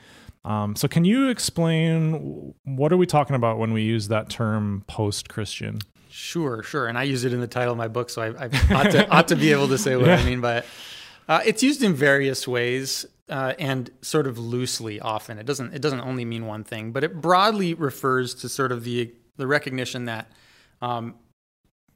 Um, 0.45 0.75
so, 0.75 0.87
can 0.87 1.05
you 1.05 1.29
explain 1.29 2.53
what 2.63 2.91
are 2.91 2.97
we 2.97 3.05
talking 3.05 3.35
about 3.35 3.57
when 3.57 3.73
we 3.73 3.83
use 3.83 4.07
that 4.07 4.29
term 4.29 4.83
post 4.87 5.29
Christian? 5.29 5.79
Sure, 6.09 6.61
sure. 6.61 6.87
And 6.87 6.97
I 6.97 7.03
use 7.03 7.23
it 7.23 7.33
in 7.33 7.39
the 7.39 7.47
title 7.47 7.71
of 7.71 7.77
my 7.77 7.87
book, 7.87 8.09
so 8.09 8.21
I, 8.21 8.27
I 8.27 8.49
ought, 8.73 8.91
to, 8.91 9.09
ought 9.11 9.27
to 9.29 9.35
be 9.35 9.51
able 9.51 9.67
to 9.69 9.77
say 9.77 9.95
what 9.95 10.09
I 10.09 10.23
mean 10.23 10.41
by 10.41 10.57
it. 10.57 10.65
Uh, 11.31 11.39
it's 11.45 11.63
used 11.63 11.81
in 11.81 11.93
various 11.93 12.45
ways 12.45 13.05
uh, 13.29 13.53
and 13.57 13.89
sort 14.01 14.27
of 14.27 14.37
loosely 14.37 14.99
often. 14.99 15.39
It 15.39 15.45
doesn't 15.45 15.73
it 15.73 15.81
doesn't 15.81 16.01
only 16.01 16.25
mean 16.25 16.45
one 16.45 16.65
thing, 16.65 16.91
but 16.91 17.05
it 17.05 17.21
broadly 17.21 17.73
refers 17.73 18.33
to 18.35 18.49
sort 18.49 18.73
of 18.73 18.83
the 18.83 19.13
the 19.37 19.47
recognition 19.47 20.03
that 20.05 20.29
um, 20.81 21.15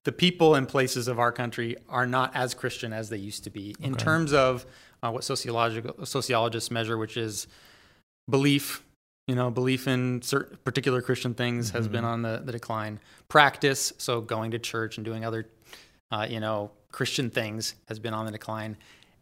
the 0.06 0.14
people 0.14 0.56
and 0.56 0.70
places 0.70 1.10
of 1.10 1.20
our 1.20 1.34
country 1.34 1.76
are 1.90 2.06
not 2.06 2.34
as 2.34 2.54
Christian 2.54 2.94
as 2.94 3.10
they 3.10 3.18
used 3.18 3.44
to 3.44 3.50
be 3.50 3.76
in 3.82 3.96
terms 3.96 4.32
of 4.32 4.66
uh, 5.04 5.12
what 5.12 5.26
sociological 5.26 6.06
sociologists 6.06 6.72
measure, 6.72 6.98
which 6.98 7.18
is 7.18 7.48
belief. 8.30 8.84
You 9.28 9.36
know, 9.36 9.52
belief 9.52 9.86
in 9.86 10.22
certain 10.22 10.60
particular 10.64 11.02
Christian 11.02 11.34
things 11.34 11.72
has 11.72 11.90
been 11.90 12.06
on 12.06 12.22
the, 12.22 12.42
the 12.46 12.54
decline. 12.54 13.02
Practice, 13.28 13.92
so 13.98 14.22
going 14.22 14.52
to 14.52 14.60
church 14.60 14.98
and 14.98 15.04
doing 15.04 15.26
other, 15.26 15.50
uh, 16.10 16.26
you 16.30 16.40
know, 16.40 16.72
Christian 16.92 17.30
things 17.30 17.76
has 17.90 18.00
been 18.00 18.14
on 18.14 18.26
the 18.26 18.32
decline. 18.32 18.78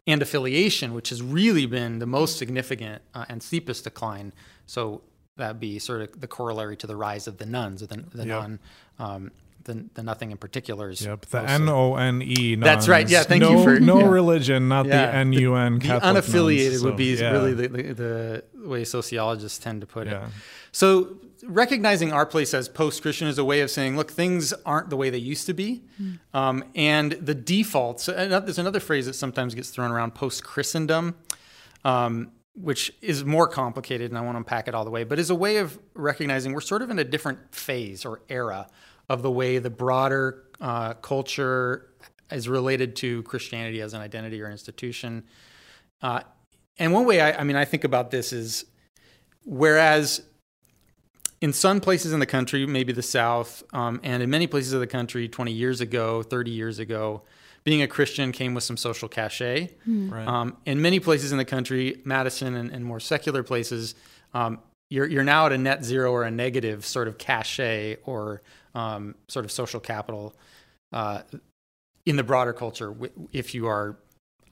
And 0.06 0.22
affiliation, 0.22 0.94
which 0.94 1.10
has 1.10 1.22
really 1.22 1.66
been 1.66 2.00
the 2.00 2.06
most 2.06 2.38
significant 2.38 3.02
uh, 3.14 3.26
and 3.30 3.42
steepest 3.42 3.86
decline. 3.86 4.34
So 4.66 5.02
that'd 5.38 5.60
be 5.60 5.80
sort 5.80 6.02
of 6.02 6.20
the 6.20 6.28
corollary 6.28 6.76
to 6.78 6.88
the 6.88 6.96
rise 6.96 7.26
of 7.28 7.38
the 7.38 7.46
nones, 7.46 7.82
or 7.82 7.88
the, 7.88 8.04
the 8.14 8.26
Yep. 8.26 8.28
non, 8.28 8.60
um, 9.00 9.32
the, 9.66 9.86
the 9.94 10.04
nothing 10.04 10.32
in 10.32 10.38
particulars. 10.38 11.06
Yep, 11.06 11.26
the. 11.28 11.42
N 11.50 11.70
O 11.70 11.96
N 11.96 12.22
E. 12.22 12.56
That's 12.56 12.88
right. 12.88 13.08
Yeah, 13.10 13.24
thank 13.24 13.44
you 13.44 13.50
no, 13.52 13.64
for- 13.64 13.80
no 13.80 14.00
yeah. 14.00 14.08
religion, 14.08 14.68
not 14.68 14.86
Yeah. 14.86 15.08
the 15.08 15.16
N 15.16 15.34
U 15.34 15.56
N. 15.56 15.80
The 15.80 15.86
Catholic 15.86 16.24
unaffiliated 16.24 16.70
nuns, 16.72 16.84
would 16.84 16.94
so, 16.94 16.98
be 16.98 17.14
yeah. 17.16 17.32
really 17.32 17.54
the, 17.54 17.68
the, 17.68 17.94
the 17.94 18.68
way 18.68 18.84
sociologists 18.84 19.60
tend 19.60 19.82
to 19.82 19.88
put 19.88 20.08
Yeah. 20.08 20.26
it. 20.26 20.30
So 20.72 21.18
recognizing 21.46 22.14
our 22.14 22.26
place 22.26 22.54
as 22.54 22.70
post-Christian 22.70 23.28
is 23.28 23.38
a 23.38 23.44
way 23.44 23.62
of 23.62 23.70
saying, 23.70 23.98
look, 23.98 24.10
things 24.12 24.54
aren't 24.66 24.90
the 24.90 24.98
way 24.98 25.10
they 25.10 25.18
used 25.18 25.46
to 25.48 25.54
be, 25.54 25.84
um, 26.34 26.64
and 26.76 27.12
the 27.14 27.36
defaults. 27.36 28.08
and 28.08 28.32
There's 28.32 28.60
another 28.60 28.80
phrase 28.80 29.06
that 29.06 29.14
sometimes 29.14 29.54
gets 29.56 29.70
thrown 29.70 29.92
around: 29.92 30.16
post-Christendom. 30.16 31.16
Um, 31.86 32.32
which 32.56 32.94
is 33.02 33.26
more 33.26 33.48
complicated, 33.48 34.12
and 34.12 34.18
I 34.18 34.22
won't 34.22 34.38
unpack 34.38 34.68
it 34.68 34.76
all 34.76 34.86
the 34.86 34.92
way, 34.92 35.04
but 35.04 35.18
is 35.18 35.32
a 35.32 35.36
way 35.36 35.58
of 35.58 35.80
recognizing 35.96 36.54
we're 36.54 36.62
sort 36.62 36.84
of 36.84 36.92
in 36.92 37.00
a 37.00 37.04
different 37.04 37.40
phase 37.54 38.06
or 38.06 38.22
era 38.30 38.68
of 39.14 39.22
the 39.22 39.32
way 39.32 39.60
the 39.60 39.70
broader 39.70 40.44
uh, 40.60 40.96
culture 40.96 41.90
is 42.32 42.50
related 42.50 42.96
to 42.98 43.22
Christianity 43.24 43.80
as 43.80 43.94
an 43.94 44.02
identity 44.02 44.42
or 44.42 44.50
institution. 44.50 45.24
Uh, 46.02 46.22
and 46.80 46.92
one 46.92 47.06
way 47.06 47.22
I, 47.22 47.40
I 47.40 47.44
mean, 47.44 47.56
I 47.56 47.66
think 47.66 47.84
about 47.84 48.10
this 48.10 48.34
is 48.34 48.66
whereas 49.46 50.24
in 51.42 51.54
some 51.54 51.80
places 51.80 52.12
in 52.12 52.20
the 52.20 52.26
country, 52.26 52.66
maybe 52.66 52.92
the 52.92 53.04
South, 53.04 53.64
um, 53.72 54.00
and 54.04 54.24
in 54.24 54.30
many 54.30 54.48
places 54.48 54.74
of 54.74 54.80
the 54.80 54.88
country 54.88 55.28
20 55.28 55.52
years 55.52 55.80
ago, 55.80 56.24
30 56.24 56.52
years 56.52 56.80
ago, 56.80 57.22
being 57.64 57.82
a 57.82 57.88
Christian 57.88 58.32
came 58.32 58.54
with 58.54 58.64
some 58.64 58.78
social 58.78 59.08
cachet. 59.08 59.70
Right. 59.86 60.28
Um, 60.28 60.58
in 60.66 60.82
many 60.82 61.00
places 61.00 61.32
in 61.32 61.38
the 61.38 61.46
country, 61.46 62.02
Madison 62.04 62.56
and, 62.56 62.72
and 62.72 62.84
more 62.84 63.00
secular 63.00 63.44
places, 63.44 63.94
um, 64.34 64.60
you're, 64.94 65.08
you're 65.08 65.24
now 65.24 65.48
at 65.48 65.52
a 65.52 65.58
net 65.58 65.84
zero 65.84 66.12
or 66.12 66.24
a 66.24 66.30
negative 66.32 66.86
sort 66.86 67.08
of 67.08 67.18
cachet 67.18 67.98
or 68.06 68.42
um, 68.76 69.16
sort 69.28 69.44
of 69.46 69.52
social 69.52 69.80
capital 69.80 70.36
uh, 70.92 71.22
in 72.06 72.16
the 72.16 72.24
broader 72.24 72.54
culture 72.54 72.94
if 73.32 73.56
you 73.56 73.68
are 73.68 73.98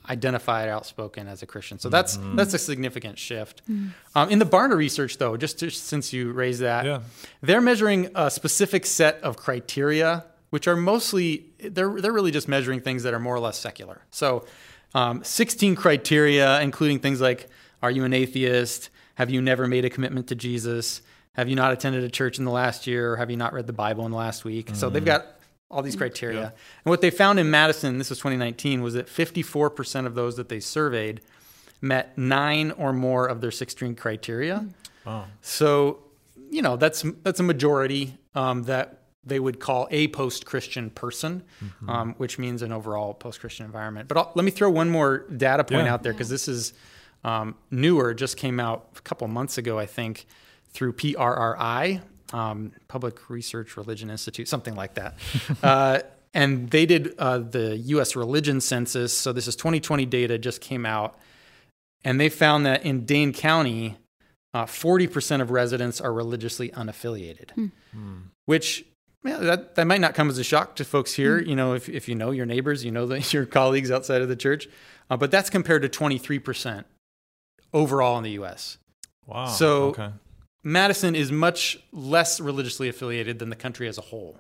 identified 0.09 0.67
outspoken 0.67 1.27
as 1.27 1.43
a 1.43 1.45
Christian. 1.45 1.77
So 1.77 1.87
that's 1.89 2.17
that's 2.35 2.55
a 2.55 2.57
significant 2.57 3.19
shift. 3.19 3.61
Um, 4.15 4.29
in 4.31 4.39
the 4.39 4.45
Barna 4.45 4.75
research, 4.75 5.19
though, 5.19 5.37
just 5.37 5.59
to, 5.59 5.69
since 5.69 6.11
you 6.11 6.31
raised 6.31 6.61
that, 6.61 6.85
Yeah. 6.85 7.01
they're 7.41 7.61
measuring 7.61 8.09
a 8.15 8.31
specific 8.31 8.87
set 8.87 9.21
of 9.21 9.37
criteria, 9.37 10.25
which 10.49 10.67
are 10.67 10.75
mostly 10.75 11.51
they're 11.59 12.01
they're 12.01 12.11
really 12.13 12.31
just 12.31 12.47
measuring 12.47 12.81
things 12.81 13.03
that 13.03 13.13
are 13.13 13.19
more 13.19 13.35
or 13.35 13.39
less 13.39 13.59
secular. 13.59 14.01
So, 14.09 14.45
um, 14.95 15.23
16 15.23 15.75
criteria, 15.75 16.59
including 16.61 16.97
things 16.99 17.21
like: 17.21 17.47
Are 17.83 17.91
you 17.91 18.03
an 18.03 18.13
atheist? 18.13 18.89
Have 19.15 19.29
you 19.29 19.41
never 19.41 19.67
made 19.67 19.85
a 19.85 19.89
commitment 19.89 20.27
to 20.27 20.35
Jesus? 20.35 21.01
Have 21.33 21.47
you 21.49 21.55
not 21.55 21.71
attended 21.71 22.03
a 22.03 22.09
church 22.09 22.39
in 22.39 22.45
the 22.45 22.51
last 22.51 22.87
year? 22.87 23.13
Or 23.13 23.17
have 23.17 23.29
you 23.29 23.37
not 23.37 23.53
read 23.53 23.67
the 23.67 23.73
Bible 23.73 24.05
in 24.05 24.11
the 24.11 24.17
last 24.17 24.43
week? 24.43 24.71
So 24.73 24.89
they've 24.89 25.03
got 25.05 25.25
all 25.69 25.81
these 25.81 25.95
criteria. 25.95 26.53
And 26.85 26.89
what 26.89 27.01
they 27.01 27.09
found 27.09 27.39
in 27.39 27.49
Madison, 27.49 27.97
this 27.97 28.09
was 28.09 28.19
2019, 28.19 28.81
was 28.81 28.93
that 28.95 29.07
54% 29.07 30.05
of 30.05 30.15
those 30.15 30.35
that 30.35 30.49
they 30.49 30.59
surveyed 30.59 31.21
met 31.79 32.17
nine 32.17 32.71
or 32.71 32.93
more 32.93 33.27
of 33.27 33.41
their 33.41 33.51
16 33.51 33.95
criteria. 33.95 34.65
Wow. 35.05 35.25
So, 35.41 35.99
you 36.49 36.61
know, 36.61 36.75
that's 36.75 37.03
that's 37.23 37.39
a 37.39 37.43
majority 37.43 38.17
um, 38.35 38.63
that 38.63 38.99
they 39.23 39.39
would 39.39 39.59
call 39.59 39.87
a 39.91 40.07
post-Christian 40.09 40.89
person, 40.89 41.43
um, 41.87 42.13
which 42.17 42.37
means 42.39 42.61
an 42.63 42.71
overall 42.71 43.13
post-Christian 43.13 43.65
environment. 43.65 44.07
But 44.07 44.17
I'll, 44.17 44.31
let 44.35 44.43
me 44.43 44.51
throw 44.51 44.69
one 44.69 44.89
more 44.89 45.19
data 45.35 45.63
point 45.63 45.85
Yeah. 45.85 45.93
out 45.93 46.03
there 46.03 46.11
because 46.11 46.29
this 46.29 46.47
is 46.47 46.73
um, 47.23 47.55
newer, 47.69 48.13
just 48.13 48.37
came 48.37 48.59
out 48.59 48.89
a 48.97 49.01
couple 49.01 49.27
months 49.27 49.57
ago, 49.57 49.77
I 49.77 49.85
think, 49.85 50.25
through 50.69 50.93
PRRI, 50.93 52.01
um, 52.33 52.71
Public 52.87 53.29
Research 53.29 53.77
Religion 53.77 54.09
Institute, 54.09 54.47
something 54.47 54.75
like 54.75 54.95
that. 54.95 55.15
uh, 55.63 55.99
and 56.33 56.69
they 56.69 56.85
did 56.85 57.13
uh, 57.19 57.39
the 57.39 57.77
U.S. 57.77 58.15
religion 58.15 58.61
census. 58.61 59.15
So 59.17 59.33
this 59.33 59.47
is 59.47 59.55
2020 59.55 60.05
data, 60.05 60.37
just 60.37 60.61
came 60.61 60.85
out, 60.85 61.17
and 62.03 62.19
they 62.19 62.29
found 62.29 62.65
that 62.65 62.85
in 62.85 63.05
Dane 63.05 63.33
County, 63.33 63.97
uh, 64.53 64.65
40% 64.65 65.41
of 65.41 65.51
residents 65.51 66.01
are 66.01 66.13
religiously 66.13 66.69
unaffiliated, 66.69 67.51
which 68.45 68.85
yeah, 69.23 69.37
that, 69.37 69.75
that 69.75 69.85
might 69.85 70.01
not 70.01 70.15
come 70.15 70.29
as 70.29 70.37
a 70.37 70.43
shock 70.43 70.75
to 70.77 70.85
folks 70.85 71.13
here. 71.13 71.39
You 71.39 71.55
know, 71.55 71.73
if, 71.73 71.87
if 71.87 72.09
you 72.09 72.15
know 72.15 72.31
your 72.31 72.45
neighbors, 72.45 72.83
you 72.83 72.91
know 72.91 73.05
the, 73.05 73.19
your 73.31 73.45
colleagues 73.45 73.91
outside 73.91 74.21
of 74.21 74.29
the 74.29 74.35
church, 74.35 74.67
uh, 75.09 75.17
but 75.17 75.31
that's 75.31 75.49
compared 75.49 75.83
to 75.83 75.89
23% 75.89 76.85
overall 77.73 78.17
in 78.17 78.23
the 78.23 78.31
U.S. 78.31 78.77
Wow. 79.25 79.45
So- 79.47 79.83
okay. 79.89 80.09
Madison 80.63 81.15
is 81.15 81.31
much 81.31 81.79
less 81.91 82.39
religiously 82.39 82.87
affiliated 82.87 83.39
than 83.39 83.49
the 83.49 83.55
country 83.55 83.87
as 83.87 83.97
a 83.97 84.01
whole. 84.01 84.39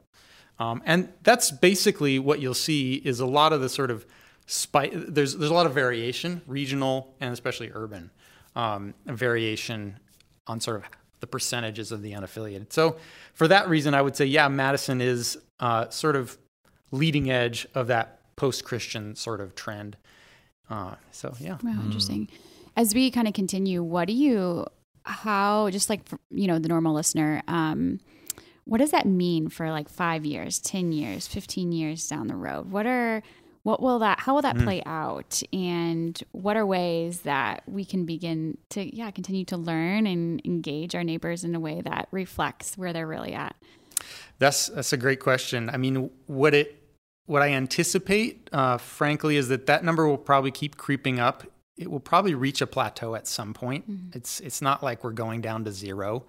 Um, 0.59 0.83
and 0.85 1.11
that's 1.23 1.49
basically 1.49 2.19
what 2.19 2.39
you'll 2.39 2.53
see 2.53 2.93
is 3.03 3.19
a 3.19 3.25
lot 3.25 3.53
of 3.53 3.61
the 3.61 3.69
sort 3.69 3.89
of 3.89 4.05
spi- 4.45 4.91
there's 4.93 5.35
there's 5.35 5.49
a 5.49 5.53
lot 5.55 5.65
of 5.65 5.73
variation, 5.73 6.43
regional 6.45 7.15
and 7.19 7.33
especially 7.33 7.71
urban 7.73 8.11
um, 8.55 8.93
variation 9.07 9.97
on 10.45 10.59
sort 10.59 10.77
of 10.77 10.83
the 11.21 11.25
percentages 11.27 11.91
of 11.91 12.03
the 12.03 12.11
unaffiliated. 12.11 12.71
So 12.71 12.97
for 13.33 13.47
that 13.47 13.67
reason, 13.67 13.95
I 13.95 14.03
would 14.03 14.15
say 14.15 14.25
yeah, 14.25 14.47
Madison 14.47 15.01
is 15.01 15.39
uh, 15.59 15.89
sort 15.89 16.15
of 16.15 16.37
leading 16.91 17.31
edge 17.31 17.65
of 17.73 17.87
that 17.87 18.19
post-Christian 18.35 19.15
sort 19.15 19.41
of 19.41 19.55
trend. 19.55 19.97
Uh, 20.69 20.95
so 21.11 21.33
yeah. 21.39 21.57
Wow, 21.63 21.81
interesting. 21.83 22.29
As 22.75 22.93
we 22.93 23.11
kind 23.11 23.27
of 23.27 23.33
continue, 23.33 23.83
what 23.83 24.07
do 24.07 24.13
you, 24.13 24.65
how, 25.03 25.69
just 25.69 25.89
like, 25.89 26.07
for, 26.07 26.19
you 26.29 26.47
know, 26.47 26.59
the 26.59 26.69
normal 26.69 26.93
listener, 26.93 27.41
um, 27.47 27.99
what 28.65 28.77
does 28.77 28.91
that 28.91 29.05
mean 29.05 29.49
for 29.49 29.71
like 29.71 29.89
five 29.89 30.25
years, 30.25 30.59
10 30.59 30.91
years, 30.91 31.27
15 31.27 31.71
years 31.71 32.07
down 32.07 32.27
the 32.27 32.35
road? 32.35 32.71
What 32.71 32.85
are, 32.85 33.21
what 33.63 33.81
will 33.81 33.99
that, 33.99 34.19
how 34.19 34.33
will 34.33 34.41
that 34.41 34.57
play 34.57 34.81
out? 34.85 35.41
And 35.53 36.21
what 36.31 36.57
are 36.57 36.65
ways 36.65 37.21
that 37.21 37.63
we 37.67 37.85
can 37.85 38.05
begin 38.05 38.57
to, 38.69 38.95
yeah, 38.95 39.11
continue 39.11 39.45
to 39.45 39.57
learn 39.57 40.07
and 40.07 40.41
engage 40.45 40.95
our 40.95 41.03
neighbors 41.03 41.43
in 41.43 41.53
a 41.53 41.59
way 41.59 41.81
that 41.81 42.07
reflects 42.11 42.77
where 42.77 42.93
they're 42.93 43.07
really 43.07 43.33
at? 43.33 43.55
That's 44.39 44.67
that's 44.67 44.93
a 44.93 44.97
great 44.97 45.19
question. 45.19 45.69
I 45.69 45.77
mean, 45.77 46.09
what 46.25 46.53
it 46.53 46.81
what 47.25 47.41
I 47.41 47.49
anticipate, 47.49 48.49
uh, 48.51 48.77
frankly, 48.77 49.37
is 49.37 49.47
that 49.49 49.67
that 49.67 49.83
number 49.83 50.07
will 50.07 50.17
probably 50.17 50.51
keep 50.51 50.77
creeping 50.77 51.19
up. 51.19 51.43
It 51.81 51.89
will 51.89 51.99
probably 51.99 52.35
reach 52.35 52.61
a 52.61 52.67
plateau 52.67 53.15
at 53.15 53.27
some 53.27 53.53
point. 53.53 53.85
It's 54.13 54.39
it's 54.39 54.61
not 54.61 54.83
like 54.83 55.03
we're 55.03 55.11
going 55.11 55.41
down 55.41 55.65
to 55.65 55.71
zero. 55.71 56.25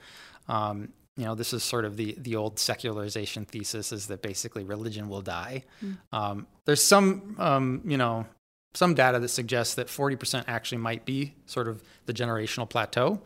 Um, 0.49 0.89
you 1.17 1.27
know, 1.27 1.35
this 1.35 1.53
is 1.53 1.63
sort 1.63 1.85
of 1.85 1.97
the 1.97 2.17
the 2.19 2.37
old 2.37 2.59
secularization 2.59 3.45
thesis: 3.45 3.93
is 3.93 4.07
that 4.07 4.23
basically 4.23 4.65
religion 4.65 5.09
will 5.09 5.21
die. 5.23 5.65
Um, 6.13 6.47
there's 6.65 6.83
some 6.83 7.37
um, 7.39 7.83
you 7.85 7.97
know 7.99 8.27
some 8.75 8.95
data 8.95 9.19
that 9.19 9.29
suggests 9.29 9.75
that 9.75 9.87
40% 9.89 10.45
actually 10.49 10.79
might 10.79 11.05
be 11.05 11.35
sort 11.45 11.69
of 11.69 11.83
the 12.07 12.15
generational 12.15 12.67
plateau. 12.69 13.21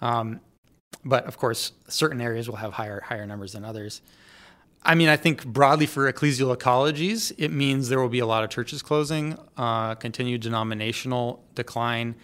Um, 0.00 0.40
but 1.04 1.24
of 1.24 1.38
course, 1.38 1.72
certain 1.88 2.20
areas 2.20 2.48
will 2.48 2.56
have 2.56 2.72
higher 2.72 3.00
higher 3.00 3.26
numbers 3.26 3.52
than 3.52 3.64
others. 3.64 4.02
I 4.86 4.94
mean, 4.94 5.08
I 5.08 5.16
think 5.16 5.44
broadly 5.44 5.86
for 5.86 6.10
ecclesial 6.10 6.56
ecologies, 6.56 7.32
it 7.36 7.50
means 7.50 7.88
there 7.88 8.00
will 8.00 8.08
be 8.08 8.20
a 8.20 8.26
lot 8.26 8.44
of 8.44 8.50
churches 8.50 8.82
closing, 8.82 9.36
uh, 9.56 9.96
continued 9.96 10.42
denominational 10.42 11.42
decline, 11.56 12.14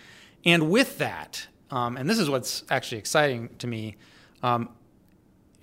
and 0.44 0.70
with 0.70 0.98
that, 0.98 1.48
um, 1.72 1.96
and 1.96 2.08
this 2.08 2.20
is 2.20 2.30
what's 2.30 2.62
actually 2.70 2.98
exciting 2.98 3.50
to 3.58 3.66
me, 3.66 3.96
um, 4.44 4.68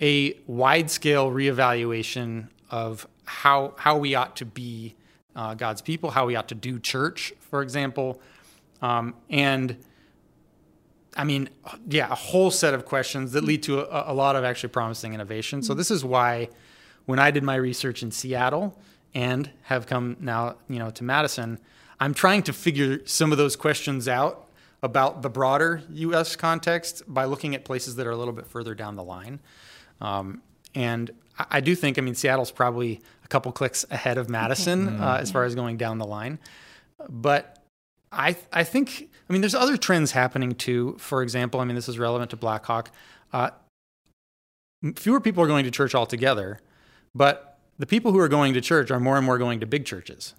a 0.02 0.38
wide 0.46 0.90
scale 0.90 1.30
reevaluation 1.30 2.48
of 2.70 3.08
how 3.24 3.74
how 3.78 3.96
we 3.96 4.14
ought 4.14 4.36
to 4.36 4.44
be 4.44 4.94
uh, 5.34 5.54
God's 5.54 5.80
people, 5.80 6.10
how 6.10 6.26
we 6.26 6.36
ought 6.36 6.48
to 6.48 6.54
do 6.54 6.78
church, 6.78 7.32
for 7.40 7.62
example, 7.62 8.20
um, 8.82 9.14
and 9.30 9.76
I 11.16 11.24
mean, 11.24 11.48
yeah, 11.88 12.12
a 12.12 12.14
whole 12.14 12.50
set 12.50 12.74
of 12.74 12.84
questions 12.84 13.32
that 13.32 13.42
lead 13.42 13.62
to 13.64 13.80
a, 13.80 14.12
a 14.12 14.14
lot 14.14 14.36
of 14.36 14.44
actually 14.44 14.68
promising 14.68 15.14
innovation. 15.14 15.62
So 15.62 15.74
this 15.74 15.90
is 15.90 16.04
why, 16.04 16.50
when 17.06 17.18
I 17.18 17.30
did 17.30 17.42
my 17.42 17.56
research 17.56 18.02
in 18.02 18.10
Seattle 18.10 18.78
and 19.14 19.50
have 19.62 19.86
come 19.86 20.16
now, 20.20 20.56
you 20.68 20.78
know, 20.78 20.90
to 20.90 21.04
Madison, 21.04 21.58
I'm 21.98 22.14
trying 22.14 22.42
to 22.44 22.52
figure 22.52 23.00
some 23.06 23.32
of 23.32 23.38
those 23.38 23.56
questions 23.56 24.08
out 24.08 24.46
about 24.82 25.22
the 25.22 25.28
broader 25.28 25.82
U.S. 25.90 26.36
context 26.36 27.02
by 27.06 27.24
looking 27.24 27.54
at 27.54 27.64
places 27.64 27.96
that 27.96 28.06
are 28.06 28.10
a 28.10 28.16
little 28.16 28.32
bit 28.32 28.46
further 28.46 28.74
down 28.74 28.96
the 28.96 29.02
line. 29.02 29.40
Um, 30.00 30.42
and 30.74 31.10
I, 31.38 31.46
I 31.50 31.60
do 31.60 31.74
think, 31.74 31.98
I 31.98 32.00
mean, 32.00 32.14
Seattle's 32.14 32.50
probably 32.50 33.00
a 33.24 33.28
couple 33.28 33.52
clicks 33.52 33.84
ahead 33.90 34.16
of 34.16 34.28
Madison 34.28 35.00
uh, 35.00 35.18
as 35.20 35.30
far 35.30 35.44
as 35.44 35.54
going 35.54 35.76
down 35.76 35.98
the 35.98 36.06
line, 36.06 36.38
but 37.08 37.60
I 38.12 38.36
I 38.52 38.64
think 38.64 39.08
I 39.28 39.32
mean 39.32 39.40
there's 39.40 39.54
other 39.54 39.76
trends 39.76 40.12
happening 40.12 40.54
too. 40.54 40.96
For 40.98 41.22
example, 41.22 41.60
I 41.60 41.64
mean 41.64 41.76
this 41.76 41.88
is 41.88 41.98
relevant 41.98 42.30
to 42.30 42.36
Blackhawk. 42.36 42.90
Uh, 43.32 43.50
fewer 44.96 45.20
people 45.20 45.42
are 45.42 45.46
going 45.46 45.64
to 45.64 45.70
church 45.70 45.94
altogether, 45.94 46.60
but 47.14 47.58
the 47.78 47.86
people 47.86 48.12
who 48.12 48.18
are 48.18 48.28
going 48.28 48.54
to 48.54 48.60
church 48.60 48.90
are 48.90 49.00
more 49.00 49.16
and 49.16 49.24
more 49.24 49.38
going 49.38 49.60
to 49.60 49.66
big 49.66 49.84
churches. 49.84 50.34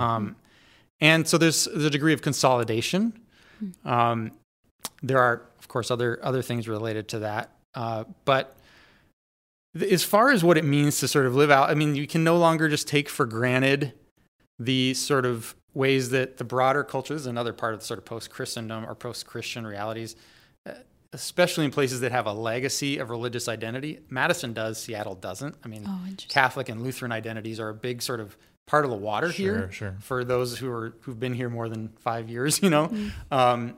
Um, 0.00 0.36
and 1.00 1.26
so 1.26 1.38
there's, 1.38 1.64
there's 1.64 1.84
a 1.84 1.90
degree 1.90 2.12
of 2.12 2.22
consolidation. 2.22 3.18
Um, 3.84 4.32
there 5.02 5.18
are, 5.18 5.42
of 5.58 5.68
course, 5.68 5.90
other 5.90 6.18
other 6.22 6.42
things 6.42 6.68
related 6.68 7.08
to 7.08 7.18
that. 7.20 7.50
Uh, 7.74 8.04
but 8.24 8.56
th- 9.78 9.90
as 9.90 10.04
far 10.04 10.30
as 10.30 10.44
what 10.44 10.56
it 10.56 10.64
means 10.64 11.00
to 11.00 11.08
sort 11.08 11.26
of 11.26 11.34
live 11.34 11.50
out, 11.50 11.70
I 11.70 11.74
mean, 11.74 11.94
you 11.94 12.06
can 12.06 12.22
no 12.22 12.36
longer 12.36 12.68
just 12.68 12.86
take 12.86 13.08
for 13.08 13.26
granted 13.26 13.92
the 14.58 14.94
sort 14.94 15.26
of 15.26 15.54
ways 15.74 16.10
that 16.10 16.38
the 16.38 16.44
broader 16.44 16.82
culture 16.82 17.14
this 17.14 17.22
is 17.22 17.26
another 17.26 17.52
part 17.52 17.74
of 17.74 17.80
the 17.80 17.86
sort 17.86 17.98
of 17.98 18.04
post-Christendom 18.04 18.86
or 18.86 18.94
post-Christian 18.94 19.66
realities, 19.66 20.14
uh, 20.14 20.18
especially 21.16 21.64
in 21.64 21.70
places 21.70 22.00
that 22.00 22.12
have 22.12 22.26
a 22.26 22.32
legacy 22.32 22.98
of 22.98 23.10
religious 23.10 23.48
identity. 23.48 24.00
Madison 24.10 24.52
does, 24.52 24.80
Seattle 24.80 25.14
doesn't. 25.14 25.56
I 25.64 25.68
mean, 25.68 25.84
Oh. 25.88 26.00
Catholic 26.28 26.68
and 26.68 26.82
Lutheran 26.82 27.10
identities 27.12 27.58
are 27.58 27.70
a 27.70 27.74
big 27.74 28.02
sort 28.02 28.20
of 28.20 28.36
part 28.66 28.84
of 28.84 28.90
the 28.90 28.96
water 28.96 29.28
here 29.30 29.54
Sure, 29.54 29.72
sure. 29.72 29.96
for 30.00 30.24
those 30.24 30.58
who 30.58 30.70
are 30.70 30.94
who've 31.00 31.18
been 31.18 31.34
here 31.34 31.48
more 31.48 31.68
than 31.68 31.88
five 32.00 32.28
years. 32.28 32.60
You 32.62 32.70
know. 32.70 32.92
Um, 33.30 33.74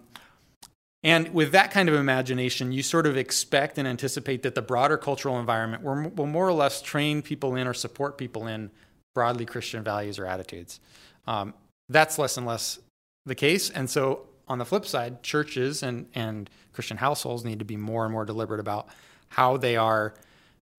and 1.04 1.32
with 1.32 1.52
that 1.52 1.70
kind 1.70 1.88
of 1.88 1.94
imagination, 1.94 2.72
you 2.72 2.82
sort 2.82 3.06
of 3.06 3.16
expect 3.16 3.78
and 3.78 3.86
anticipate 3.86 4.42
that 4.42 4.54
the 4.56 4.62
broader 4.62 4.96
cultural 4.98 5.38
environment 5.38 5.84
will, 5.84 6.10
will 6.10 6.26
more 6.26 6.48
or 6.48 6.52
less 6.52 6.82
train 6.82 7.22
people 7.22 7.54
in 7.54 7.68
or 7.68 7.74
support 7.74 8.18
people 8.18 8.48
in 8.48 8.70
broadly 9.14 9.46
Christian 9.46 9.84
values 9.84 10.18
or 10.18 10.26
attitudes. 10.26 10.80
Um, 11.26 11.54
that's 11.88 12.18
less 12.18 12.36
and 12.36 12.46
less 12.46 12.80
the 13.26 13.36
case. 13.36 13.70
And 13.70 13.88
so, 13.88 14.26
on 14.48 14.58
the 14.58 14.64
flip 14.64 14.86
side, 14.86 15.22
churches 15.22 15.82
and, 15.82 16.06
and 16.14 16.48
Christian 16.72 16.96
households 16.96 17.44
need 17.44 17.58
to 17.58 17.64
be 17.64 17.76
more 17.76 18.04
and 18.04 18.12
more 18.12 18.24
deliberate 18.24 18.60
about 18.60 18.88
how 19.28 19.56
they 19.56 19.76
are 19.76 20.14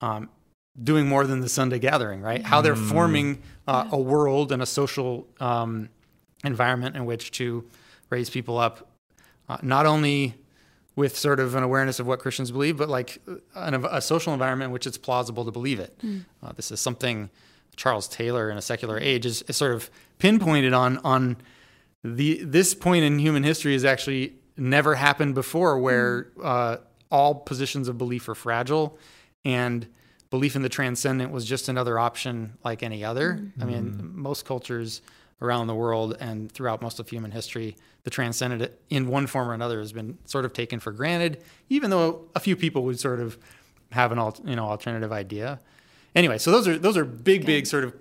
um, 0.01 0.29
doing 0.82 1.08
more 1.08 1.25
than 1.25 1.41
the 1.41 1.49
Sunday 1.49 1.79
gathering, 1.79 2.21
right? 2.21 2.43
How 2.43 2.62
they're 2.62 2.75
forming 2.75 3.41
uh, 3.67 3.89
a 3.91 3.99
world 3.99 4.51
and 4.51 4.62
a 4.62 4.65
social 4.65 5.27
um, 5.39 5.89
environment 6.43 6.95
in 6.95 7.05
which 7.05 7.32
to 7.32 7.65
raise 8.10 8.29
people 8.29 8.58
up, 8.58 8.88
uh, 9.47 9.58
not 9.62 9.86
only 9.86 10.36
with 10.95 11.17
sort 11.17 11.39
of 11.39 11.55
an 11.55 11.63
awareness 11.63 11.99
of 11.99 12.08
what 12.08 12.19
Christians 12.19 12.51
believe, 12.51 12.77
but 12.77 12.89
like 12.89 13.21
an, 13.55 13.86
a 13.86 14.01
social 14.01 14.34
environment 14.34 14.69
in 14.69 14.71
which 14.71 14.88
it's 14.88 14.97
plausible 14.97 15.45
to 15.45 15.51
believe 15.51 15.79
it. 15.79 15.97
Uh, 16.43 16.51
this 16.53 16.71
is 16.71 16.79
something 16.79 17.29
Charles 17.75 18.08
Taylor 18.08 18.49
in 18.49 18.58
A 18.58 18.62
Secular 18.62 18.99
Age 18.99 19.25
is, 19.25 19.41
is 19.43 19.55
sort 19.55 19.73
of 19.73 19.89
pinpointed 20.17 20.73
on 20.73 20.97
on 20.99 21.38
the 22.04 22.44
this 22.44 22.74
point 22.74 23.04
in 23.04 23.20
human 23.20 23.44
history 23.44 23.74
has 23.74 23.86
actually 23.86 24.34
never 24.58 24.96
happened 24.96 25.36
before, 25.36 25.80
where 25.80 26.26
mm. 26.38 26.46
uh, 26.46 26.78
all 27.12 27.36
positions 27.36 27.88
of 27.88 27.98
belief 27.98 28.28
are 28.30 28.36
fragile, 28.36 28.98
and 29.44 29.88
belief 30.30 30.56
in 30.56 30.62
the 30.62 30.70
transcendent 30.70 31.32
was 31.32 31.46
just 31.46 31.70
another 31.70 31.98
option 31.98 32.58
like 32.64 32.84
any 32.84 33.04
other. 33.04 33.34
Mm. 33.34 33.52
I 33.62 33.66
mean, 33.66 33.92
mm. 33.92 34.14
most 34.14 34.46
cultures 34.46 35.02
around 35.42 35.68
the 35.68 35.76
world 35.76 36.18
and 36.20 36.52
throughout 36.52 36.82
most 36.82 37.00
of 37.00 37.08
human 37.10 37.32
history, 37.32 37.78
the 38.04 38.10
transcendent 38.10 38.72
in 38.90 39.08
one 39.08 39.26
form 39.26 39.50
or 39.50 39.54
another 39.54 39.80
has 39.80 39.94
been 39.94 40.18
sort 40.26 40.46
of 40.46 40.54
taken 40.54 40.80
for 40.80 40.92
granted, 40.92 41.42
even 41.70 41.90
though 41.90 42.28
a 42.36 42.40
few 42.40 42.56
people 42.56 42.84
would 42.84 43.00
sort 43.00 43.20
of 43.20 43.38
have 43.92 44.12
an 44.12 44.20
al- 44.20 44.38
you 44.46 44.56
know 44.56 44.66
alternative 44.66 45.12
idea. 45.12 45.60
Anyway, 46.16 46.38
so 46.38 46.52
those 46.52 46.68
are 46.68 46.78
those 46.78 46.98
are 46.98 47.06
big, 47.06 47.46
big 47.46 47.66
sort 47.68 47.84
of 47.84 47.94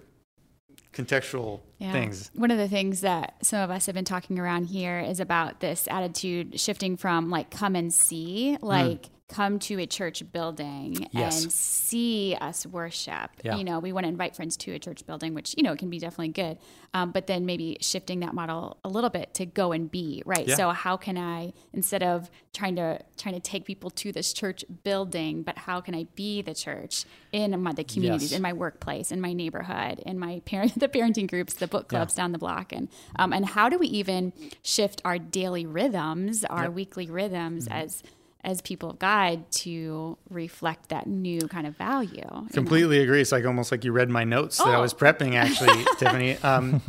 contextual 0.93 1.61
Yeah. 1.79 1.93
things. 1.93 2.31
One 2.35 2.51
of 2.51 2.59
the 2.59 2.69
things 2.69 3.03
that 3.03 3.35
some 3.43 3.61
of 3.61 3.71
us 3.71 3.87
have 3.87 3.95
been 3.95 4.05
talking 4.05 4.39
around 4.39 4.65
here 4.65 4.99
is 4.99 5.21
about 5.21 5.61
this 5.61 5.87
attitude 5.89 6.59
shifting 6.59 6.97
from 6.97 7.31
like 7.31 7.51
come 7.51 7.77
and 7.77 7.93
see, 7.93 8.55
hmm. 8.55 8.67
like 8.67 9.11
come 9.29 9.59
to 9.59 9.79
a 9.79 9.87
church 9.87 10.23
building. 10.33 11.07
Yes. 11.13 11.43
and 11.43 11.53
see 11.53 12.37
us 12.41 12.65
worship. 12.67 13.31
Yeah. 13.45 13.57
You 13.57 13.65
know, 13.65 13.79
we 13.79 13.93
want 13.93 14.05
to 14.05 14.09
invite 14.09 14.35
friends 14.35 14.57
to 14.59 14.73
a 14.73 14.79
church 14.79 15.05
building, 15.07 15.35
which, 15.35 15.55
you 15.57 15.63
know, 15.63 15.77
can 15.77 15.91
be 15.91 15.99
definitely 15.99 16.29
good. 16.29 16.59
Um, 16.95 17.11
but 17.13 17.27
then 17.27 17.45
maybe 17.45 17.77
shifting 17.83 18.21
that 18.21 18.33
model 18.33 18.79
a 18.85 18.89
little 18.89 19.11
bit 19.11 19.35
to 19.35 19.45
go 19.45 19.73
and 19.73 19.91
be, 19.91 20.23
right? 20.25 20.47
Yeah. 20.49 20.55
So 20.57 20.71
how 20.71 20.97
can 20.97 21.19
I, 21.19 21.53
instead 21.75 22.03
of 22.03 22.31
trying 22.55 22.77
to 22.77 23.01
trying 23.19 23.35
to 23.35 23.41
take 23.41 23.65
people 23.67 23.91
to 23.91 24.13
this 24.13 24.33
church 24.33 24.65
building, 24.85 25.43
but 25.43 25.59
how 25.59 25.81
can 25.83 25.95
I 25.95 26.05
be 26.15 26.41
the 26.41 26.55
church 26.55 27.05
in 27.33 27.61
my, 27.63 27.73
the 27.73 27.85
communities, 27.85 28.31
Yes. 28.31 28.37
in 28.39 28.43
my 28.43 28.55
workplace, 28.55 29.13
in 29.13 29.21
my 29.21 29.35
neighborhood, 29.35 29.99
in 30.07 30.19
my 30.19 30.41
parent, 30.47 30.79
the 30.81 30.89
parenting 30.89 31.29
groups, 31.29 31.53
the 31.55 31.67
book 31.69 31.89
clubs 31.89 32.15
down 32.15 32.33
the 32.33 32.39
block, 32.39 32.73
and 32.73 32.89
um, 33.19 33.33
and 33.35 33.45
how 33.45 33.69
do 33.69 33.77
we 33.79 33.89
even 33.89 34.33
shift 34.63 35.03
our 35.05 35.19
daily 35.19 35.67
rhythms, 35.67 36.45
our 36.47 36.71
weekly 36.71 37.11
rhythms, 37.11 37.67
Mm-hmm. 37.69 37.79
as 37.79 38.03
as 38.49 38.63
people 38.63 38.89
of 38.89 38.99
God 38.99 39.51
to 39.51 40.17
reflect 40.31 40.89
that 40.89 41.07
new 41.07 41.39
kind 41.49 41.67
of 41.67 41.77
value. 41.77 42.17
you 42.17 42.25
know? 42.25 42.47
Completely 42.51 43.01
agree. 43.01 43.21
It's 43.21 43.31
like 43.31 43.45
almost 43.45 43.71
like 43.71 43.85
you 43.85 43.93
read 43.93 44.09
my 44.09 44.25
notes 44.25 44.57
that 44.57 44.69
I 44.69 44.77
Oh. 44.77 44.81
was 44.81 44.95
prepping, 44.95 45.35
actually, 45.35 45.85
Tiffany. 45.99 46.37
Um, 46.39 46.81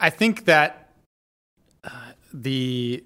I 0.00 0.08
think 0.08 0.46
that 0.46 0.88
uh, 1.84 1.90
the, 2.32 3.04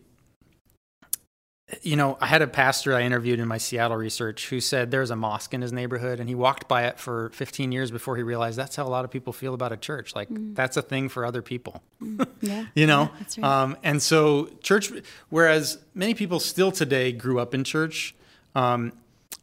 you 1.83 1.97
know, 1.97 2.17
I 2.21 2.27
had 2.27 2.43
a 2.43 2.47
pastor 2.47 2.95
I 2.95 3.03
interviewed 3.03 3.41
in 3.41 3.49
my 3.49 3.59
Seattle 3.59 3.97
research 3.97 4.49
who 4.49 4.61
said 4.61 4.93
there's 4.93 5.11
a 5.11 5.17
mosque 5.17 5.53
in 5.53 5.63
his 5.63 5.73
neighborhood 5.73 6.21
and 6.21 6.29
he 6.29 6.35
walked 6.37 6.69
by 6.69 6.85
it 6.85 6.99
for 7.01 7.31
15 7.31 7.73
years 7.73 7.91
before 7.91 8.17
he 8.17 8.23
realized 8.23 8.57
that's 8.57 8.77
how 8.77 8.87
a 8.87 8.89
lot 8.89 9.05
of 9.05 9.11
people 9.11 9.33
feel 9.33 9.53
about 9.53 9.73
a 9.73 9.77
church. 9.77 10.15
Like 10.15 10.29
that's 10.31 10.77
a 10.77 10.83
thing 10.83 11.09
for 11.09 11.27
other 11.27 11.43
people 11.43 11.83
Yeah. 12.41 12.67
you 12.77 12.87
know 12.87 13.03
Yeah, 13.03 13.09
that's 13.19 13.39
right. 13.39 13.63
um, 13.63 13.77
and 13.83 14.01
so 14.01 14.47
church 14.63 14.93
whereas 15.31 15.79
many 15.93 16.15
people 16.15 16.39
still 16.39 16.71
today 16.71 17.11
grew 17.11 17.41
up 17.41 17.53
in 17.53 17.65
church 17.65 18.15
um, 18.55 18.93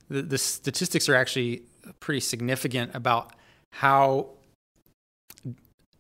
the, 0.10 0.22
the 0.22 0.38
statistics 0.38 1.10
are 1.10 1.16
actually 1.16 1.64
pretty 2.00 2.22
significant 2.22 2.96
about 2.96 3.34
how 3.72 4.30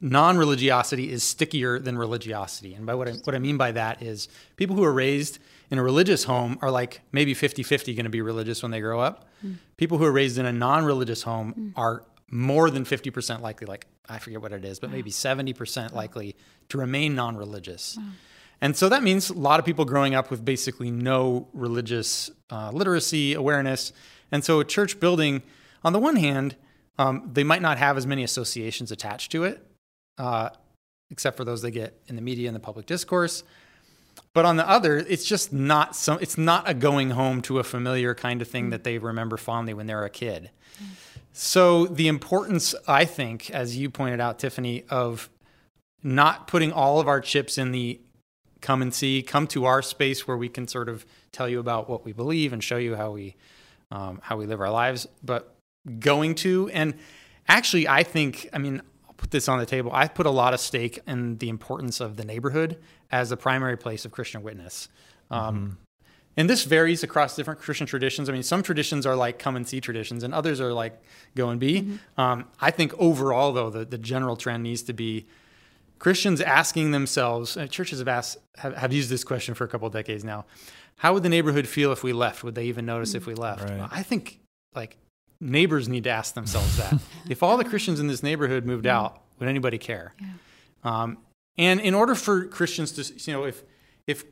non-religiosity 0.01 1.11
is 1.11 1.23
stickier 1.23 1.79
than 1.79 1.97
religiosity 1.97 2.73
and 2.75 2.85
by 2.85 2.93
what 2.95 3.07
I, 3.07 3.11
what 3.23 3.35
I 3.35 3.39
mean 3.39 3.57
by 3.57 3.71
that 3.73 4.01
is 4.01 4.27
people 4.57 4.75
who 4.75 4.83
are 4.83 4.91
raised 4.93 5.39
in 5.73 5.79
a 5.79 5.83
religious 5.83 6.25
home 6.25 6.59
are 6.61 6.69
like 6.69 7.01
maybe 7.11 7.33
50-50 7.33 7.95
going 7.95 8.03
to 8.03 8.09
be 8.11 8.21
religious 8.21 8.61
when 8.61 8.69
they 8.69 8.79
grow 8.79 8.99
up. 8.99 9.27
People 9.75 9.97
who 9.97 10.05
are 10.05 10.11
raised 10.11 10.37
in 10.37 10.45
a 10.45 10.53
non-religious 10.53 11.23
home 11.23 11.73
are 11.75 12.05
more 12.29 12.69
than 12.69 12.85
50% 12.85 13.41
likely 13.41 13.65
like 13.67 13.87
i 14.09 14.17
forget 14.17 14.41
what 14.41 14.51
it 14.51 14.65
is 14.65 14.79
but 14.79 14.89
maybe 14.89 15.11
70% 15.11 15.93
likely 15.93 16.35
to 16.69 16.77
remain 16.77 17.15
non-religious. 17.15 17.97
And 18.61 18.77
so 18.77 18.87
that 18.87 19.01
means 19.01 19.31
a 19.31 19.33
lot 19.33 19.59
of 19.59 19.65
people 19.65 19.83
growing 19.83 20.13
up 20.13 20.29
with 20.29 20.45
basically 20.45 20.91
no 20.91 21.47
religious 21.53 22.29
uh, 22.51 22.69
literacy 22.71 23.33
awareness. 23.33 23.93
And 24.31 24.43
so 24.45 24.59
a 24.59 24.65
church 24.65 24.99
building 24.99 25.41
on 25.83 25.91
the 25.91 25.99
one 25.99 26.17
hand 26.17 26.55
um, 26.99 27.31
they 27.33 27.43
might 27.43 27.63
not 27.63 27.79
have 27.79 27.97
as 27.97 28.05
many 28.05 28.23
associations 28.23 28.91
attached 28.91 29.31
to 29.31 29.43
it 29.43 29.65
uh, 30.19 30.49
except 31.09 31.35
for 31.35 31.43
those 31.43 31.63
they 31.63 31.71
get 31.71 31.99
in 32.05 32.15
the 32.15 32.21
media 32.21 32.47
and 32.47 32.55
the 32.55 32.59
public 32.59 32.85
discourse. 32.85 33.43
But 34.33 34.45
on 34.45 34.57
the 34.57 34.67
other, 34.67 34.97
it's 34.97 35.25
just 35.25 35.53
not 35.53 35.95
some. 35.95 36.17
It's 36.21 36.37
not 36.37 36.67
a 36.67 36.73
going 36.73 37.11
home 37.11 37.41
to 37.43 37.59
a 37.59 37.63
familiar 37.63 38.15
kind 38.15 38.41
of 38.41 38.47
thing 38.47 38.71
that 38.71 38.83
they 38.83 38.97
remember 38.97 39.37
fondly 39.37 39.73
when 39.73 39.85
they're 39.85 40.03
a 40.03 40.09
kid. 40.09 40.49
So 41.33 41.85
the 41.85 42.07
importance, 42.07 42.75
I 42.87 43.05
think, 43.05 43.49
as 43.49 43.77
you 43.77 43.89
pointed 43.89 44.19
out, 44.19 44.39
Tiffany, 44.39 44.83
of 44.89 45.29
not 46.03 46.47
putting 46.47 46.71
all 46.71 46.99
of 46.99 47.07
our 47.07 47.21
chips 47.21 47.57
in 47.57 47.71
the 47.71 47.99
come 48.61 48.81
and 48.81 48.93
see, 48.93 49.21
come 49.21 49.45
to 49.47 49.65
our 49.65 49.81
space 49.81 50.27
where 50.27 50.37
we 50.37 50.49
can 50.49 50.67
sort 50.67 50.89
of 50.89 51.05
tell 51.31 51.49
you 51.49 51.59
about 51.59 51.89
what 51.89 52.05
we 52.05 52.13
believe 52.13 52.53
and 52.53 52.63
show 52.63 52.77
you 52.77 52.95
how 52.95 53.11
we 53.11 53.35
um, 53.91 54.19
how 54.23 54.37
we 54.37 54.45
live 54.47 54.59
our 54.61 54.71
lives, 54.71 55.07
but 55.23 55.55
going 55.99 56.33
to 56.33 56.69
and 56.71 56.95
actually, 57.47 57.87
I 57.87 58.03
think, 58.03 58.49
I 58.53 58.57
mean, 58.57 58.81
I'll 59.07 59.13
put 59.13 59.31
this 59.31 59.47
on 59.47 59.59
the 59.59 59.65
table. 59.65 59.91
I 59.93 60.07
put 60.07 60.25
a 60.25 60.31
lot 60.31 60.53
of 60.53 60.59
stake 60.59 60.99
in 61.07 61.37
the 61.37 61.49
importance 61.49 61.99
of 61.99 62.17
the 62.17 62.25
neighborhood 62.25 62.77
as 63.13 63.29
the 63.29 63.37
primary 63.37 63.77
place 63.77 64.05
of 64.05 64.11
Christian 64.11 64.41
witness. 64.41 64.89
Um, 65.29 65.77
And 66.35 66.49
this 66.49 66.63
varies 66.63 67.03
across 67.03 67.35
different 67.35 67.59
Christian 67.59 67.85
traditions. 67.85 68.27
I 68.27 68.31
mean, 68.31 68.41
some 68.41 68.63
traditions 68.63 69.05
are 69.05 69.15
like 69.15 69.37
come 69.37 69.55
and 69.55 69.67
see 69.67 69.79
traditions, 69.79 70.23
and 70.23 70.33
others 70.33 70.59
are 70.59 70.73
like 70.73 70.99
go 71.35 71.49
and 71.49 71.59
be. 71.59 71.99
Um, 72.17 72.45
I 72.59 72.71
think 72.71 72.91
overall, 72.97 73.53
though, 73.53 73.69
the, 73.69 73.85
the 73.85 73.99
general 73.99 74.35
trend 74.35 74.63
needs 74.63 74.81
to 74.83 74.93
be 74.93 75.27
Christians 75.99 76.41
asking 76.41 76.89
themselves, 76.89 77.55
uh, 77.55 77.67
churches 77.67 77.99
have 77.99 78.07
asked, 78.07 78.37
have, 78.57 78.75
have 78.75 78.91
used 78.91 79.11
this 79.11 79.23
question 79.23 79.53
for 79.53 79.63
a 79.63 79.67
couple 79.67 79.85
of 79.85 79.93
decades 79.93 80.23
now. 80.23 80.45
How 80.97 81.13
would 81.13 81.21
the 81.21 81.29
neighborhood 81.29 81.67
feel 81.67 81.91
if 81.91 82.03
we 82.03 82.13
left? 82.13 82.43
Would 82.43 82.55
they 82.55 82.65
even 82.65 82.85
notice 82.87 83.13
if 83.13 83.27
we 83.27 83.35
left? 83.35 83.69
Right. 83.69 83.87
I 83.91 84.01
think 84.01 84.39
like 84.73 84.97
neighbors 85.39 85.87
need 85.87 86.05
to 86.05 86.09
ask 86.09 86.33
themselves 86.33 86.77
that. 86.77 86.99
if 87.29 87.43
all 87.43 87.57
the 87.57 87.65
Christians 87.65 87.99
in 87.99 88.07
this 88.07 88.23
neighborhood 88.23 88.65
moved 88.65 88.87
out, 88.87 89.21
would 89.37 89.47
anybody 89.47 89.77
care? 89.77 90.15
Um, 90.83 91.19
and 91.57 91.79
in 91.79 91.93
order 91.93 92.15
for 92.15 92.45
Christians 92.45 92.91
to, 92.93 93.31
you 93.31 93.37
know, 93.37 93.45
if 93.45 93.63
if 94.07 94.25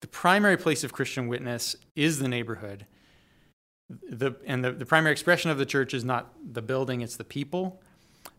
the 0.00 0.08
primary 0.08 0.56
place 0.56 0.84
of 0.84 0.92
Christian 0.92 1.28
witness 1.28 1.76
is 1.94 2.18
the 2.18 2.28
neighborhood, 2.28 2.86
the 3.88 4.32
and 4.44 4.64
the, 4.64 4.72
the 4.72 4.86
primary 4.86 5.12
expression 5.12 5.50
of 5.50 5.58
the 5.58 5.66
church 5.66 5.94
is 5.94 6.04
not 6.04 6.32
the 6.44 6.62
building, 6.62 7.00
it's 7.00 7.16
the 7.16 7.24
people, 7.24 7.80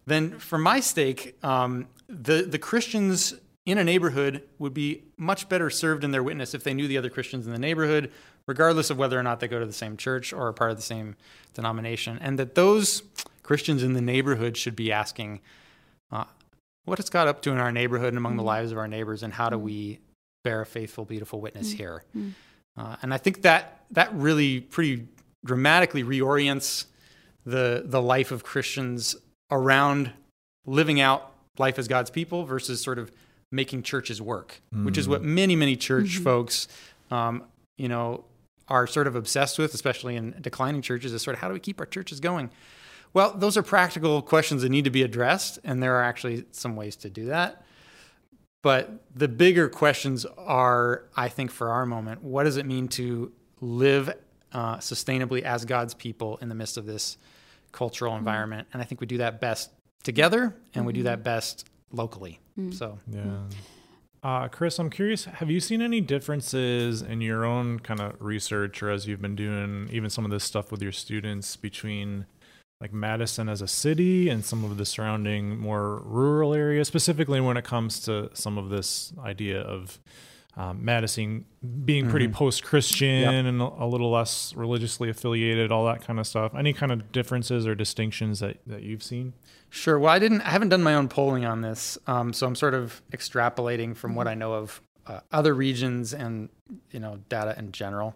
then 0.06 0.40
for 0.40 0.58
my 0.58 0.80
stake, 0.80 1.38
um, 1.44 1.88
the 2.08 2.44
the 2.44 2.60
Christians 2.60 3.36
in 3.66 3.78
a 3.78 3.84
neighborhood 3.84 4.44
would 4.60 4.74
be 4.74 5.04
much 5.16 5.48
better 5.48 5.70
served 5.70 6.04
in 6.04 6.12
their 6.12 6.24
witness 6.24 6.54
if 6.54 6.64
they 6.64 6.74
knew 6.74 6.88
the 6.88 6.98
other 6.98 7.10
Christians 7.10 7.46
in 7.46 7.54
the 7.54 7.60
neighborhood, 7.60 8.12
regardless 8.46 8.90
of 8.90 8.98
whether 8.98 9.18
or 9.18 9.24
not 9.24 9.40
they 9.40 9.48
go 9.48 9.60
to 9.60 9.66
the 9.66 9.72
same 9.72 9.96
church 9.96 10.34
or 10.34 10.48
are 10.48 10.54
part 10.54 10.72
of 10.72 10.78
the 10.78 10.84
same 10.84 11.16
denomination, 11.54 12.20
and 12.22 12.38
that 12.38 12.56
those 12.56 13.04
Christians 13.42 13.84
in 13.84 13.94
the 13.94 14.02
neighborhood 14.02 14.58
should 14.58 14.76
be 14.76 14.92
asking, 14.92 15.40
what 16.86 17.00
is 17.00 17.10
God 17.10 17.28
up 17.28 17.42
to 17.44 17.52
in 17.52 17.58
our 17.58 17.72
neighborhood 17.72 18.10
and 18.10 18.18
among 18.18 18.36
the 18.36 18.42
mm-hmm. 18.42 18.48
lives 18.48 18.72
of 18.72 18.78
our 18.78 18.88
neighbors, 18.88 19.24
and 19.24 19.34
how 19.34 19.50
do 19.50 19.56
mm-hmm. 19.56 19.66
we 19.66 20.00
bear 20.44 20.62
a 20.62 20.66
faithful, 20.66 21.06
beautiful 21.06 21.40
witness 21.40 21.70
mm-hmm. 21.70 21.78
here? 21.78 22.04
Uh, 22.78 22.96
and 23.02 23.14
I 23.14 23.18
think 23.18 23.44
that 23.44 23.86
that 23.92 24.14
really 24.14 24.60
pretty 24.60 25.08
dramatically 25.46 26.04
reorients 26.04 26.86
the 27.46 27.84
the 27.86 28.02
life 28.02 28.32
of 28.32 28.44
Christians 28.44 29.16
around 29.52 30.12
living 30.66 31.00
out 31.00 31.32
life 31.60 31.78
as 31.78 31.88
God's 31.88 32.10
people 32.10 32.46
versus 32.46 32.82
sort 32.82 32.98
of 32.98 33.12
making 33.52 33.84
churches 33.84 34.22
work, 34.22 34.62
which 34.72 34.98
is 34.98 35.08
what 35.08 35.22
mm. 35.22 35.26
many 35.26 35.56
many 35.56 35.76
church 35.76 36.18
folks, 36.18 36.68
um, 37.12 37.44
you 37.78 37.88
know, 37.88 38.24
are 38.68 38.88
sort 38.88 39.06
of 39.06 39.16
obsessed 39.16 39.60
with, 39.60 39.74
especially 39.74 40.16
in 40.16 40.36
declining 40.42 40.82
churches. 40.82 41.14
Is 41.14 41.22
sort 41.22 41.36
of 41.36 41.42
how 41.42 41.48
do 41.48 41.54
we 41.54 41.60
keep 41.60 41.80
our 41.80 41.86
churches 41.86 42.20
going? 42.20 42.50
Well, 43.14 43.36
those 43.38 43.58
are 43.58 43.64
practical 43.64 44.22
questions 44.22 44.64
that 44.64 44.70
need 44.70 44.86
to 44.86 44.90
be 44.90 45.04
addressed, 45.04 45.60
and 45.64 45.82
there 45.82 45.96
are 45.96 46.04
actually 46.04 46.46
some 46.52 46.76
ways 46.76 46.96
to 46.98 47.10
do 47.10 47.26
that. 47.26 47.64
But 48.64 49.04
the 49.14 49.28
bigger 49.28 49.70
questions 49.70 50.26
are, 50.38 51.04
I 51.16 51.30
think, 51.30 51.52
for 51.52 51.70
our 51.70 51.86
moment, 51.86 52.24
what 52.24 52.46
does 52.46 52.58
it 52.58 52.66
mean 52.66 52.88
to 52.90 53.32
live 53.62 54.14
uh, 54.52 54.78
sustainably 54.78 55.42
as 55.42 55.66
God's 55.66 55.94
people 55.94 56.38
in 56.38 56.50
the 56.50 56.56
midst 56.56 56.78
of 56.78 56.86
this 56.86 57.18
cultural 57.72 58.16
environment? 58.16 58.68
And 58.74 58.82
I 58.82 58.86
think 58.86 59.02
we 59.02 59.08
do 59.08 59.18
that 59.18 59.42
best 59.42 59.72
together, 60.04 60.56
and 60.74 60.86
we 60.86 60.94
do 60.94 61.04
that 61.04 61.24
best 61.24 61.68
locally. 61.92 62.40
So, 62.72 63.00
Yeah. 63.12 63.42
Uh, 64.24 64.48
Chris, 64.48 64.80
I'm 64.80 64.90
curious, 64.90 65.26
have 65.26 65.52
you 65.52 65.60
seen 65.60 65.82
any 65.82 66.00
differences 66.00 67.02
in 67.02 67.20
your 67.20 67.44
own 67.44 67.80
kind 67.80 68.00
of 68.00 68.16
research 68.22 68.82
or 68.82 68.90
as 68.90 69.06
you've 69.06 69.22
been 69.22 69.36
doing 69.36 69.90
even 69.92 70.10
some 70.10 70.24
of 70.24 70.32
this 70.32 70.46
stuff 70.46 70.72
with 70.72 70.82
your 70.82 70.94
students 70.94 71.58
between 71.58 72.26
like 72.82 72.92
Madison 72.94 73.48
as 73.48 73.62
a 73.62 73.68
city 73.68 74.30
and 74.30 74.44
some 74.44 74.64
of 74.66 74.78
the 74.78 74.86
surrounding 74.86 75.58
more 75.58 76.02
rural 76.04 76.54
areas, 76.54 76.88
specifically 76.88 77.40
when 77.40 77.56
it 77.58 77.64
comes 77.64 78.00
to 78.02 78.30
some 78.34 78.58
of 78.58 78.70
this 78.70 79.14
idea 79.24 79.62
of 79.62 80.00
um, 80.56 80.84
Madison 80.86 81.46
being 81.86 82.10
pretty 82.10 82.28
post 82.28 82.64
Christian 82.64 83.22
Yep. 83.22 83.34
and 83.34 83.62
a, 83.62 83.66
a 83.80 83.88
little 83.88 84.12
less 84.12 84.54
religiously 84.56 85.10
affiliated, 85.10 85.72
all 85.72 85.86
that 85.86 86.06
kind 86.06 86.20
of 86.20 86.28
stuff? 86.28 86.54
Any 86.54 86.74
kind 86.74 86.92
of 86.92 87.12
differences 87.12 87.66
or 87.66 87.74
distinctions 87.74 88.40
that, 88.42 88.58
that 88.68 88.84
you've 88.84 89.02
seen? 89.02 89.34
Sure. 89.72 89.98
Well, 89.98 90.14
I 90.14 90.20
didn't. 90.20 90.42
I 90.42 90.50
haven't 90.50 90.70
done 90.70 90.84
my 90.84 90.94
own 90.94 91.08
polling 91.08 91.46
on 91.46 91.62
this, 91.62 91.98
um, 92.06 92.34
so 92.34 92.46
I'm 92.46 92.54
sort 92.54 92.76
of 92.76 93.02
extrapolating 93.12 93.96
from 93.96 94.14
what 94.14 94.28
I 94.28 94.36
know 94.36 94.54
of 94.54 94.80
uh, 95.08 95.22
other 95.32 95.56
regions 95.56 96.14
and 96.14 96.50
you 96.92 97.00
know 97.00 97.20
data 97.30 97.56
in 97.58 97.72
general. 97.72 98.16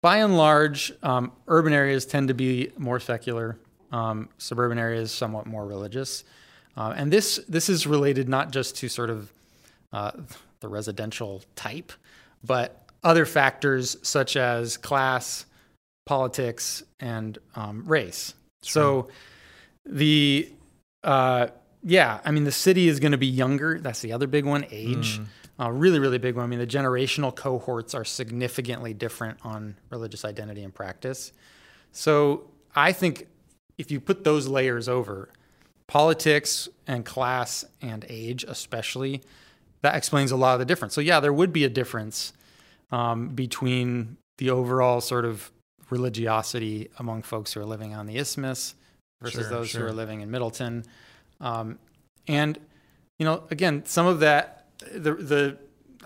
By 0.00 0.18
and 0.18 0.36
large, 0.36 0.92
um, 1.02 1.32
urban 1.48 1.72
areas 1.72 2.06
tend 2.06 2.28
to 2.28 2.34
be 2.34 2.70
more 2.78 3.00
secular. 3.00 3.58
Um, 3.90 4.28
suburban 4.36 4.78
areas 4.78 5.10
somewhat 5.10 5.46
more 5.46 5.64
religious, 5.66 6.22
uh, 6.76 6.92
and 6.94 7.10
this 7.10 7.40
this 7.48 7.70
is 7.70 7.86
related 7.86 8.28
not 8.28 8.50
just 8.52 8.76
to 8.76 8.88
sort 8.88 9.08
of 9.08 9.32
uh, 9.94 10.10
the 10.60 10.68
residential 10.68 11.42
type, 11.56 11.92
but 12.44 12.84
other 13.02 13.24
factors 13.24 13.96
such 14.02 14.36
as 14.36 14.76
class, 14.76 15.46
politics, 16.04 16.82
and 17.00 17.38
um, 17.56 17.82
race. 17.86 18.34
So 18.62 19.08
the 19.86 20.52
uh, 21.02 21.48
yeah, 21.82 22.20
I 22.24 22.30
mean 22.30 22.44
the 22.44 22.52
city 22.52 22.88
is 22.88 23.00
going 23.00 23.12
to 23.12 23.18
be 23.18 23.26
younger. 23.26 23.78
That's 23.80 24.00
the 24.00 24.12
other 24.12 24.26
big 24.26 24.44
one. 24.44 24.66
Age, 24.70 25.20
uh, 25.60 25.70
really, 25.70 25.98
really 25.98 26.18
big 26.18 26.36
one. 26.36 26.44
I 26.44 26.46
mean 26.48 26.58
the 26.58 26.66
generational 26.66 27.34
cohorts 27.34 27.94
are 27.94 28.04
significantly 28.04 28.94
different 28.94 29.38
on 29.42 29.76
religious 29.90 30.24
identity 30.24 30.62
and 30.62 30.74
practice. 30.74 31.32
So 31.92 32.50
I 32.74 32.92
think 32.92 33.26
if 33.76 33.90
you 33.90 34.00
put 34.00 34.24
those 34.24 34.46
layers 34.46 34.88
over 34.88 35.30
politics 35.86 36.68
and 36.86 37.04
class 37.04 37.64
and 37.80 38.04
age, 38.08 38.44
especially, 38.46 39.22
that 39.82 39.94
explains 39.94 40.30
a 40.30 40.36
lot 40.36 40.54
of 40.54 40.58
the 40.58 40.64
difference. 40.64 40.94
So 40.94 41.00
yeah, 41.00 41.20
there 41.20 41.32
would 41.32 41.52
be 41.52 41.64
a 41.64 41.68
difference 41.68 42.32
um, 42.90 43.28
between 43.28 44.16
the 44.38 44.50
overall 44.50 45.00
sort 45.00 45.24
of 45.24 45.50
religiosity 45.90 46.90
among 46.98 47.22
folks 47.22 47.52
who 47.52 47.60
are 47.60 47.64
living 47.64 47.94
on 47.94 48.06
the 48.06 48.18
isthmus 48.18 48.74
versus 49.22 49.40
Sure, 49.40 49.50
those 49.50 49.68
sure. 49.68 49.80
who 49.82 49.86
are 49.88 49.92
living 49.92 50.20
in 50.20 50.30
Middleton. 50.30 50.84
Um, 51.40 51.78
and 52.26 52.58
you 53.18 53.24
know, 53.24 53.44
again, 53.50 53.84
some 53.84 54.06
of 54.06 54.20
that 54.20 54.57
the 54.92 55.14
the 55.14 55.58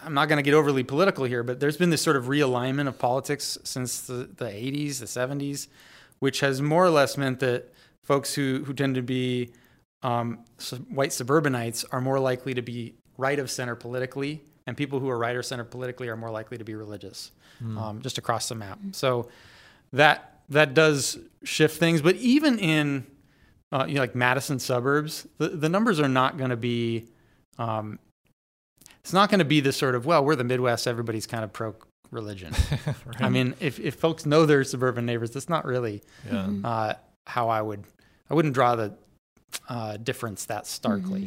I'm 0.05 0.15
not 0.15 0.29
going 0.29 0.39
to 0.39 0.43
get 0.43 0.55
overly 0.55 0.83
political 0.83 1.25
here, 1.25 1.43
but 1.43 1.61
there's 1.61 1.77
been 1.77 1.91
this 1.91 2.03
sort 2.03 2.17
of 2.17 2.25
realignment 2.25 2.89
of 2.89 2.99
politics 2.99 3.59
since 3.63 4.01
the, 4.01 4.29
the 4.37 4.47
80s, 4.47 4.99
the 4.99 5.07
70s, 5.07 5.69
which 6.19 6.41
has 6.41 6.61
more 6.61 6.85
or 6.85 6.91
less 6.91 7.17
meant 7.17 7.41
that 7.41 7.73
folks 8.03 8.35
who, 8.35 8.65
who 8.65 8.73
tend 8.75 8.95
to 8.97 9.03
be 9.03 9.51
um, 10.03 10.45
white 10.89 11.13
suburbanites 11.13 11.85
are 11.93 12.01
more 12.01 12.19
likely 12.19 12.55
to 12.55 12.63
be 12.63 12.95
right 13.17 13.39
of 13.39 13.51
center 13.51 13.77
politically, 13.77 14.43
and 14.67 14.77
people 14.77 14.99
who 14.99 15.09
are 15.09 15.19
right 15.19 15.37
of 15.37 15.45
center 15.47 15.65
politically 15.65 16.09
are 16.09 16.17
more 16.17 16.31
likely 16.31 16.59
to 16.59 16.65
be 16.65 16.75
religious, 16.75 17.31
mm. 17.63 17.79
um, 17.79 18.03
just 18.03 18.19
across 18.19 18.49
the 18.49 18.55
map. 18.55 18.79
So 18.93 19.29
that 19.93 20.41
that 20.49 20.75
does 20.75 21.19
shift 21.45 21.79
things. 21.79 22.03
But 22.03 22.17
even 22.17 22.59
in 22.59 23.07
uh, 23.71 23.87
you 23.87 23.95
know, 23.95 24.01
like 24.01 24.15
Madison 24.15 24.59
suburbs, 24.59 25.27
the, 25.39 25.51
the 25.51 25.69
numbers 25.69 26.01
are 26.01 26.09
not 26.09 26.37
going 26.37 26.51
to 26.51 26.57
be. 26.57 27.07
Um, 27.59 27.99
it's 29.05 29.13
not 29.13 29.31
going 29.31 29.41
to 29.41 29.45
be 29.45 29.61
the 29.61 29.73
sort 29.73 29.95
of 29.95 30.07
well, 30.07 30.25
we're 30.25 30.37
the 30.37 30.45
Midwest, 30.45 30.87
everybody's 30.87 31.27
kind 31.27 31.45
of 31.45 31.53
pro 31.53 31.75
religion. 32.11 32.55
right. 32.87 32.97
I 33.21 33.29
mean, 33.29 33.55
if 33.59 33.81
if 33.81 33.97
folks 33.97 34.25
know 34.27 34.47
their 34.47 34.63
suburban 34.65 35.07
neighbors, 35.07 35.31
that's 35.31 35.49
not 35.49 35.65
really 35.65 36.03
yeah. 36.31 36.49
uh, 36.65 36.95
how 37.27 37.49
I 37.49 37.63
would. 37.63 37.85
I 38.31 38.35
wouldn't 38.35 38.55
draw 38.55 38.77
the 38.77 38.95
uh, 39.69 39.97
difference 39.97 40.47
that 40.47 40.67
starkly. 40.67 41.21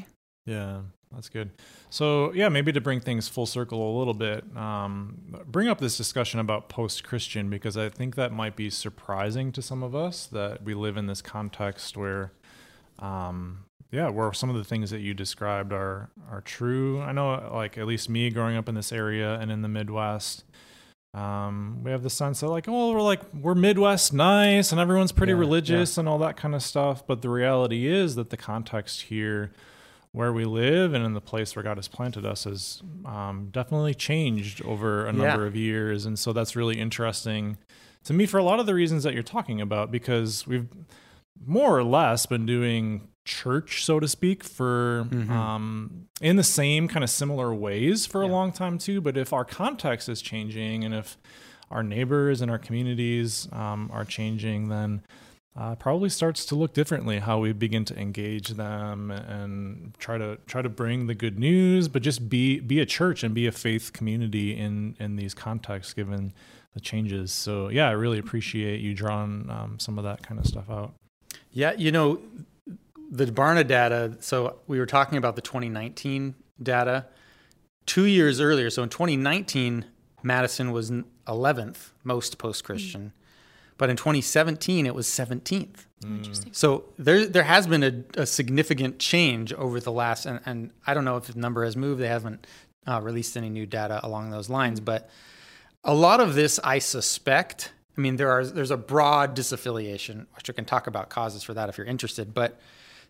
Mm-hmm. 0.47 0.51
Yeah, 0.51 0.81
that's 1.11 1.29
good. 1.29 1.51
So 1.89 2.31
yeah, 2.33 2.49
maybe 2.49 2.71
to 2.71 2.81
bring 2.81 2.99
things 2.99 3.27
full 3.27 3.45
circle 3.45 3.95
a 3.95 3.97
little 3.97 4.13
bit, 4.13 4.43
um, 4.55 5.17
bring 5.45 5.67
up 5.67 5.79
this 5.79 5.97
discussion 5.97 6.39
about 6.39 6.69
post-Christian 6.69 7.49
because 7.49 7.77
I 7.77 7.89
think 7.89 8.15
that 8.15 8.31
might 8.31 8.55
be 8.55 8.69
surprising 8.69 9.51
to 9.53 9.61
some 9.61 9.83
of 9.83 9.95
us 9.95 10.27
that 10.27 10.63
we 10.63 10.73
live 10.73 10.97
in 10.97 11.07
this 11.07 11.21
context 11.21 11.97
where, 11.97 12.31
um, 12.99 13.64
yeah, 13.91 14.10
where 14.10 14.32
some 14.34 14.50
of 14.50 14.56
the 14.56 14.63
things 14.63 14.89
that 14.89 15.00
you 15.00 15.13
described 15.13 15.71
are 15.71 16.10
are 16.30 16.41
true. 16.41 17.02
I 17.02 17.12
know, 17.12 17.50
like 17.54 17.78
at 17.78 17.88
least 17.88 18.10
me 18.10 18.30
growing 18.30 18.58
up 18.58 18.67
in 18.67 18.76
this 18.76 18.91
area 18.91 19.39
and 19.39 19.52
in 19.52 19.62
the 19.62 19.67
Midwest, 19.67 20.43
um, 21.13 21.82
we 21.84 21.91
have 21.91 22.04
the 22.04 22.10
sense 22.10 22.41
that 22.41 22.50
like, 22.50 22.65
oh, 22.67 22.91
we're 22.91 23.02
like 23.02 23.21
we're 23.34 23.56
Midwest 23.56 24.13
nice 24.13 24.71
and 24.71 24.82
everyone's 24.82 25.12
pretty 25.12 25.34
yeah, 25.34 25.39
religious 25.39 25.95
yeah. 25.95 26.02
and 26.02 26.10
all 26.10 26.17
that 26.19 26.36
kind 26.36 26.56
of 26.56 26.62
stuff. 26.62 27.06
But 27.06 27.21
the 27.21 27.30
reality 27.30 27.88
is 27.88 28.15
that 28.15 28.32
the 28.32 28.38
context 28.38 29.04
here, 29.04 29.52
where 30.12 30.34
we 30.34 30.45
live 30.45 30.93
and 30.93 31.06
in 31.06 31.13
the 31.13 31.21
place 31.21 31.56
where 31.56 31.63
God 31.63 31.78
has 31.78 31.88
planted 31.88 32.26
us, 32.26 32.43
has 32.43 32.82
um, 33.06 33.50
definitely 33.52 33.93
changed 33.93 34.62
over 34.63 35.06
a 35.06 35.13
number 35.13 35.43
yeah. 35.43 35.48
of 35.48 35.56
years, 35.56 36.06
and 36.06 36.19
so 36.19 36.34
that's 36.34 36.56
really 36.56 36.80
interesting 36.80 37.58
to 38.06 38.13
me 38.13 38.26
for 38.26 38.38
a 38.38 38.43
lot 38.43 38.60
of 38.60 38.65
the 38.65 38.74
reasons 38.74 39.04
that 39.04 39.13
you're 39.13 39.24
talking 39.24 39.60
about 39.60 39.91
because 39.91 40.48
we've 40.48 40.67
more 41.45 41.78
or 41.78 41.84
less 41.84 42.26
been 42.26 42.45
doing 42.45 43.10
church, 43.25 43.83
so 43.83 43.99
to 43.99 44.07
speak, 44.07 44.43
for 44.43 45.07
mm-hmm. 45.09 45.31
um, 45.31 46.07
in 46.21 46.35
the 46.35 46.43
same 46.43 46.88
kind 46.88 47.03
of 47.03 47.09
similar 47.09 47.53
ways 47.53 48.05
for 48.05 48.23
yeah. 48.23 48.29
a 48.29 48.31
long 48.31 48.51
time 48.51 48.77
too. 48.77 49.01
But 49.01 49.17
if 49.17 49.33
our 49.33 49.43
context 49.43 50.07
is 50.07 50.21
changing 50.21 50.85
and 50.85 50.93
if 50.93 51.17
our 51.69 51.83
neighbors 51.83 52.41
and 52.41 52.49
our 52.49 52.59
communities 52.59 53.49
um, 53.51 53.89
are 53.91 54.05
changing, 54.05 54.69
then 54.69 55.01
uh, 55.57 55.73
probably 55.75 56.09
starts 56.09 56.45
to 56.45 56.55
look 56.55 56.73
differently 56.73 57.19
how 57.19 57.39
we 57.39 57.53
begin 57.53 57.85
to 57.85 57.97
engage 57.97 58.49
them 58.49 59.09
and 59.09 59.95
try 59.97 60.17
to 60.17 60.38
try 60.47 60.61
to 60.61 60.69
bring 60.69 61.07
the 61.07 61.15
good 61.15 61.39
news, 61.39 61.88
but 61.88 62.01
just 62.01 62.29
be 62.29 62.59
be 62.59 62.79
a 62.79 62.85
church 62.85 63.23
and 63.23 63.33
be 63.33 63.47
a 63.47 63.51
faith 63.51 63.93
community 63.93 64.55
in 64.55 64.95
in 64.99 65.15
these 65.15 65.33
contexts, 65.33 65.93
given 65.93 66.33
the 66.73 66.81
changes. 66.81 67.31
So 67.31 67.69
yeah, 67.69 67.88
I 67.88 67.93
really 67.93 68.19
appreciate 68.19 68.81
you 68.81 68.93
drawing 68.93 69.49
um, 69.49 69.79
some 69.79 69.97
of 69.97 70.03
that 70.03 70.21
kind 70.23 70.39
of 70.39 70.45
stuff 70.45 70.69
out. 70.69 70.93
Yeah, 71.51 71.71
you 71.77 71.89
know, 71.89 72.19
the 73.10 73.26
Barna 73.28 73.65
data. 73.65 74.18
So 74.20 74.60
we 74.68 74.80
were 74.80 74.86
talking 74.86 75.18
about 75.18 75.36
the 75.36 75.41
2019 75.41 76.36
data. 76.62 77.06
Two 77.86 78.06
years 78.06 78.41
earlier, 78.41 78.70
so 78.70 78.82
in 78.82 78.89
2019, 78.89 79.86
Madison 80.24 80.72
was 80.72 80.91
11th 81.28 81.91
most 82.04 82.38
post-Christian, 82.39 83.02
mm. 83.02 83.12
but 83.78 83.89
in 83.89 83.96
2017 83.96 84.88
it 84.88 84.96
was 84.96 85.08
17th. 85.08 85.86
Interesting. 86.04 86.54
So 86.54 86.86
there 86.98 87.26
there 87.26 87.44
has 87.44 87.65
been 87.65 87.84
a, 87.84 88.22
a 88.22 88.26
significant 88.26 89.00
change 89.00 89.54
over 89.54 89.80
the 89.80 89.91
last, 89.91 90.26
and, 90.26 90.39
and, 90.46 90.72
I 90.86 90.94
don't 90.94 91.06
know 91.06 91.18
if 91.18 91.26
the 91.26 91.39
number 91.39 91.63
has 91.63 91.76
moved. 91.76 92.00
They 92.00 92.08
haven't 92.08 92.46
uh, 92.86 93.02
released 93.02 93.36
any 93.36 93.50
new 93.50 93.65
data 93.65 94.00
along 94.04 94.30
those 94.30 94.50
lines, 94.50 94.80
mm. 94.80 94.86
but 94.86 95.10
a 95.84 95.94
lot 95.94 96.20
of 96.20 96.36
this, 96.36 96.60
I 96.63 96.80
suspect. 96.80 97.72
I 97.98 98.02
mean, 98.02 98.18
there 98.18 98.30
are 98.30 98.46
there's 98.46 98.72
a 98.72 98.78
broad 98.78 99.36
disaffiliation, 99.36 100.26
which 100.36 100.50
I 100.50 100.54
can 100.54 100.65
talk 100.65 100.88
about 100.88 101.10
causes 101.10 101.44
for 101.44 101.54
that 101.54 101.70
if 101.70 101.78
you're 101.78 101.88
interested, 101.88 102.34
but 102.34 102.60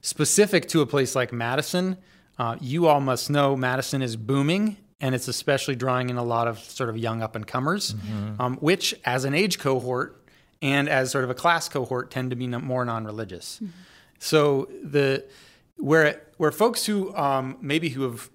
specific 0.06 0.68
to 0.68 0.82
a 0.82 0.86
place 0.86 1.16
like 1.16 1.34
Madison, 1.34 1.98
uh, 2.38 2.56
you 2.62 2.86
all 2.86 3.02
must 3.02 3.32
know 3.32 3.56
Madison 3.56 4.04
is 4.04 4.16
booming 4.16 4.78
and 5.02 5.16
it's 5.16 5.28
especially 5.28 5.76
drawing 5.76 6.12
in 6.12 6.18
a 6.18 6.24
lot 6.24 6.48
of 6.48 6.60
sort 6.60 6.90
of 6.90 6.98
young 6.98 7.24
up 7.24 7.36
and 7.36 7.48
comers, 7.48 7.96
mm-hmm. 7.96 8.40
um, 8.40 8.58
which 8.58 8.94
as 9.04 9.26
an 9.26 9.34
age 9.34 9.58
cohort 9.58 10.24
and 10.62 10.88
as 10.88 11.12
sort 11.12 11.24
of 11.24 11.32
a 11.32 11.34
class 11.34 11.68
cohort 11.68 12.12
tend 12.12 12.30
to 12.30 12.36
be 12.36 12.48
more 12.48 12.86
non-religious. 12.86 13.56
Mm-hmm. 13.56 13.72
So 14.20 14.70
the 14.84 15.26
where 15.78 16.22
where 16.38 16.52
folks 16.52 16.86
who 16.86 17.14
um, 17.16 17.58
maybe 17.60 17.90
who 17.90 18.04
have 18.04 18.30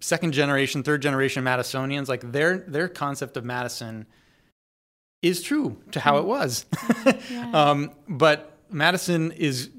second 0.00 0.32
generation, 0.32 0.82
third 0.82 1.00
generation 1.00 1.42
Madisonians, 1.42 2.08
like 2.08 2.30
their 2.30 2.58
their 2.58 2.88
concept 2.88 3.38
of 3.38 3.44
Madison 3.44 4.06
is 5.22 5.42
true 5.42 5.78
to 5.92 6.00
how 6.00 6.18
it 6.18 6.26
was. 6.26 6.66
yeah. 7.30 7.50
um, 7.52 7.90
but 8.06 8.58
Madison 8.70 9.32
is 9.32 9.70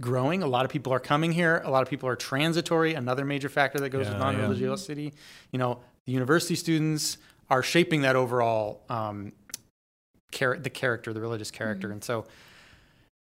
growing. 0.00 0.42
A 0.42 0.46
lot 0.46 0.64
of 0.64 0.70
people 0.70 0.92
are 0.92 1.00
coming 1.00 1.32
here. 1.32 1.62
A 1.64 1.70
lot 1.70 1.82
of 1.82 1.90
people 1.90 2.08
are 2.08 2.16
transitory. 2.16 2.94
Another 2.94 3.24
major 3.24 3.48
factor 3.48 3.78
that 3.80 3.90
goes 3.90 4.06
yeah, 4.06 4.12
with 4.12 4.20
non-religiosity. 4.20 5.04
Yeah. 5.04 5.10
You 5.52 5.58
know, 5.58 5.80
the 6.06 6.12
university 6.12 6.54
students 6.54 7.18
are 7.50 7.62
shaping 7.62 8.02
that 8.02 8.16
overall 8.16 8.82
um, 8.88 9.32
char- 10.32 10.58
the 10.58 10.70
character, 10.70 11.12
the 11.12 11.20
religious 11.20 11.50
character, 11.50 11.88
mm-hmm. 11.88 11.94
and 11.94 12.04
so 12.04 12.26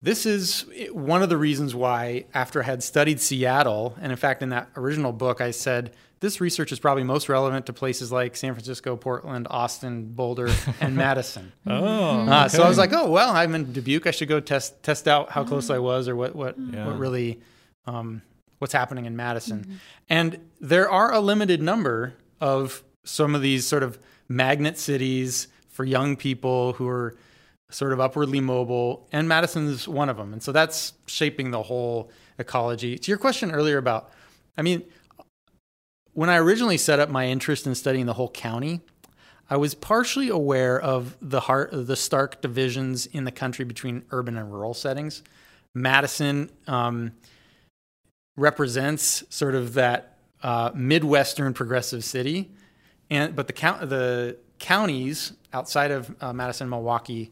this 0.01 0.27
is 0.27 0.65
one 0.93 1.23
of 1.23 1.29
the 1.29 1.37
reasons 1.37 1.75
why, 1.75 2.25
after 2.33 2.63
I 2.63 2.67
had 2.67 2.85
studied 2.85 3.21
Seattle, 3.21 3.97
and 4.01 4.13
in 4.13 4.19
fact, 4.19 4.43
in 4.43 4.51
that 4.51 4.69
original 4.77 5.13
book, 5.13 5.41
I 5.41 5.51
said 5.51 5.93
this 6.21 6.41
research 6.41 6.73
is 6.73 6.79
probably 6.79 7.05
most 7.05 7.29
relevant 7.29 7.67
to 7.67 7.73
places 7.73 8.11
like 8.11 8.37
San 8.37 8.53
Francisco, 8.55 8.97
Portland, 8.97 9.47
Austin, 9.51 10.07
Boulder, 10.13 10.51
and 10.81 10.97
Madison. 11.05 11.53
oh, 11.67 12.29
uh, 12.29 12.45
okay. 12.47 12.49
so 12.49 12.63
I 12.63 12.69
was 12.69 12.79
like, 12.79 12.93
oh 12.93 13.11
well, 13.11 13.31
I'm 13.31 13.55
in 13.55 13.73
Dubuque. 13.73 14.07
I 14.07 14.11
should 14.11 14.29
go 14.29 14.41
test 14.41 14.83
test 14.83 15.07
out 15.07 15.31
how 15.31 15.45
close 15.45 15.71
I 15.71 15.79
was, 15.79 16.09
or 16.09 16.17
what 16.17 16.35
what 16.35 16.57
yeah. 16.59 16.87
what 16.87 16.99
really 16.99 17.41
um, 17.87 18.23
what's 18.59 18.73
happening 18.73 19.07
in 19.07 19.17
Madison. 19.17 19.61
Mm-hmm. 19.61 19.75
And 20.09 20.39
there 20.61 20.91
are 20.91 21.13
a 21.13 21.21
limited 21.21 21.63
number 21.63 22.15
of 22.41 22.83
some 23.05 23.35
of 23.35 23.43
these 23.43 23.67
sort 23.67 23.83
of 23.83 23.99
magnet 24.29 24.79
cities 24.79 25.49
for 25.69 25.85
young 25.85 26.17
people 26.17 26.75
who 26.75 26.89
are 26.89 27.17
sort 27.71 27.93
of 27.93 28.01
upwardly 28.01 28.41
mobile, 28.41 29.07
and 29.13 29.29
Madison's 29.29 29.87
one 29.87 30.09
of 30.09 30.17
them. 30.17 30.33
And 30.33 30.43
so 30.43 30.53
that's 30.53 30.95
shaping 31.07 31.51
the 31.51 31.63
whole 31.63 32.11
ecology. 32.39 32.99
To 32.99 33.11
your 33.11 33.19
question 33.19 33.51
earlier 33.51 33.79
about, 33.79 34.11
I 34.57 34.63
mean, 34.63 34.83
when 36.19 36.29
I 36.29 36.39
originally 36.39 36.79
set 36.79 36.99
up 36.99 37.09
my 37.11 37.29
interest 37.29 37.65
in 37.65 37.77
studying 37.77 38.07
the 38.07 38.13
whole 38.13 38.29
county, 38.29 38.81
I 39.49 39.57
was 39.57 39.73
partially 39.73 40.29
aware 40.29 40.77
of 40.77 41.17
the 41.23 41.39
heart, 41.39 41.71
the 41.73 41.95
stark 41.95 42.43
divisions 42.43 43.07
in 43.07 43.23
the 43.23 43.31
country 43.31 43.65
between 43.65 44.05
urban 44.11 44.37
and 44.37 44.53
rural 44.53 44.75
settings. 44.75 45.23
Madison 45.77 46.51
um, 46.67 47.13
represents 48.37 49.23
sort 49.31 49.55
of 49.55 49.75
that 49.75 50.19
uh, 50.43 50.73
midwestern 50.75 51.55
progressive 51.55 52.03
city, 52.03 52.51
and 53.11 53.37
but 53.37 53.47
the 53.47 53.53
count 53.53 53.89
the 53.89 54.39
counties 54.59 55.35
outside 55.53 55.93
of 55.93 56.13
uh, 56.21 56.33
Madison, 56.33 56.69
Milwaukee 56.69 57.31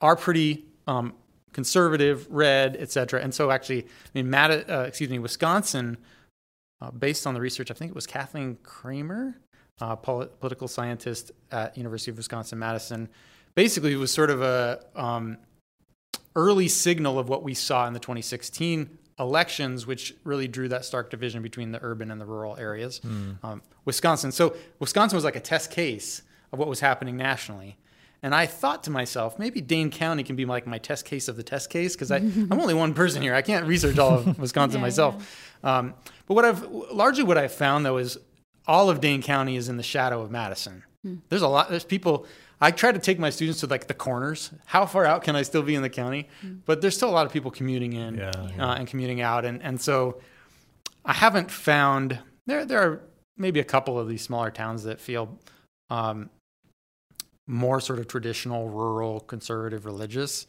are 0.00 0.14
pretty 0.14 0.64
um, 0.86 1.12
conservative, 1.52 2.28
red, 2.30 2.76
et 2.78 2.92
cetera. 2.92 3.20
And 3.20 3.34
so 3.34 3.50
actually, 3.50 3.82
I 3.82 4.10
mean, 4.14 4.30
Matt, 4.30 4.70
uh, 4.70 4.84
excuse 4.86 5.10
me, 5.10 5.18
Wisconsin, 5.18 5.96
uh, 6.82 6.90
based 6.90 7.26
on 7.26 7.34
the 7.34 7.40
research, 7.40 7.70
I 7.70 7.74
think 7.74 7.90
it 7.90 7.94
was 7.94 8.06
Kathleen 8.06 8.58
Cramer, 8.62 9.38
uh, 9.80 9.94
political 9.96 10.68
scientist 10.68 11.30
at 11.50 11.76
University 11.76 12.10
of 12.10 12.16
Wisconsin 12.16 12.58
Madison, 12.58 13.08
basically 13.54 13.92
it 13.92 13.96
was 13.96 14.10
sort 14.10 14.30
of 14.30 14.42
a 14.42 14.84
um, 14.94 15.38
early 16.34 16.68
signal 16.68 17.18
of 17.18 17.28
what 17.28 17.42
we 17.42 17.54
saw 17.54 17.86
in 17.86 17.92
the 17.92 18.00
2016 18.00 18.98
elections, 19.18 19.86
which 19.86 20.14
really 20.24 20.48
drew 20.48 20.68
that 20.68 20.84
stark 20.84 21.10
division 21.10 21.42
between 21.42 21.70
the 21.72 21.78
urban 21.82 22.10
and 22.10 22.20
the 22.20 22.26
rural 22.26 22.56
areas. 22.56 23.00
Mm. 23.00 23.44
Um, 23.44 23.62
Wisconsin, 23.84 24.32
so 24.32 24.56
Wisconsin 24.78 25.16
was 25.16 25.24
like 25.24 25.36
a 25.36 25.40
test 25.40 25.70
case 25.70 26.22
of 26.52 26.58
what 26.58 26.68
was 26.68 26.80
happening 26.80 27.16
nationally. 27.16 27.76
And 28.22 28.34
I 28.34 28.46
thought 28.46 28.84
to 28.84 28.90
myself, 28.90 29.38
maybe 29.38 29.60
Dane 29.60 29.90
County 29.90 30.22
can 30.22 30.36
be 30.36 30.44
like 30.44 30.66
my 30.66 30.78
test 30.78 31.04
case 31.04 31.26
of 31.26 31.36
the 31.36 31.42
test 31.42 31.70
case 31.70 31.94
because 31.94 32.10
I'm 32.12 32.52
only 32.52 32.74
one 32.74 32.94
person 32.94 33.20
here. 33.20 33.34
I 33.34 33.42
can't 33.42 33.66
research 33.66 33.98
all 33.98 34.18
of 34.18 34.38
Wisconsin 34.38 34.78
yeah, 34.78 34.82
myself. 34.82 35.50
Yeah. 35.64 35.78
Um, 35.78 35.94
but 36.26 36.34
what 36.34 36.44
I've 36.44 36.62
largely 36.70 37.24
what 37.24 37.36
I've 37.36 37.52
found 37.52 37.84
though 37.84 37.98
is 37.98 38.18
all 38.66 38.90
of 38.90 39.00
Dane 39.00 39.22
County 39.22 39.56
is 39.56 39.68
in 39.68 39.76
the 39.76 39.82
shadow 39.82 40.22
of 40.22 40.30
Madison. 40.30 40.84
Hmm. 41.02 41.16
There's 41.28 41.42
a 41.42 41.48
lot. 41.48 41.68
There's 41.68 41.84
people. 41.84 42.26
I 42.60 42.70
try 42.70 42.92
to 42.92 42.98
take 43.00 43.18
my 43.18 43.30
students 43.30 43.58
to 43.60 43.66
like 43.66 43.88
the 43.88 43.94
corners. 43.94 44.52
How 44.66 44.86
far 44.86 45.04
out 45.04 45.24
can 45.24 45.34
I 45.34 45.42
still 45.42 45.62
be 45.62 45.74
in 45.74 45.82
the 45.82 45.90
county? 45.90 46.28
Hmm. 46.40 46.54
But 46.64 46.80
there's 46.80 46.96
still 46.96 47.10
a 47.10 47.12
lot 47.12 47.26
of 47.26 47.32
people 47.32 47.50
commuting 47.50 47.92
in 47.92 48.18
yeah, 48.18 48.30
uh, 48.58 48.74
and 48.74 48.86
commuting 48.86 49.20
out, 49.20 49.44
and 49.44 49.60
and 49.62 49.80
so 49.80 50.20
I 51.04 51.12
haven't 51.12 51.50
found 51.50 52.20
there 52.46 52.64
there 52.64 52.80
are 52.80 53.00
maybe 53.36 53.58
a 53.58 53.64
couple 53.64 53.98
of 53.98 54.08
these 54.08 54.22
smaller 54.22 54.50
towns 54.50 54.84
that 54.84 55.00
feel 55.00 55.38
um, 55.90 56.30
more 57.46 57.80
sort 57.80 57.98
of 57.98 58.08
traditional, 58.08 58.68
rural, 58.68 59.20
conservative, 59.20 59.84
religious, 59.84 60.46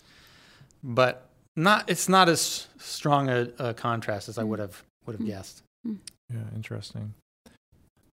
but 0.83 1.29
not. 1.55 1.89
It's 1.89 2.09
not 2.09 2.29
as 2.29 2.67
strong 2.77 3.29
a, 3.29 3.49
a 3.59 3.73
contrast 3.73 4.29
as 4.29 4.37
I 4.37 4.43
would 4.43 4.59
have 4.59 4.83
would 5.05 5.17
have 5.17 5.25
guessed. 5.25 5.63
Yeah, 5.85 6.39
interesting. 6.55 7.13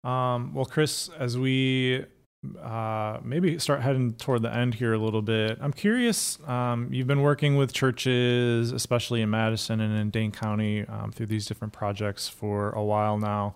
Um, 0.03 0.53
well, 0.53 0.65
Chris, 0.65 1.09
as 1.17 1.37
we 1.37 2.05
uh, 2.61 3.17
maybe 3.23 3.57
start 3.57 3.81
heading 3.81 4.13
toward 4.13 4.43
the 4.43 4.53
end 4.53 4.75
here 4.75 4.93
a 4.93 4.99
little 4.99 5.23
bit, 5.23 5.57
I'm 5.59 5.73
curious. 5.73 6.37
Um, 6.47 6.89
you've 6.91 7.07
been 7.07 7.23
working 7.23 7.55
with 7.55 7.73
churches, 7.73 8.71
especially 8.71 9.21
in 9.21 9.29
Madison 9.31 9.81
and 9.81 9.97
in 9.97 10.11
Dane 10.11 10.31
County, 10.31 10.85
um, 10.85 11.11
through 11.11 11.25
these 11.25 11.45
different 11.45 11.73
projects 11.73 12.27
for 12.27 12.71
a 12.71 12.83
while 12.83 13.17
now. 13.17 13.55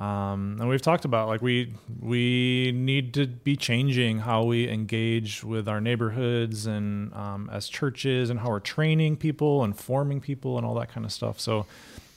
Um, 0.00 0.56
and 0.58 0.66
we've 0.66 0.80
talked 0.80 1.04
about 1.04 1.28
like 1.28 1.42
we 1.42 1.74
we 2.00 2.72
need 2.74 3.12
to 3.14 3.26
be 3.26 3.54
changing 3.54 4.20
how 4.20 4.44
we 4.44 4.66
engage 4.66 5.44
with 5.44 5.68
our 5.68 5.78
neighborhoods 5.78 6.66
and 6.66 7.12
um, 7.12 7.50
as 7.52 7.68
churches 7.68 8.30
and 8.30 8.40
how 8.40 8.48
we're 8.48 8.60
training 8.60 9.18
people 9.18 9.62
and 9.62 9.78
forming 9.78 10.22
people 10.22 10.56
and 10.56 10.66
all 10.66 10.74
that 10.76 10.88
kind 10.88 11.04
of 11.04 11.12
stuff. 11.12 11.38
So, 11.38 11.66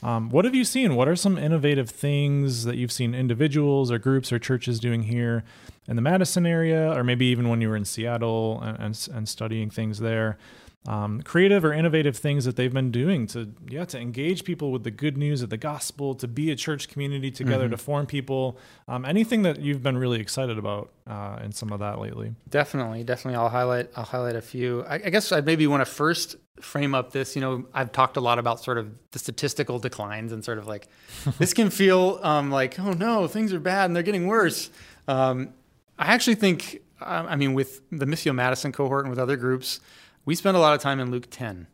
um, 0.01 0.29
what 0.29 0.45
have 0.45 0.55
you 0.55 0.63
seen? 0.63 0.95
What 0.95 1.09
are 1.09 1.17
some 1.17 1.37
innovative 1.37 1.89
things 1.89 2.63
that 2.63 2.77
you've 2.77 2.91
seen 2.91 3.13
individuals 3.13 3.91
or 3.91 3.99
groups 3.99 4.31
or 4.31 4.39
churches 4.39 4.79
doing 4.79 5.03
here 5.03 5.43
in 5.85 5.97
the 5.97 6.01
Madison 6.01 6.45
area, 6.45 6.97
or 6.97 7.03
maybe 7.03 7.25
even 7.25 7.49
when 7.49 7.59
you 7.59 7.67
were 7.67 7.75
in 7.75 7.83
Seattle 7.83 8.61
and 8.61 8.79
and, 8.79 9.09
and 9.13 9.27
studying 9.27 9.69
things 9.69 9.99
there? 9.99 10.37
Um, 10.85 11.21
creative 11.21 11.63
or 11.63 11.71
innovative 11.71 12.17
things 12.17 12.43
that 12.45 12.55
they've 12.57 12.73
been 12.73 12.91
doing 12.91 13.25
to 13.27 13.53
yeah 13.69 13.85
to 13.85 13.97
engage 13.99 14.43
people 14.43 14.71
with 14.71 14.83
the 14.83 14.91
good 14.91 15.17
news 15.17 15.41
of 15.41 15.49
the 15.49 15.57
gospel 15.57 16.13
to 16.15 16.27
be 16.27 16.51
a 16.51 16.55
church 16.55 16.89
community 16.89 17.31
together 17.31 17.65
Mm-hmm. 17.65 17.71
to 17.71 17.77
form 17.77 18.05
people 18.05 18.57
um, 18.89 19.05
anything 19.05 19.43
that 19.43 19.59
you've 19.61 19.81
been 19.81 19.97
really 19.97 20.19
excited 20.19 20.57
about 20.57 20.91
uh, 21.07 21.39
in 21.43 21.51
some 21.53 21.71
of 21.71 21.79
that 21.79 21.99
lately 21.99 22.35
Definitely, 22.49 23.03
definitely. 23.03 23.37
I'll 23.37 23.49
highlight. 23.49 23.89
I'll 23.95 24.03
highlight 24.03 24.35
a 24.35 24.41
few. 24.41 24.83
I, 24.83 24.95
I 24.95 25.09
guess 25.09 25.31
I 25.31 25.41
maybe 25.41 25.65
want 25.67 25.81
to 25.81 25.85
first 25.91 26.35
frame 26.61 26.93
up 26.93 27.11
this. 27.11 27.35
You 27.35 27.41
know, 27.41 27.65
I've 27.73 27.91
talked 27.91 28.15
a 28.17 28.21
lot 28.21 28.37
about 28.37 28.63
sort 28.63 28.77
of 28.77 28.93
the 29.11 29.19
statistical 29.19 29.79
declines 29.79 30.31
and 30.31 30.43
sort 30.45 30.57
of 30.57 30.67
like 30.67 30.87
this 31.39 31.53
can 31.53 31.69
feel 31.69 32.19
um, 32.23 32.51
like 32.51 32.77
oh 32.79 32.93
no, 32.93 33.27
things 33.27 33.53
are 33.53 33.59
bad 33.59 33.85
and 33.85 33.95
they're 33.95 34.03
getting 34.03 34.27
worse. 34.27 34.69
Um, 35.07 35.53
I 35.97 36.13
actually 36.13 36.35
think. 36.35 36.81
I 37.01 37.35
mean, 37.35 37.53
with 37.53 37.81
the 37.91 38.05
Missio 38.05 38.33
Madison 38.33 38.71
cohort 38.71 39.03
and 39.03 39.09
with 39.09 39.19
other 39.19 39.35
groups, 39.35 39.81
we 40.25 40.35
spend 40.35 40.57
a 40.57 40.59
lot 40.59 40.73
of 40.73 40.81
time 40.81 40.99
in 40.99 41.11
Luke 41.11 41.27
10. 41.29 41.67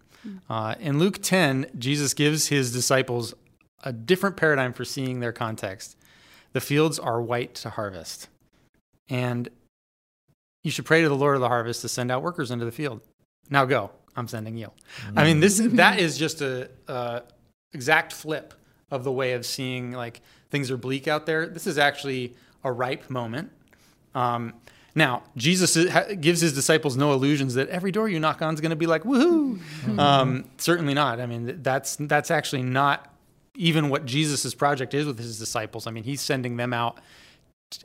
Uh, 0.50 0.76
in 0.80 1.00
Luke 1.00 1.20
10, 1.22 1.68
Jesus 1.78 2.14
gives 2.14 2.48
his 2.48 2.74
disciples 2.74 3.34
a 3.84 3.94
different 3.94 4.38
paradigm 4.38 4.74
for 4.74 4.84
seeing 4.84 5.20
their 5.20 5.32
context. 5.32 5.96
The 6.54 6.62
fields 6.62 7.00
are 7.00 7.22
white 7.22 7.56
to 7.56 7.70
harvest. 7.70 8.28
And 9.08 9.50
you 10.64 10.72
should 10.72 10.86
pray 10.86 11.02
to 11.02 11.10
the 11.10 11.16
Lord 11.16 11.36
of 11.36 11.42
the 11.42 11.48
harvest 11.48 11.82
to 11.82 11.90
send 11.90 12.12
out 12.12 12.22
workers 12.22 12.52
into 12.52 12.66
the 12.66 12.72
field. 12.72 13.02
Now 13.50 13.66
go. 13.66 13.92
I'm 14.16 14.28
sending 14.28 14.58
you. 14.58 14.72
I 15.16 15.24
mean, 15.24 15.40
this 15.40 15.60
that 15.60 16.00
is 16.00 16.18
just 16.18 16.42
a, 16.42 16.70
a 16.88 17.22
exact 17.72 18.12
flip 18.12 18.54
of 18.92 19.04
the 19.04 19.12
way 19.12 19.34
of 19.34 19.46
seeing 19.46 19.92
like 19.92 20.22
things 20.50 20.70
are 20.72 20.78
bleak 20.78 21.08
out 21.08 21.26
there. 21.26 21.48
This 21.48 21.68
is 21.68 21.78
actually 21.78 22.36
a 22.64 22.72
ripe 22.72 23.10
moment. 23.10 23.52
Um, 24.14 24.56
now, 24.96 25.24
Jesus 25.38 25.76
gives 26.20 26.42
his 26.42 26.54
disciples 26.54 26.98
no 26.98 27.14
illusions 27.14 27.54
that 27.56 27.70
every 27.70 27.92
door 27.92 28.10
you 28.10 28.20
knock 28.20 28.42
on 28.42 28.54
is 28.54 28.62
going 28.62 28.72
to 28.72 28.76
be 28.76 28.88
like 28.88 29.04
woohoo. 29.04 29.60
Um, 30.00 30.46
certainly 30.58 30.94
not. 30.94 31.20
I 31.20 31.26
mean, 31.26 31.62
that's 31.62 31.96
that's 31.98 32.32
actually 32.32 32.64
not 32.64 33.14
even 33.56 33.90
what 33.90 34.06
Jesus's 34.06 34.56
project 34.56 34.94
is 34.94 35.06
with 35.06 35.20
his 35.20 35.38
disciples. 35.38 35.86
I 35.88 35.92
mean, 35.92 36.04
he's 36.04 36.22
sending 36.22 36.58
them 36.58 36.74
out 36.74 37.00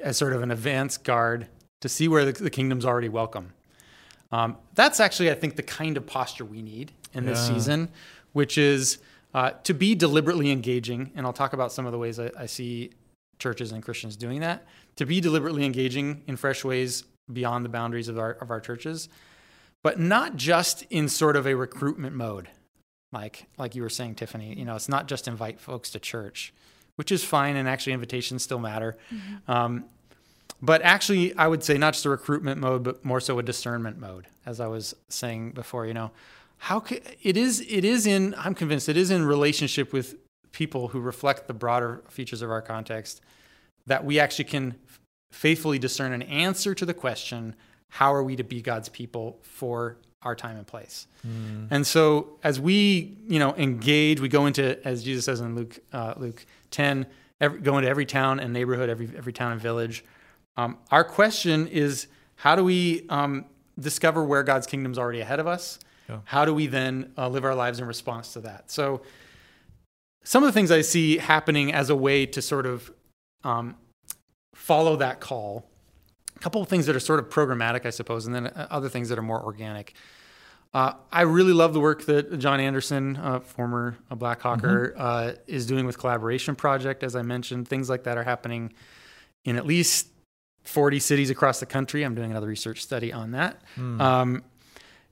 as 0.03 0.17
sort 0.17 0.33
of 0.33 0.43
an 0.43 0.51
advance 0.51 0.97
guard 0.97 1.49
to 1.81 1.89
see 1.89 2.09
where 2.09 2.25
the, 2.25 2.33
the 2.33 2.51
kingdom's 2.51 2.85
already 2.87 3.09
welcome. 3.09 3.53
Um, 4.33 4.57
that's 4.75 4.99
actually, 5.01 5.31
I 5.31 5.35
think, 5.35 5.57
the 5.57 5.63
kind 5.63 5.97
of 5.97 6.07
posture 6.07 6.45
we 6.45 6.63
need 6.63 6.93
in 7.13 7.27
this 7.27 7.39
Yeah. 7.49 7.55
season, 7.55 7.89
which 8.33 8.57
is 8.57 8.99
uh, 9.35 9.51
to 9.65 9.75
be 9.75 9.95
deliberately 9.95 10.51
engaging. 10.51 11.11
And 11.15 11.27
I'll 11.27 11.33
talk 11.33 11.53
about 11.53 11.71
some 11.73 11.87
of 11.87 11.93
the 11.93 11.99
ways 11.99 12.19
I, 12.19 12.31
I 12.39 12.47
see 12.47 12.91
churches 13.39 13.73
and 13.73 13.83
Christians 13.83 14.17
doing 14.17 14.41
that. 14.41 14.65
To 14.97 15.07
be 15.07 15.21
deliberately 15.21 15.65
engaging 15.65 16.23
in 16.27 16.37
fresh 16.37 16.65
ways 16.65 17.05
beyond 17.33 17.65
the 17.65 17.69
boundaries 17.69 18.09
of 18.09 18.19
our 18.19 18.33
of 18.33 18.51
our 18.51 18.61
churches, 18.61 19.09
but 19.83 19.99
not 19.99 20.37
just 20.37 20.85
in 20.91 21.09
sort 21.09 21.37
of 21.37 21.47
a 21.47 21.55
recruitment 21.55 22.15
mode, 22.15 22.49
like 23.13 23.47
like 23.59 23.75
you 23.75 23.83
were 23.83 23.91
saying, 23.91 24.15
Tiffany. 24.17 24.55
You 24.55 24.65
know, 24.65 24.77
it's 24.77 24.89
not 24.89 25.09
just 25.09 25.27
invite 25.27 25.61
folks 25.61 25.91
to 25.91 25.99
church, 25.99 26.53
which 26.97 27.11
is 27.11 27.25
fine, 27.25 27.57
and 27.57 27.69
actually 27.69 27.93
invitations 27.93 28.43
still 28.43 28.59
matter. 28.59 28.97
Um, 29.49 29.85
but 30.63 30.81
actually, 30.83 31.35
I 31.37 31.47
would 31.47 31.63
say 31.63 31.77
not 31.77 31.95
just 31.95 32.07
a 32.07 32.11
recruitment 32.11 32.61
mode, 32.61 32.83
but 32.83 33.05
more 33.05 33.21
so 33.21 33.39
a 33.39 33.43
discernment 33.43 33.99
mode, 33.99 34.27
as 34.47 34.61
I 34.61 34.67
was 34.67 34.95
saying 35.09 35.53
before. 35.53 35.87
You 35.87 35.95
know, 35.95 36.11
how 36.59 36.81
ca 36.81 37.01
it 37.23 37.37
is 37.37 37.61
it 37.69 37.85
is 37.85 38.07
in 38.07 38.35
I'm 38.39 38.55
convinced 38.55 38.89
it 38.89 38.97
is 38.97 39.11
in 39.11 39.25
relationship 39.25 39.93
with 39.93 40.17
people 40.53 40.89
who 40.89 41.01
reflect 41.01 41.49
the 41.49 41.55
broader 41.55 42.03
features 42.09 42.41
of 42.41 42.51
our 42.51 42.63
context 42.63 43.21
that 43.87 44.05
we 44.05 44.19
actually 44.19 44.45
can 44.45 44.77
faithfully 45.31 45.79
discern 45.79 46.13
an 46.13 46.23
answer 46.23 46.75
to 46.75 46.87
the 46.87 46.95
question 46.95 47.55
how 47.89 48.15
are 48.15 48.23
we 48.23 48.37
to 48.37 48.45
be 48.45 48.61
God's 48.61 48.89
people 48.89 49.39
for 49.43 49.99
our 50.23 50.35
time 50.35 50.57
and 50.57 50.67
place. 50.67 51.07
And 51.71 51.87
so 51.87 52.39
as 52.43 52.59
we, 52.59 53.17
you 53.29 53.39
know, 53.39 53.55
engage, 53.57 54.21
we 54.21 54.29
go 54.29 54.47
into, 54.47 54.83
as 54.87 55.05
Jesus 55.05 55.27
says 55.27 55.41
in 55.41 55.55
Luke, 55.55 55.79
uh, 55.93 56.15
Luke 56.17 56.45
10, 56.71 57.07
every, 57.41 57.61
go 57.61 57.79
into 57.79 57.89
every 57.89 58.07
town 58.07 58.41
and 58.41 58.53
neighborhood, 58.53 58.89
every, 58.89 59.11
every 59.17 59.33
town 59.33 59.53
and 59.53 59.61
village. 59.61 60.05
Um, 60.57 60.79
our 60.91 61.05
question 61.05 61.67
is, 61.69 62.09
how 62.37 62.57
do 62.57 62.65
we 62.65 63.07
um, 63.09 63.45
discover 63.79 64.25
where 64.25 64.43
God's 64.43 64.67
kingdom's 64.67 64.99
already 64.99 65.21
ahead 65.21 65.41
of 65.41 65.47
us? 65.47 65.79
Yeah. 66.09 66.19
How 66.25 66.45
do 66.45 66.55
we 66.55 66.67
then 66.67 67.13
uh, 67.17 67.29
live 67.29 67.45
our 67.45 67.55
lives 67.55 67.79
in 67.79 67.87
response 67.87 68.33
to 68.35 68.41
that? 68.41 68.71
So 68.71 69.03
some 70.25 70.43
of 70.43 70.49
the 70.49 70.53
things 70.53 70.71
I 70.71 70.81
see 70.81 71.19
happening 71.19 71.73
as 71.73 71.91
a 71.91 71.97
way 71.97 72.27
to 72.27 72.43
sort 72.43 72.67
of 72.67 72.91
um, 73.45 73.77
follow 74.55 74.97
that 74.97 75.21
call. 75.21 75.69
A 76.37 76.39
couple 76.41 76.61
of 76.61 76.69
things 76.69 76.87
that 76.87 76.97
are 76.97 77.01
sort 77.01 77.21
of 77.21 77.29
programmatic, 77.29 77.87
I 77.87 77.91
suppose, 77.91 78.27
and 78.27 78.35
then 78.35 78.47
uh, 78.49 78.67
other 78.71 78.89
things 78.89 79.09
that 79.11 79.19
are 79.19 79.23
more 79.23 79.43
organic. 79.43 79.95
Uh, 80.73 80.95
I 81.13 81.23
really 81.23 81.53
love 81.53 81.73
the 81.73 81.79
work 81.81 82.05
that 82.07 82.37
John 82.41 82.59
Anderson, 82.59 83.17
uh, 83.17 83.39
former 83.39 83.97
uh, 84.11 84.17
Blackhawker, 84.17 84.95
uh, 84.97 85.33
is 85.47 85.67
doing 85.67 85.87
with 85.87 85.99
Collaboration 85.99 86.57
Project. 86.57 87.05
As 87.05 87.15
I 87.15 87.23
mentioned, 87.23 87.69
things 87.69 87.89
like 87.89 88.03
that 88.05 88.19
are 88.19 88.25
happening 88.25 88.73
in 89.45 89.57
at 89.57 89.67
least 89.67 90.09
40 90.65 90.99
cities 90.99 91.31
across 91.31 91.61
the 91.61 91.67
country. 91.67 92.03
I'm 92.03 92.17
doing 92.17 92.33
another 92.33 92.49
research 92.49 92.83
study 92.83 93.13
on 93.13 93.31
that. 93.33 93.61
Um, 94.01 94.43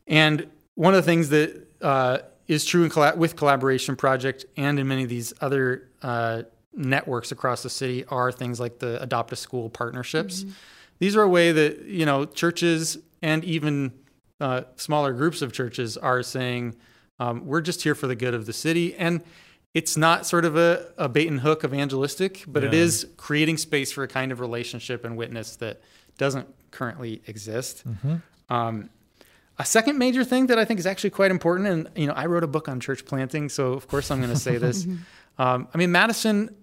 and 0.08 0.48
one 0.74 0.94
of 0.94 1.04
the 1.04 1.08
things 1.08 1.28
that 1.28 1.68
uh, 1.80 2.18
is 2.48 2.64
true 2.64 2.88
colla- 2.88 3.14
with 3.16 3.36
Collaboration 3.36 3.94
Project 3.94 4.46
and 4.56 4.80
in 4.80 4.88
many 4.88 5.04
of 5.04 5.08
these 5.10 5.32
other 5.40 5.88
uh, 6.02 6.42
networks 6.74 7.32
across 7.32 7.62
the 7.62 7.70
city 7.70 8.04
are 8.06 8.32
things 8.32 8.58
like 8.60 8.78
the 8.78 9.00
Adopt 9.02 9.32
a 9.32 9.36
School 9.36 9.68
partnerships. 9.70 10.44
These 10.98 11.16
are 11.16 11.22
a 11.22 11.28
way 11.28 11.52
that 11.52 11.84
you 11.86 12.06
know 12.06 12.24
churches 12.24 12.98
and 13.22 13.44
even 13.44 13.92
uh, 14.40 14.62
smaller 14.76 15.12
groups 15.12 15.42
of 15.42 15.52
churches 15.52 15.96
are 15.96 16.22
saying 16.22 16.74
um, 17.20 17.46
we're 17.46 17.60
just 17.60 17.82
here 17.82 17.94
for 17.94 18.06
the 18.06 18.16
good 18.16 18.34
of 18.34 18.46
the 18.46 18.52
city 18.52 18.94
and. 18.96 19.22
It's 19.74 19.96
not 19.96 20.26
sort 20.26 20.44
of 20.44 20.54
a, 20.54 20.92
a 20.98 21.08
bait 21.08 21.28
and 21.28 21.40
hook 21.40 21.64
evangelistic, 21.64 22.44
but 22.46 22.62
it 22.62 22.74
Yeah. 22.74 22.80
is 22.80 23.06
creating 23.16 23.56
space 23.56 23.90
for 23.90 24.04
a 24.04 24.06
kind 24.06 24.30
of 24.30 24.38
relationship 24.38 25.02
and 25.02 25.16
witness 25.16 25.56
that 25.56 25.80
doesn't 26.18 26.46
currently 26.70 27.22
exist. 27.26 27.82
Um, 28.50 28.90
a 29.58 29.64
second 29.64 29.96
major 29.96 30.24
thing 30.24 30.48
that 30.48 30.58
I 30.58 30.66
think 30.66 30.78
is 30.78 30.86
actually 30.86 31.08
quite 31.08 31.30
important, 31.30 31.68
and 31.68 31.88
you 31.96 32.06
know, 32.06 32.12
I 32.12 32.26
wrote 32.26 32.44
a 32.44 32.46
book 32.46 32.68
on 32.68 32.80
church 32.80 33.06
planting, 33.06 33.48
so 33.48 33.72
of 33.72 33.88
course 33.88 34.10
I'm 34.10 34.18
going 34.20 34.34
to 34.34 34.38
say 34.38 34.58
this. 34.58 34.86
um, 35.38 35.66
I 35.72 35.78
mean, 35.78 35.90
Madison, 35.90 36.54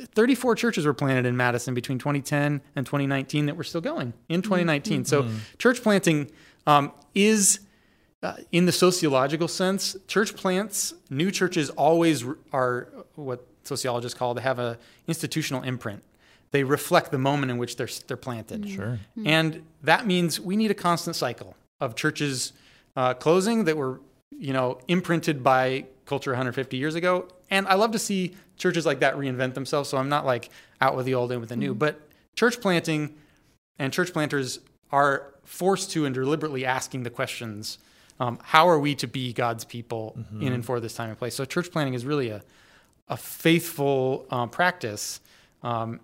34 0.00 0.54
churches 0.54 0.86
were 0.86 0.94
planted 0.94 1.26
in 1.26 1.36
Madison 1.36 1.74
between 1.74 1.98
2010 1.98 2.60
and 2.76 2.86
2019 2.86 3.46
that 3.46 3.56
were 3.56 3.64
still 3.64 3.80
going 3.80 4.12
in 4.28 4.42
2019. 4.42 5.04
So 5.04 5.28
church 5.58 5.82
planting 5.82 6.30
um, 6.66 6.92
is. 7.14 7.60
Uh, 8.20 8.34
in 8.50 8.66
the 8.66 8.72
sociological 8.72 9.46
sense, 9.46 9.94
church 10.08 10.34
plants, 10.34 10.92
new 11.08 11.30
churches 11.30 11.70
always 11.70 12.24
are 12.52 12.88
what 13.14 13.46
sociologists 13.62 14.18
call 14.18 14.34
to 14.34 14.40
have 14.40 14.58
a 14.58 14.76
institutional 15.06 15.62
imprint. 15.62 16.02
They 16.50 16.64
reflect 16.64 17.12
the 17.12 17.18
moment 17.18 17.52
in 17.52 17.58
which 17.58 17.76
they're 17.76 17.88
they're 18.08 18.16
planted. 18.16 18.68
Sure. 18.68 18.98
And 19.24 19.62
that 19.82 20.04
means 20.04 20.40
we 20.40 20.56
need 20.56 20.72
a 20.72 20.74
constant 20.74 21.14
cycle 21.14 21.54
of 21.80 21.94
churches 21.94 22.54
uh, 22.96 23.14
closing 23.14 23.64
that 23.64 23.76
were, 23.76 24.00
you 24.36 24.52
know, 24.52 24.80
imprinted 24.88 25.44
by 25.44 25.84
culture 26.08 26.30
150 26.30 26.76
years 26.76 26.94
ago. 26.94 27.28
And 27.50 27.66
I 27.68 27.74
love 27.74 27.92
to 27.92 27.98
see 27.98 28.34
churches 28.56 28.84
like 28.84 29.00
that 29.00 29.14
reinvent 29.16 29.54
themselves. 29.54 29.88
So 29.88 29.98
I'm 29.98 30.08
not 30.08 30.26
like 30.26 30.50
out 30.80 30.96
with 30.96 31.06
the 31.06 31.14
old 31.14 31.30
and 31.30 31.40
with 31.40 31.50
the 31.50 31.56
new, 31.56 31.74
but 31.74 32.00
church 32.34 32.60
planting 32.60 33.14
and 33.78 33.92
church 33.92 34.12
planters 34.12 34.60
are 34.90 35.34
forced 35.44 35.90
to 35.92 36.04
and 36.04 36.14
deliberately 36.14 36.64
asking 36.64 37.02
the 37.02 37.10
questions 37.10 37.78
um, 38.20 38.38
how 38.42 38.68
are 38.68 38.78
we 38.78 38.94
to 38.96 39.06
be 39.06 39.32
God's 39.32 39.64
people 39.64 40.18
in 40.40 40.52
and 40.52 40.64
for 40.64 40.80
this 40.80 40.94
time 40.94 41.10
and 41.10 41.18
place? 41.18 41.34
So 41.34 41.44
church 41.44 41.70
planting 41.70 41.94
is 41.94 42.04
really 42.04 42.30
a, 42.30 42.42
a 43.06 43.16
faithful 43.16 44.26
um, 44.30 44.50
practice. 44.50 45.20
Um, 45.62 46.00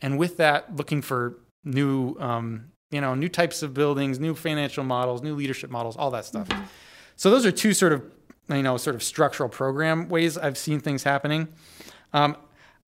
and 0.00 0.18
with 0.18 0.36
that, 0.36 0.76
looking 0.76 1.02
for 1.02 1.38
new, 1.64 2.16
um, 2.20 2.66
you 2.90 3.00
know, 3.00 3.14
new 3.14 3.28
types 3.28 3.62
of 3.62 3.74
buildings, 3.74 4.20
new 4.20 4.34
financial 4.34 4.84
models, 4.84 5.22
new 5.22 5.34
leadership 5.34 5.70
models, 5.70 5.96
all 5.96 6.10
that 6.12 6.24
stuff. 6.24 6.48
So 7.16 7.30
those 7.30 7.44
are 7.44 7.52
two 7.52 7.74
sort 7.74 7.92
of, 7.92 8.02
you 8.48 8.62
know, 8.62 8.76
sort 8.76 8.94
of 8.96 9.02
structural 9.02 9.48
program 9.48 10.08
ways 10.08 10.36
I've 10.36 10.58
seen 10.58 10.80
things 10.80 11.02
happening. 11.02 11.48
Um, 12.12 12.36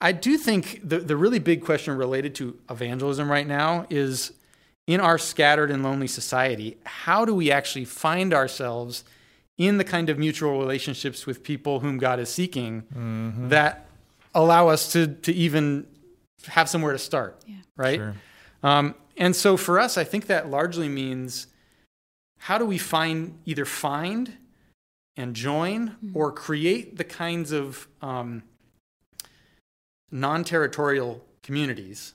I 0.01 0.13
do 0.13 0.37
think 0.37 0.81
the 0.87 0.99
the 0.99 1.17
really 1.17 1.39
big 1.39 1.65
question 1.65 1.97
related 1.97 2.35
to 2.37 2.59
evangelism 2.71 3.31
right 3.31 3.47
now 3.47 3.87
is 3.89 4.33
in 4.87 5.01
our 5.01 5.19
scattered 5.19 5.71
and 5.71 5.83
lonely 5.83 6.07
society, 6.07 6.77
how 6.85 7.25
do 7.25 7.35
we 7.35 7.51
actually 7.51 7.85
find 7.87 8.33
ourselves 8.35 9.05
in 9.59 9.79
the 9.79 9.85
kind 9.85 10.11
of 10.11 10.19
mutual 10.19 10.59
relationships 10.59 11.27
with 11.27 11.43
people 11.43 11.81
whom 11.81 11.97
God 11.99 12.21
is 12.21 12.29
seeking 12.29 12.85
that 13.49 13.87
allow 14.35 14.69
us 14.69 14.93
to 14.93 15.07
to 15.07 15.33
even 15.33 15.87
have 16.49 16.69
somewhere 16.69 16.93
to 16.93 16.99
start, 16.99 17.43
Yeah. 17.47 17.55
right? 17.77 17.97
Sure. 17.99 18.15
Um, 18.63 18.95
and 19.17 19.35
so 19.35 19.57
for 19.57 19.81
us, 19.81 19.97
I 19.97 20.05
think 20.05 20.27
that 20.27 20.51
largely 20.51 20.89
means 20.91 21.47
how 22.39 22.59
do 22.59 22.67
we 22.67 22.77
find 22.79 23.39
either 23.47 23.65
find 23.65 24.35
and 25.17 25.35
join 25.35 25.97
or 26.15 26.31
create 26.31 26.97
the 26.97 27.05
kinds 27.05 27.53
of 27.53 27.89
um, 28.03 28.43
non-territorial 30.11 31.25
communities 31.43 32.15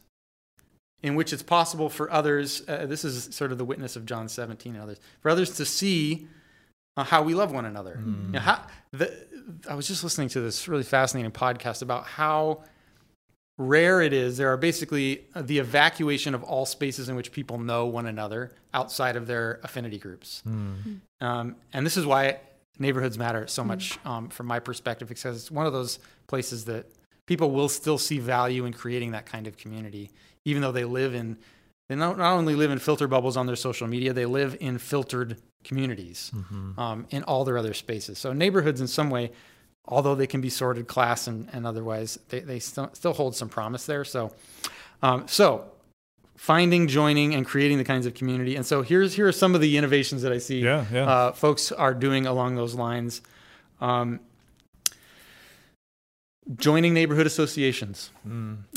in 1.03 1.15
which 1.15 1.33
it's 1.33 1.43
possible 1.43 1.89
for 1.89 2.11
others. 2.11 2.63
Uh, 2.67 2.85
this 2.85 3.03
is 3.03 3.33
sort 3.35 3.51
of 3.51 3.57
the 3.57 3.65
witness 3.65 3.95
of 3.95 4.05
John 4.05 4.29
17 4.29 4.75
and 4.75 4.83
others 4.83 4.99
for 5.21 5.29
others 5.29 5.51
to 5.55 5.65
see 5.65 6.27
uh, 6.97 7.03
how 7.03 7.23
we 7.23 7.33
love 7.33 7.51
one 7.51 7.65
another. 7.65 7.99
You 8.05 8.31
know, 8.33 8.39
how, 8.39 8.61
the, 8.91 9.11
I 9.67 9.75
was 9.75 9.87
just 9.87 10.03
listening 10.03 10.29
to 10.29 10.41
this 10.41 10.67
really 10.67 10.83
fascinating 10.83 11.31
podcast 11.31 11.81
about 11.81 12.05
how 12.05 12.63
rare 13.57 14.01
it 14.01 14.13
is. 14.13 14.37
There 14.37 14.51
are 14.51 14.57
basically 14.57 15.25
uh, 15.33 15.41
the 15.41 15.57
evacuation 15.59 16.35
of 16.35 16.43
all 16.43 16.65
spaces 16.65 17.09
in 17.09 17.15
which 17.15 17.31
people 17.31 17.57
know 17.57 17.85
one 17.85 18.05
another 18.05 18.51
outside 18.73 19.15
of 19.15 19.25
their 19.27 19.59
affinity 19.63 19.97
groups. 19.97 20.43
Um, 21.21 21.55
and 21.73 21.85
this 21.85 21.97
is 21.97 22.05
why 22.05 22.39
neighborhoods 22.79 23.17
matter 23.17 23.47
so 23.47 23.63
much 23.63 23.99
um, 24.05 24.29
from 24.29 24.47
my 24.47 24.59
perspective, 24.59 25.07
because 25.07 25.35
it's 25.35 25.51
one 25.51 25.65
of 25.65 25.73
those 25.73 25.99
places 26.27 26.65
that 26.65 26.85
people 27.25 27.51
will 27.51 27.69
still 27.69 27.97
see 27.97 28.19
value 28.19 28.65
in 28.65 28.73
creating 28.73 29.11
that 29.11 29.25
kind 29.25 29.47
of 29.47 29.57
community, 29.57 30.09
even 30.45 30.61
though 30.61 30.71
they 30.71 30.85
live 30.85 31.13
in, 31.13 31.37
they 31.87 31.95
not, 31.95 32.17
not 32.17 32.33
only 32.33 32.55
live 32.55 32.71
in 32.71 32.79
filter 32.79 33.07
bubbles 33.07 33.37
on 33.37 33.45
their 33.45 33.55
social 33.55 33.87
media, 33.87 34.13
they 34.13 34.25
live 34.25 34.57
in 34.59 34.77
filtered 34.77 35.37
communities 35.63 36.31
um, 36.77 37.05
in 37.11 37.23
all 37.23 37.45
their 37.45 37.57
other 37.57 37.73
spaces. 37.73 38.17
So 38.17 38.33
neighborhoods 38.33 38.81
in 38.81 38.87
some 38.87 39.09
way, 39.09 39.31
although 39.85 40.15
they 40.15 40.27
can 40.27 40.41
be 40.41 40.49
sorted 40.49 40.87
class 40.87 41.27
and, 41.27 41.47
and 41.53 41.67
otherwise, 41.67 42.17
they, 42.29 42.39
they 42.39 42.59
still, 42.59 42.89
still 42.93 43.13
hold 43.13 43.35
some 43.35 43.49
promise 43.49 43.85
there. 43.85 44.03
So, 44.03 44.31
um, 45.03 45.27
so 45.27 45.65
finding, 46.41 46.87
joining, 46.87 47.35
and 47.35 47.45
creating 47.45 47.77
the 47.77 47.83
kinds 47.83 48.07
of 48.07 48.15
community. 48.15 48.55
And 48.55 48.65
so 48.65 48.81
here's 48.81 49.13
here 49.13 49.27
are 49.27 49.31
some 49.31 49.53
of 49.53 49.61
the 49.61 49.77
innovations 49.77 50.23
that 50.23 50.31
I 50.31 50.39
see 50.39 50.61
Yeah, 50.61 50.85
yeah. 50.91 51.07
Uh, 51.07 51.31
folks 51.33 51.71
are 51.71 51.93
doing 51.93 52.25
along 52.25 52.55
those 52.55 52.73
lines. 52.73 53.21
Um, 53.79 54.19
joining 56.55 56.95
neighborhood 56.95 57.27
associations, 57.27 58.09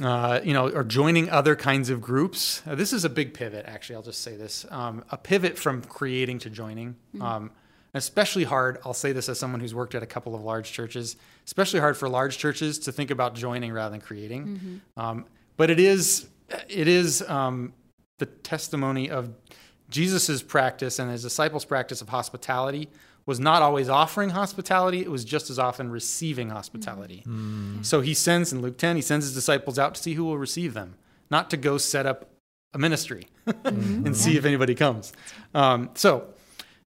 uh, 0.02 0.40
you 0.44 0.52
know, 0.52 0.68
or 0.68 0.84
joining 0.84 1.30
other 1.30 1.56
kinds 1.56 1.88
of 1.88 2.02
groups. 2.02 2.60
Uh, 2.66 2.74
this 2.74 2.92
is 2.92 3.06
a 3.06 3.08
big 3.08 3.32
pivot, 3.32 3.64
actually. 3.66 3.96
I'll 3.96 4.02
just 4.02 4.20
say 4.20 4.36
this: 4.36 4.66
um, 4.70 5.02
a 5.10 5.16
pivot 5.16 5.56
from 5.56 5.80
creating 5.80 6.40
to 6.40 6.50
joining. 6.50 6.96
Um, 7.18 7.50
especially 7.94 8.44
hard. 8.44 8.76
I'll 8.84 8.92
say 8.92 9.12
this 9.12 9.30
as 9.30 9.38
someone 9.38 9.60
who's 9.60 9.74
worked 9.74 9.94
at 9.94 10.02
a 10.02 10.06
couple 10.06 10.34
of 10.34 10.42
large 10.42 10.70
churches. 10.70 11.16
Especially 11.46 11.80
hard 11.80 11.96
for 11.96 12.10
large 12.10 12.36
churches 12.36 12.78
to 12.80 12.92
think 12.92 13.10
about 13.10 13.34
joining 13.34 13.72
rather 13.72 13.92
than 13.92 14.02
creating. 14.02 14.82
Um, 14.98 15.24
but 15.56 15.70
it 15.70 15.80
is 15.80 16.26
it 16.68 16.88
is 16.88 17.22
um, 17.22 17.72
the 18.18 18.26
testimony 18.26 19.10
of 19.10 19.30
Jesus's 19.90 20.42
practice 20.42 20.98
and 20.98 21.10
his 21.10 21.22
disciples' 21.22 21.64
practice 21.64 22.00
of 22.00 22.08
hospitality 22.08 22.88
was 23.26 23.40
not 23.40 23.62
always 23.62 23.88
offering 23.88 24.30
hospitality, 24.30 25.00
it 25.00 25.10
was 25.10 25.24
just 25.24 25.48
as 25.48 25.58
often 25.58 25.90
receiving 25.90 26.50
hospitality. 26.50 27.22
So 27.82 28.00
he 28.02 28.12
sends 28.12 28.52
in 28.52 28.60
Luke 28.60 28.76
10, 28.76 28.96
he 28.96 29.02
sends 29.02 29.24
his 29.24 29.34
disciples 29.34 29.78
out 29.78 29.94
to 29.94 30.02
see 30.02 30.12
who 30.14 30.24
will 30.24 30.36
receive 30.36 30.74
them, 30.74 30.96
not 31.30 31.48
to 31.50 31.56
go 31.56 31.78
set 31.78 32.04
up 32.04 32.28
a 32.74 32.78
ministry 32.78 33.28
and 33.64 34.14
see 34.16 34.36
if 34.36 34.44
anybody 34.44 34.74
comes. 34.74 35.12
Um, 35.54 35.90
so, 35.94 36.26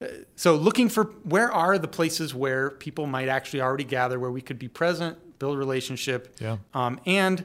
uh, 0.02 0.06
so 0.36 0.54
looking 0.54 0.88
for 0.88 1.04
where 1.24 1.52
are 1.52 1.76
the 1.76 1.88
places 1.88 2.34
where 2.34 2.70
people 2.70 3.06
might 3.06 3.28
actually 3.28 3.60
already 3.60 3.84
gather, 3.84 4.18
where 4.18 4.30
we 4.30 4.40
could 4.40 4.58
be 4.58 4.68
present, 4.68 5.18
build 5.38 5.58
relationship, 5.58 6.34
Yeah. 6.40 6.56
um, 6.72 6.98
and 7.04 7.44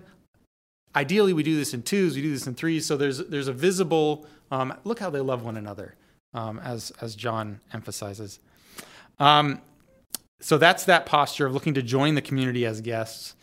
ideally 0.97 1.33
we 1.33 1.43
do 1.43 1.55
this 1.55 1.73
in 1.73 1.83
twos, 1.83 2.15
we 2.15 2.21
do 2.21 2.31
this 2.31 2.47
in 2.47 2.55
threes. 2.55 2.85
So 2.85 2.97
there's 2.97 3.19
there's 3.19 3.47
a 3.47 3.53
visible 3.53 4.25
um, 4.51 4.73
look 4.83 4.99
how 4.99 5.09
they 5.09 5.19
love 5.19 5.43
one 5.43 5.57
another, 5.57 5.95
um, 6.33 6.59
as 6.59 6.91
as 7.01 7.15
John 7.15 7.59
emphasizes. 7.73 8.39
Um, 9.19 9.61
so 10.39 10.57
that's 10.57 10.85
that 10.85 11.05
posture 11.05 11.45
of 11.45 11.53
looking 11.53 11.75
to 11.75 11.81
join 11.81 12.15
the 12.15 12.21
community 12.21 12.65
as 12.65 12.81
guests. 12.81 13.35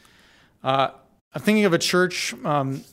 Uh, 0.63 0.91
I'm 1.33 1.43
thinking 1.43 1.65
of 1.65 1.73
a 1.73 1.79
church. 1.79 2.35
Um, 2.45 2.85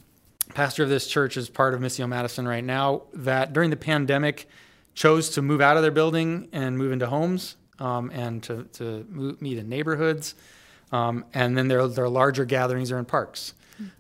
pastor 0.54 0.84
of 0.84 0.90
this 0.90 1.08
church 1.08 1.38
is 1.38 1.50
part 1.50 1.74
of 1.74 1.80
Missio 1.80 2.08
Madison 2.08 2.48
right 2.48 2.64
now. 2.64 3.04
That 3.14 3.54
during 3.54 3.70
the 3.70 3.78
pandemic 3.78 4.48
chose 4.94 5.30
to 5.32 5.42
move 5.42 5.62
out 5.62 5.78
of 5.78 5.84
their 5.84 5.92
building 5.92 6.50
and 6.52 6.78
move 6.78 6.92
into 6.92 7.08
homes 7.08 7.56
um, 7.80 8.12
and 8.14 8.44
to 8.44 8.64
to 8.74 9.06
meet 9.10 9.58
in 9.58 9.70
neighborhoods. 9.70 10.36
Um, 10.92 11.26
and 11.34 11.58
then 11.58 11.68
their 11.68 11.88
their 11.88 12.10
larger 12.10 12.46
gatherings 12.46 12.92
are 12.92 13.00
in 13.00 13.06
parks. 13.06 13.54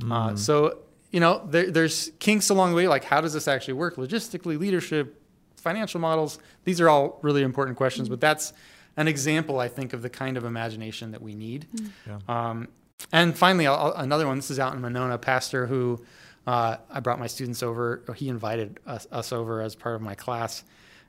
Uh, 0.09 0.35
so 0.35 0.79
you 1.11 1.19
know 1.19 1.41
there, 1.49 1.71
there's 1.71 2.11
kinks 2.19 2.49
along 2.49 2.71
the 2.71 2.75
way. 2.75 2.87
Like 2.87 3.03
how 3.03 3.21
does 3.21 3.33
this 3.33 3.47
actually 3.47 3.75
work 3.75 3.95
logistically, 3.97 4.59
leadership, 4.59 5.21
financial 5.55 5.99
models? 5.99 6.39
These 6.63 6.81
are 6.81 6.89
all 6.89 7.19
really 7.21 7.43
important 7.43 7.77
questions. 7.77 8.09
But 8.09 8.19
that's 8.21 8.53
an 8.97 9.07
example, 9.07 9.59
I 9.59 9.67
think, 9.67 9.93
of 9.93 10.01
the 10.01 10.09
kind 10.09 10.37
of 10.37 10.43
imagination 10.45 11.11
that 11.11 11.21
we 11.21 11.33
need. 11.33 11.67
Yeah. 12.05 12.19
Um, 12.27 12.67
and 13.11 13.35
finally, 13.37 13.65
I'll, 13.67 13.75
I'll- 13.75 13.93
another 13.93 14.27
one. 14.27 14.37
This 14.37 14.51
is 14.51 14.59
out 14.59 14.73
in 14.73 14.81
Monona. 14.81 15.17
Pastor 15.17 15.65
who 15.65 16.03
uh, 16.47 16.77
I 16.89 16.99
brought 16.99 17.19
my 17.19 17.27
students 17.27 17.63
over. 17.63 18.03
He 18.15 18.29
invited 18.29 18.79
us, 18.85 19.07
us 19.11 19.31
over 19.31 19.61
as 19.61 19.75
part 19.75 19.95
of 19.95 20.01
my 20.01 20.15
class, 20.15 20.63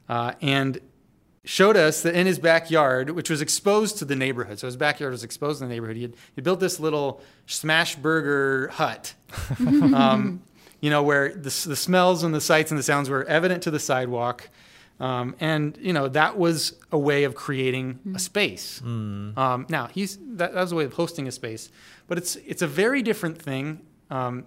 uh, 0.09 0.33
and 0.41 0.79
showed 1.45 1.77
us 1.77 2.03
that 2.03 2.15
in 2.15 2.27
his 2.27 2.39
backyard, 2.39 3.11
which 3.11 3.29
was 3.29 3.41
exposed 3.41 3.99
to 3.99 4.05
the 4.05 4.15
neighborhood, 4.15 4.59
so 4.59 4.67
his 4.67 4.77
backyard 4.77 5.13
was 5.13 5.25
exposed 5.25 5.59
to 5.59 5.67
the 5.67 5.73
neighborhood. 5.73 5.97
He 5.97 6.03
had, 6.03 6.15
he 6.35 6.41
built 6.41 6.61
this 6.61 6.79
little 6.79 7.21
smash 7.47 7.97
burger 7.97 8.69
hut, 8.69 9.15
um, 9.59 10.43
you 10.81 10.91
know, 10.91 11.03
where 11.03 11.31
the, 11.31 11.43
the 11.67 11.77
smells 11.77 12.23
and 12.23 12.35
the 12.35 12.41
sights 12.41 12.71
and 12.71 12.79
the 12.79 12.83
sounds 12.83 13.11
were 13.11 13.25
evident 13.25 13.63
to 13.65 13.71
the 13.71 13.81
sidewalk. 13.81 14.49
Um, 15.01 15.35
and 15.41 15.77
you 15.81 15.93
know 15.93 16.07
that 16.09 16.39
was 16.39 16.79
a 16.93 16.99
way 16.99 17.25
of 17.25 17.35
creating 17.35 17.99
a 18.15 18.21
space. 18.21 18.81
Um, 19.37 19.67
now 19.69 19.89
he's 19.89 20.17
that, 20.17 20.55
that 20.55 20.61
was 20.61 20.71
a 20.71 20.77
way 20.77 20.85
of 20.85 20.93
hosting 20.93 21.27
a 21.27 21.33
space, 21.33 21.71
but 22.07 22.19
it's 22.19 22.37
it's 22.37 22.63
a 22.63 22.69
very 22.69 23.03
different 23.03 23.41
thing. 23.41 23.81
Um, 24.11 24.45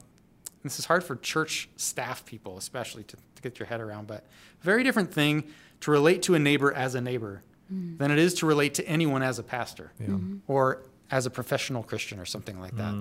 this 0.64 0.80
is 0.80 0.86
hard 0.86 1.04
for 1.04 1.18
church 1.18 1.68
staff 1.76 2.26
people, 2.26 2.58
especially 2.58 3.04
to, 3.04 3.18
to 3.18 3.42
get 3.42 3.60
your 3.60 3.66
head 3.66 3.82
around, 3.82 4.08
but 4.08 4.24
very 4.62 4.84
different 4.84 5.14
thing 5.14 5.44
to 5.86 5.92
relate 5.92 6.24
to 6.24 6.34
a 6.34 6.40
neighbor 6.40 6.74
as 6.74 6.96
a 6.96 7.02
neighbor 7.02 7.44
than 7.70 8.12
it 8.12 8.18
is 8.20 8.34
to 8.36 8.46
relate 8.46 8.74
to 8.76 8.88
anyone 8.88 9.22
as 9.24 9.38
a 9.40 9.44
pastor 9.44 9.92
or 10.48 10.82
as 11.12 11.26
a 11.26 11.30
professional 11.30 11.84
Christian 11.84 12.20
or 12.20 12.26
something 12.26 12.60
like 12.60 12.76
that. 12.78 12.94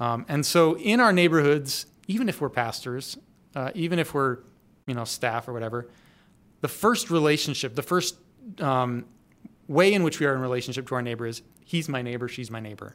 Um, 0.00 0.26
and 0.28 0.44
so 0.44 0.76
in 0.78 0.98
our 1.00 1.12
neighborhoods, 1.12 1.86
even 2.08 2.28
if 2.28 2.40
we're 2.40 2.48
pastors, 2.50 3.16
uh, 3.54 3.70
even 3.74 3.98
if 4.00 4.12
we're 4.14 4.38
you 4.86 4.94
know 4.94 5.04
staff 5.04 5.46
or 5.48 5.52
whatever, 5.52 5.86
the 6.62 6.68
first 6.68 7.10
relationship, 7.10 7.74
the 7.76 7.82
first 7.82 8.16
um, 8.60 9.04
way 9.68 9.92
in 9.94 10.02
which 10.02 10.18
we 10.20 10.26
are 10.26 10.34
in 10.34 10.40
relationship 10.40 10.86
to 10.88 10.94
our 10.96 11.02
neighbor 11.02 11.26
is 11.26 11.42
he's 11.64 11.88
my 11.88 12.02
neighbor, 12.02 12.28
she's 12.28 12.50
my 12.50 12.60
neighbor, 12.60 12.94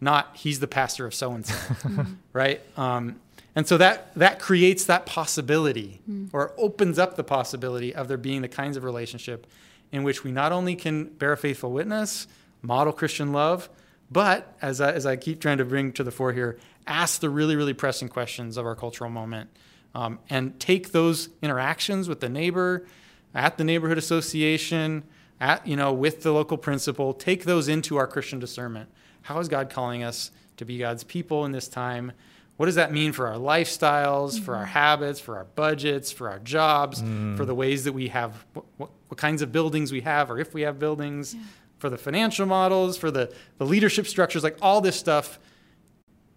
not 0.00 0.36
he's 0.36 0.60
the 0.60 0.68
pastor 0.68 1.06
of 1.06 1.14
so 1.14 1.32
and 1.32 1.44
so, 1.46 1.54
right? 2.32 2.60
Um, 2.76 3.20
and 3.60 3.68
so 3.68 3.76
that 3.76 4.14
that 4.14 4.38
creates 4.38 4.86
that 4.86 5.04
possibility, 5.04 6.00
or 6.32 6.54
opens 6.56 6.98
up 6.98 7.16
the 7.16 7.22
possibility 7.22 7.94
of 7.94 8.08
there 8.08 8.16
being 8.16 8.40
the 8.40 8.48
kinds 8.48 8.78
of 8.78 8.84
relationship 8.84 9.46
in 9.92 10.02
which 10.02 10.24
we 10.24 10.32
not 10.32 10.50
only 10.50 10.74
can 10.74 11.04
bear 11.04 11.32
a 11.32 11.36
faithful 11.36 11.70
witness, 11.70 12.26
model 12.62 12.90
Christian 12.90 13.34
love, 13.34 13.68
but 14.10 14.56
as 14.62 14.80
I, 14.80 14.92
as 14.92 15.04
I 15.04 15.16
keep 15.16 15.42
trying 15.42 15.58
to 15.58 15.66
bring 15.66 15.92
to 15.92 16.02
the 16.02 16.10
fore 16.10 16.32
here, 16.32 16.58
ask 16.86 17.20
the 17.20 17.28
really 17.28 17.54
really 17.54 17.74
pressing 17.74 18.08
questions 18.08 18.56
of 18.56 18.64
our 18.64 18.74
cultural 18.74 19.10
moment, 19.10 19.50
um, 19.94 20.20
and 20.30 20.58
take 20.58 20.92
those 20.92 21.28
interactions 21.42 22.08
with 22.08 22.20
the 22.20 22.30
neighbor, 22.30 22.86
at 23.34 23.58
the 23.58 23.64
neighborhood 23.64 23.98
association, 23.98 25.02
at 25.38 25.66
you 25.66 25.76
know 25.76 25.92
with 25.92 26.22
the 26.22 26.32
local 26.32 26.56
principal, 26.56 27.12
take 27.12 27.44
those 27.44 27.68
into 27.68 27.98
our 27.98 28.06
Christian 28.06 28.38
discernment. 28.38 28.88
How 29.20 29.38
is 29.38 29.48
God 29.48 29.68
calling 29.68 30.02
us 30.02 30.30
to 30.56 30.64
be 30.64 30.78
God's 30.78 31.04
people 31.04 31.44
in 31.44 31.52
this 31.52 31.68
time? 31.68 32.12
What 32.60 32.66
does 32.66 32.74
that 32.74 32.92
mean 32.92 33.12
for 33.12 33.26
our 33.26 33.36
lifestyles, 33.36 34.38
for 34.38 34.54
our 34.54 34.64
mm-hmm. 34.64 34.72
habits, 34.72 35.18
for 35.18 35.38
our 35.38 35.44
budgets, 35.44 36.12
for 36.12 36.28
our 36.28 36.38
jobs, 36.40 37.00
for 37.00 37.46
the 37.46 37.54
mm. 37.54 37.56
ways 37.56 37.84
that 37.84 37.94
we 37.94 38.08
have, 38.08 38.44
what, 38.52 38.66
what, 38.76 38.90
what 39.08 39.16
kinds 39.16 39.40
of 39.40 39.50
buildings 39.50 39.92
we 39.92 40.02
have, 40.02 40.30
or 40.30 40.38
if 40.38 40.52
we 40.52 40.60
have 40.60 40.78
buildings, 40.78 41.34
for 41.78 41.88
the 41.88 41.96
financial 41.96 42.44
models, 42.44 42.98
for 42.98 43.10
the, 43.10 43.32
the 43.56 43.64
leadership 43.64 44.06
structures, 44.06 44.44
like 44.44 44.58
all 44.60 44.82
this 44.82 44.94
stuff 44.94 45.38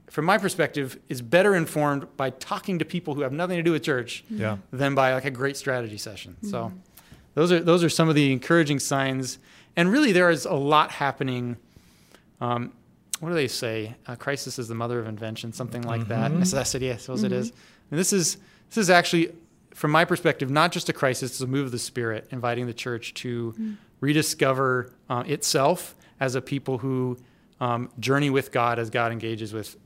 from 0.09 0.23
my 0.23 0.37
perspective, 0.37 0.97
is 1.09 1.21
better 1.21 1.55
informed 1.55 2.07
by 2.15 2.29
talking 2.29 2.79
to 2.79 2.85
people 2.85 3.15
who 3.15 3.21
have 3.23 3.33
nothing 3.33 3.57
to 3.57 3.63
do 3.63 3.73
with 3.73 3.83
church 3.83 4.23
mm. 4.31 4.39
Yeah. 4.39 4.57
than 4.71 4.95
by 4.95 5.13
like 5.15 5.25
a 5.25 5.31
great 5.31 5.57
strategy 5.57 5.97
session. 5.97 6.37
So 6.41 6.67
mm-hmm. 6.67 6.77
those 7.33 7.51
are 7.51 7.59
those 7.59 7.83
are 7.83 7.89
some 7.89 8.07
of 8.07 8.15
the 8.15 8.31
encouraging 8.31 8.79
signs. 8.79 9.39
And 9.75 9.91
really, 9.91 10.13
there 10.13 10.29
is 10.29 10.45
a 10.45 10.53
lot 10.53 10.89
happening. 10.89 11.57
Um, 12.39 12.71
what 13.23 13.29
do 13.29 13.35
they 13.35 13.47
say? 13.47 13.95
Uh, 14.05 14.15
crisis 14.15 14.59
is 14.59 14.67
the 14.67 14.75
mother 14.75 14.99
of 14.99 15.07
invention, 15.07 15.53
something 15.53 15.81
like 15.83 16.09
that. 16.09 16.31
Necessity, 16.31 16.91
I 16.91 16.97
suppose 16.97 17.23
it 17.23 17.31
is. 17.31 17.53
And 17.89 17.99
this 17.99 18.11
is 18.11 18.37
this 18.69 18.77
is 18.77 18.89
actually, 18.89 19.31
from 19.73 19.91
my 19.91 20.03
perspective, 20.03 20.49
not 20.49 20.73
just 20.73 20.89
a 20.89 20.93
crisis; 20.93 21.31
it's 21.31 21.41
a 21.41 21.47
move 21.47 21.67
of 21.67 21.71
the 21.71 21.79
spirit, 21.79 22.27
inviting 22.31 22.67
the 22.67 22.73
church 22.73 23.13
to 23.15 23.77
rediscover 24.01 24.91
uh, 25.09 25.23
itself 25.25 25.95
as 26.19 26.35
a 26.35 26.41
people 26.41 26.79
who 26.79 27.17
um, 27.61 27.89
journey 27.97 28.29
with 28.29 28.51
God 28.51 28.77
as 28.77 28.89
God 28.89 29.13
engages 29.13 29.53
with 29.53 29.77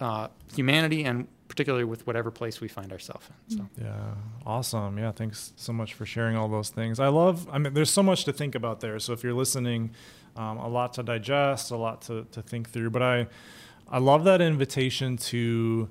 uh, 0.00 0.28
humanity 0.54 1.04
and 1.04 1.26
particularly 1.48 1.84
with 1.84 2.06
whatever 2.06 2.30
place 2.30 2.60
we 2.60 2.68
find 2.68 2.92
ourselves 2.92 3.26
in. 3.50 3.56
So. 3.56 3.68
Yeah, 3.80 4.14
awesome. 4.46 4.98
Yeah, 4.98 5.10
thanks 5.10 5.52
so 5.56 5.72
much 5.72 5.94
for 5.94 6.06
sharing 6.06 6.36
all 6.36 6.46
those 6.46 6.68
things. 6.68 7.00
I 7.00 7.08
love. 7.08 7.48
I 7.50 7.58
mean, 7.58 7.74
there's 7.74 7.90
so 7.90 8.02
much 8.02 8.24
to 8.26 8.32
think 8.32 8.54
about 8.54 8.80
there. 8.80 9.00
So 9.00 9.12
if 9.12 9.24
you're 9.24 9.34
listening, 9.34 9.90
um, 10.38 10.58
a 10.58 10.68
lot 10.68 10.94
to 10.94 11.02
digest, 11.02 11.70
a 11.70 11.76
lot 11.76 12.02
to 12.02 12.24
to 12.30 12.40
think 12.40 12.70
through. 12.70 12.90
But 12.90 13.02
I, 13.02 13.26
I 13.88 13.98
love 13.98 14.24
that 14.24 14.40
invitation 14.40 15.16
to 15.16 15.88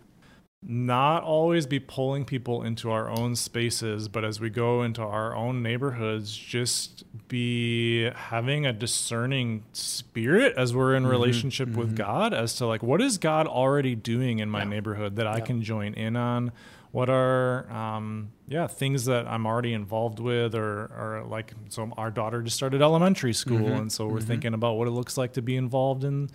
not 0.63 1.21
always 1.23 1.67
be 1.67 1.79
pulling 1.79 2.25
people 2.25 2.63
into 2.63 2.89
our 2.89 3.09
own 3.09 3.35
spaces, 3.35 4.07
but 4.07 4.25
as 4.25 4.39
we 4.39 4.49
go 4.49 4.81
into 4.81 5.03
our 5.03 5.35
own 5.35 5.61
neighborhoods, 5.61 6.35
just 6.35 7.03
be 7.27 8.09
having 8.09 8.65
a 8.65 8.73
discerning 8.73 9.63
spirit 9.73 10.53
as 10.57 10.73
we're 10.73 10.95
in 10.95 11.05
relationship 11.05 11.69
with 11.69 11.95
God 11.95 12.33
as 12.33 12.55
to 12.55 12.65
like 12.65 12.81
what 12.81 13.01
is 13.01 13.17
God 13.17 13.45
already 13.45 13.95
doing 13.95 14.39
in 14.39 14.49
my 14.49 14.63
neighborhood 14.63 15.15
that 15.17 15.27
I 15.27 15.41
can 15.41 15.61
join 15.61 15.93
in 15.93 16.15
on. 16.15 16.51
What 16.97 17.09
are 17.11 17.71
um, 17.71 18.31
yeah 18.47 18.65
things 18.65 19.05
that 19.05 19.27
I'm 19.27 19.45
already 19.45 19.73
involved 19.73 20.17
with, 20.19 20.55
or 20.55 20.85
or 20.85 21.25
like 21.29 21.53
so 21.69 21.93
our 21.95 22.09
daughter 22.09 22.41
just 22.41 22.55
started 22.55 22.81
elementary 22.81 23.33
school, 23.33 23.67
and 23.67 23.91
so 23.91 24.07
we're 24.07 24.19
thinking 24.19 24.55
about 24.55 24.77
what 24.77 24.87
it 24.87 24.91
looks 24.91 25.15
like 25.15 25.33
to 25.33 25.43
be 25.43 25.55
involved 25.55 26.03
in 26.03 26.31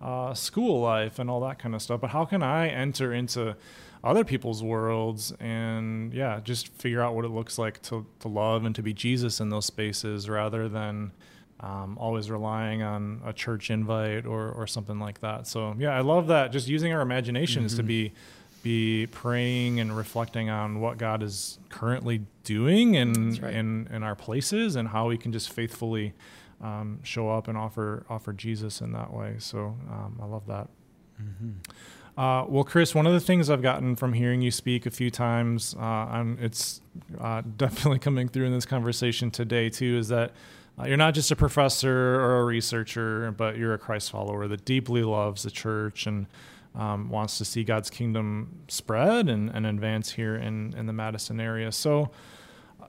uh, 0.00 0.32
school 0.32 0.80
life 0.80 1.18
and 1.18 1.28
all 1.28 1.40
that 1.40 1.58
kind 1.58 1.74
of 1.74 1.82
stuff. 1.82 2.00
But 2.00 2.10
how 2.10 2.24
can 2.26 2.44
I 2.44 2.68
enter 2.68 3.12
into 3.12 3.56
other 4.04 4.22
people's 4.22 4.62
worlds 4.62 5.32
and 5.40 6.14
yeah, 6.14 6.38
just 6.44 6.68
figure 6.68 7.02
out 7.02 7.16
what 7.16 7.24
it 7.24 7.32
looks 7.32 7.58
like 7.58 7.82
to, 7.82 8.06
to 8.20 8.28
love 8.28 8.64
and 8.64 8.74
to 8.76 8.82
be 8.82 8.92
Jesus 8.92 9.40
in 9.40 9.48
those 9.48 9.66
spaces 9.66 10.28
rather 10.28 10.68
than 10.68 11.10
um, 11.58 11.98
always 11.98 12.30
relying 12.30 12.82
on 12.82 13.20
a 13.24 13.32
church 13.32 13.70
invite 13.70 14.26
or, 14.26 14.50
or 14.50 14.66
something 14.68 15.00
like 15.00 15.20
that. 15.22 15.48
So 15.48 15.74
yeah, 15.78 15.96
I 15.96 16.02
love 16.02 16.26
that. 16.28 16.52
Just 16.52 16.68
using 16.68 16.92
our 16.92 17.00
imaginations 17.00 17.74
to 17.76 17.82
be 17.82 18.12
be 18.64 19.06
praying 19.08 19.78
and 19.78 19.94
reflecting 19.94 20.48
on 20.48 20.80
what 20.80 20.96
God 20.96 21.22
is 21.22 21.58
currently 21.68 22.22
doing 22.44 22.94
in 22.94 23.38
right. 23.42 23.54
in, 23.54 23.86
in 23.92 24.02
our 24.02 24.16
places 24.16 24.74
and 24.74 24.88
how 24.88 25.06
we 25.06 25.18
can 25.18 25.32
just 25.32 25.52
faithfully 25.52 26.14
um, 26.62 26.98
show 27.02 27.28
up 27.28 27.46
and 27.46 27.58
offer 27.58 28.06
offer 28.08 28.32
Jesus 28.32 28.80
in 28.80 28.92
that 28.92 29.12
way. 29.12 29.36
So 29.38 29.76
um, 29.90 30.18
I 30.20 30.24
love 30.24 30.46
that. 30.46 30.68
Uh, 32.16 32.46
well, 32.48 32.64
Chris, 32.64 32.94
one 32.94 33.06
of 33.06 33.12
the 33.12 33.20
things 33.20 33.50
I've 33.50 33.62
gotten 33.62 33.96
from 33.96 34.14
hearing 34.14 34.40
you 34.40 34.50
speak 34.50 34.86
a 34.86 34.90
few 34.90 35.10
times, 35.10 35.74
uh, 35.78 36.08
and 36.10 36.40
it's 36.40 36.80
uh, 37.20 37.42
definitely 37.56 37.98
coming 37.98 38.28
through 38.28 38.46
in 38.46 38.52
this 38.52 38.66
conversation 38.66 39.30
today 39.30 39.68
too, 39.68 39.98
is 39.98 40.08
that 40.08 40.32
uh, 40.78 40.86
you're 40.86 40.96
not 40.96 41.12
just 41.12 41.30
a 41.30 41.36
professor 41.36 42.18
or 42.20 42.40
a 42.40 42.44
researcher, 42.44 43.30
but 43.32 43.58
you're 43.58 43.74
a 43.74 43.78
Christ 43.78 44.10
follower 44.10 44.48
that 44.48 44.64
deeply 44.64 45.02
loves 45.02 45.42
the 45.42 45.50
church 45.50 46.06
and 46.06 46.26
um, 46.74 47.08
wants 47.08 47.38
to 47.38 47.44
see 47.44 47.64
God's 47.64 47.90
kingdom 47.90 48.64
spread 48.68 49.28
and, 49.28 49.50
and 49.50 49.66
advance 49.66 50.12
here 50.12 50.36
in, 50.36 50.74
in 50.76 50.86
the 50.86 50.92
Madison 50.92 51.40
area. 51.40 51.70
So, 51.70 52.10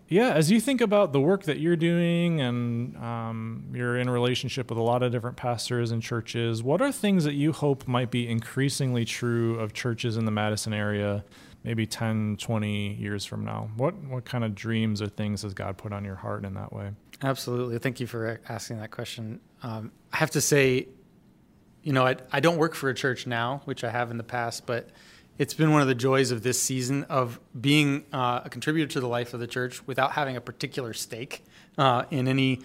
yeah, 0.08 0.34
as 0.34 0.52
you 0.52 0.60
think 0.60 0.82
about 0.82 1.14
the 1.14 1.22
work 1.22 1.44
that 1.44 1.60
you're 1.60 1.76
doing 1.76 2.40
and 2.42 2.96
um, 2.98 3.66
you're 3.74 3.98
in 3.98 4.10
relationship 4.10 4.70
with 4.70 4.78
a 4.78 4.84
lot 4.84 5.02
of 5.02 5.12
different 5.12 5.38
pastors 5.38 5.92
and 5.92 6.02
churches, 6.02 6.62
what 6.62 6.82
are 6.82 6.92
things 6.92 7.24
that 7.24 7.34
you 7.34 7.52
hope 7.52 7.88
might 7.88 8.12
be 8.12 8.28
increasingly 8.28 9.06
true 9.06 9.60
of 9.60 9.74
churches 9.74 10.18
in 10.18 10.26
the 10.26 10.32
Madison 10.32 10.74
area 10.74 11.24
maybe 11.64 11.88
10, 11.88 12.38
20 12.38 12.94
years 12.94 13.26
from 13.26 13.44
now? 13.44 13.70
What, 13.76 13.96
what 14.04 14.26
kind 14.26 14.44
of 14.44 14.54
dreams 14.54 15.02
or 15.02 15.08
things 15.08 15.42
has 15.42 15.56
God 15.56 15.78
put 15.78 15.92
on 15.92 16.06
your 16.06 16.16
heart 16.16 16.46
in 16.46 16.54
that 16.54 16.72
way? 16.72 16.92
Absolutely. 17.24 17.80
Thank 17.80 18.00
you 18.00 18.06
for 18.06 18.40
asking 18.48 18.78
that 18.80 18.92
question. 18.92 19.40
Um, 19.64 19.92
I 20.14 20.18
have 20.18 20.32
to 20.32 20.42
say, 20.42 20.88
you 21.86 21.94
know, 21.94 22.06
I, 22.06 22.16
I 22.32 22.40
don't 22.40 22.58
work 22.58 22.74
for 22.74 22.90
a 22.90 22.96
church 22.96 23.28
now, 23.28 23.62
which 23.66 23.84
I 23.84 23.92
have 23.92 24.10
in 24.10 24.18
the 24.18 24.24
past, 24.24 24.66
but 24.66 24.90
it's 25.38 25.54
been 25.54 25.72
one 25.72 25.84
of 25.84 25.88
the 25.88 25.94
joys 25.94 26.32
of 26.32 26.42
this 26.42 26.60
season 26.60 27.04
of 27.04 27.40
being 27.60 28.06
uh, 28.12 28.42
a 28.44 28.50
contributor 28.50 28.92
to 28.94 29.00
the 29.00 29.08
life 29.08 29.36
of 29.36 29.40
the 29.40 29.46
church 29.46 29.86
without 29.86 30.14
having 30.14 30.36
a 30.36 30.42
particular 30.42 30.94
stake 30.94 31.44
uh, 31.78 32.06
in 32.10 32.28
any 32.28 32.62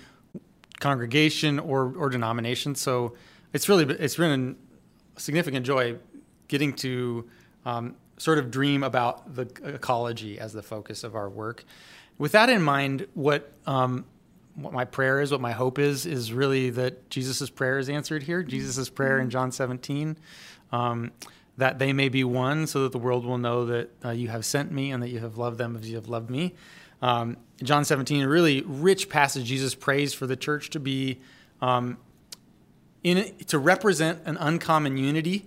congregation 0.80 1.58
or, 1.58 1.92
or 1.98 2.08
denomination. 2.08 2.74
So 2.74 3.14
it's 3.52 3.68
really 3.68 3.84
it's 3.94 4.16
been 4.16 4.56
a 5.14 5.20
significant 5.20 5.66
joy 5.66 5.96
getting 6.48 6.72
to 6.76 7.28
um, 7.66 7.96
sort 8.16 8.38
of 8.38 8.50
dream 8.50 8.82
about 8.82 9.34
the 9.34 9.42
ecology 9.64 10.40
as 10.40 10.54
the 10.54 10.62
focus 10.62 11.04
of 11.04 11.14
our 11.14 11.28
work. 11.28 11.64
With 12.16 12.32
that 12.32 12.48
in 12.48 12.62
mind, 12.62 13.06
what 13.12 13.52
um, 13.66 14.06
what 14.54 14.72
my 14.72 14.84
prayer 14.84 15.20
is, 15.20 15.30
what 15.32 15.40
my 15.40 15.52
hope 15.52 15.78
is, 15.78 16.06
is 16.06 16.32
really 16.32 16.70
that 16.70 17.10
Jesus' 17.10 17.50
prayer 17.50 17.78
is 17.78 17.88
answered 17.88 18.22
here. 18.22 18.42
Jesus' 18.42 18.90
prayer 18.90 19.18
in 19.18 19.30
John 19.30 19.52
17, 19.52 20.16
um, 20.72 21.12
that 21.56 21.78
they 21.78 21.92
may 21.92 22.08
be 22.08 22.24
one, 22.24 22.66
so 22.66 22.82
that 22.82 22.92
the 22.92 22.98
world 22.98 23.24
will 23.24 23.38
know 23.38 23.66
that 23.66 23.90
uh, 24.04 24.10
you 24.10 24.28
have 24.28 24.44
sent 24.44 24.72
me 24.72 24.90
and 24.90 25.02
that 25.02 25.08
you 25.08 25.18
have 25.20 25.38
loved 25.38 25.58
them 25.58 25.76
as 25.76 25.88
you 25.88 25.96
have 25.96 26.08
loved 26.08 26.30
me. 26.30 26.54
Um, 27.02 27.36
John 27.62 27.84
17, 27.84 28.22
a 28.22 28.28
really 28.28 28.62
rich 28.62 29.08
passage. 29.08 29.44
Jesus 29.46 29.74
prays 29.74 30.12
for 30.12 30.26
the 30.26 30.36
church 30.36 30.70
to 30.70 30.80
be 30.80 31.20
um, 31.60 31.98
in 33.02 33.34
to 33.46 33.58
represent 33.58 34.20
an 34.26 34.36
uncommon 34.38 34.96
unity 34.96 35.46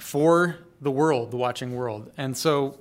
for 0.00 0.58
the 0.80 0.90
world, 0.90 1.30
the 1.30 1.36
watching 1.36 1.74
world, 1.74 2.10
and 2.16 2.36
so 2.36 2.78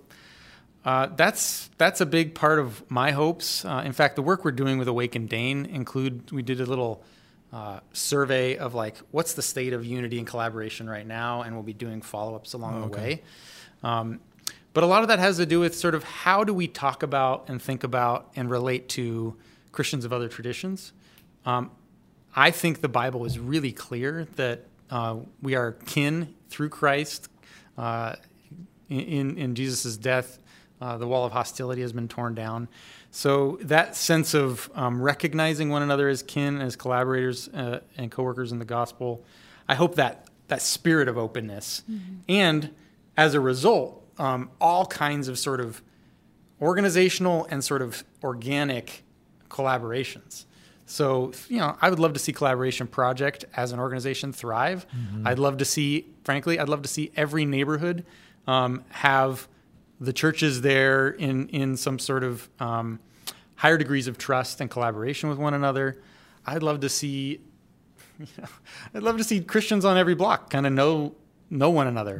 uh, 0.88 1.08
that's 1.18 1.70
that's 1.78 2.00
a 2.00 2.06
big 2.06 2.34
part 2.34 2.60
of 2.60 2.90
my 2.90 3.12
hopes. 3.12 3.66
Uh, 3.66 3.84
in 3.86 3.92
fact, 3.92 4.16
the 4.16 4.22
work 4.22 4.46
we're 4.46 4.52
doing 4.52 4.78
with 4.78 4.88
Awaken 4.88 5.26
Dane 5.26 5.66
include 5.66 6.32
we 6.32 6.42
did 6.42 6.62
a 6.62 6.66
little 6.66 7.04
uh, 7.52 7.82
survey 7.92 8.56
of 8.56 8.74
like 8.74 8.96
what's 9.12 9.34
the 9.34 9.42
state 9.42 9.74
of 9.74 9.86
unity 9.86 10.18
and 10.18 10.26
collaboration 10.26 10.90
right 10.90 11.06
now, 11.06 11.42
and 11.42 11.54
we'll 11.56 11.64
be 11.64 11.74
doing 11.74 12.02
follow 12.02 12.36
ups 12.36 12.54
along 12.54 12.80
the 12.80 12.88
way. 12.88 13.22
Um, 13.84 14.22
but 14.74 14.86
a 14.86 14.88
lot 14.88 15.02
of 15.02 15.10
that 15.10 15.20
has 15.20 15.36
to 15.38 15.46
do 15.46 15.60
with 15.60 15.76
sort 15.76 15.94
of 15.94 16.06
how 16.06 16.46
do 16.46 16.54
we 16.54 16.70
talk 16.70 17.04
about 17.04 17.50
and 17.50 17.62
think 17.62 17.84
about 17.84 18.32
and 18.38 18.50
relate 18.50 18.88
to 18.90 19.36
Christians 19.74 20.06
of 20.06 20.14
other 20.14 20.30
traditions. 20.30 20.94
Um, 21.46 21.70
I 22.34 22.52
think 22.52 22.80
the 22.80 22.88
Bible 22.88 23.26
is 23.26 23.40
really 23.40 23.74
clear 23.74 24.26
that 24.38 24.64
uh, 24.90 25.18
we 25.42 25.54
are 25.54 25.74
kin 25.74 26.34
through 26.48 26.70
Christ. 26.70 27.28
Uh, 27.78 28.16
in 28.88 29.38
in 29.38 29.54
Jesus' 29.54 29.98
death, 29.98 30.40
uh, 30.82 30.98
the 30.98 31.08
wall 31.08 31.26
of 31.26 31.32
hostility 31.32 31.82
has 31.82 31.94
been 31.94 32.08
torn 32.08 32.36
down. 32.36 32.68
So 33.12 33.58
that 33.62 33.96
sense 33.96 34.34
of 34.34 34.70
um, 34.76 35.02
recognizing 35.02 35.70
one 35.70 35.82
another 35.82 36.08
as 36.10 36.22
kin, 36.22 36.62
as 36.62 36.76
collaborators 36.76 37.48
uh, 37.50 37.80
and 37.98 38.12
coworkers 38.12 38.52
in 38.52 38.60
the 38.60 38.66
gospel, 38.66 39.24
I 39.68 39.76
hope 39.76 39.96
that 39.96 40.28
that 40.48 40.62
spirit 40.62 41.08
of 41.08 41.18
openness, 41.18 41.84
and 42.30 42.70
as 43.18 43.34
a 43.34 43.40
result, 43.40 44.02
um, 44.18 44.50
all 44.62 44.86
kinds 44.86 45.28
of 45.28 45.38
sort 45.38 45.60
of 45.60 45.82
organizational 46.62 47.46
and 47.50 47.64
sort 47.64 47.82
of 47.82 48.04
organic 48.24 49.04
collaborations. 49.50 50.46
So, 50.86 51.34
you 51.50 51.58
know, 51.58 51.76
I 51.82 51.90
would 51.90 52.00
love 52.00 52.14
to 52.14 52.20
see 52.20 52.32
Collaboration 52.32 52.88
Project 52.88 53.44
as 53.56 53.74
an 53.74 53.80
organization 53.80 54.32
thrive. 54.32 54.88
I'd 55.26 55.38
love 55.38 55.58
to 55.58 55.66
see, 55.66 56.06
frankly, 56.24 56.60
I'd 56.60 56.70
love 56.70 56.82
to 56.84 56.88
see 56.88 57.12
every 57.16 57.44
neighborhood 57.46 58.06
um, 58.48 58.86
have 58.90 59.50
the 60.00 60.14
churches 60.14 60.62
there 60.62 61.10
in, 61.10 61.50
in 61.50 61.78
some 61.78 62.00
sort 62.00 62.24
of 62.24 62.48
um, 62.60 63.00
higher 63.56 63.78
degrees 63.78 64.08
of 64.08 64.18
trust 64.18 64.62
and 64.62 64.70
collaboration 64.70 65.30
with 65.30 65.38
one 65.38 65.54
another. 65.54 66.02
I'd 66.46 66.64
love 66.64 66.82
to 66.82 66.90
see, 66.90 67.42
you 68.20 68.28
know, 68.38 68.48
I'd 68.94 69.04
love 69.04 69.18
to 69.18 69.24
see 69.24 69.42
Christians 69.42 69.86
on 69.86 69.98
every 69.98 70.16
block 70.16 70.50
kind 70.50 70.66
of 70.66 70.74
know 70.74 71.16
know 71.50 71.70
one 71.70 71.88
another, 71.88 72.20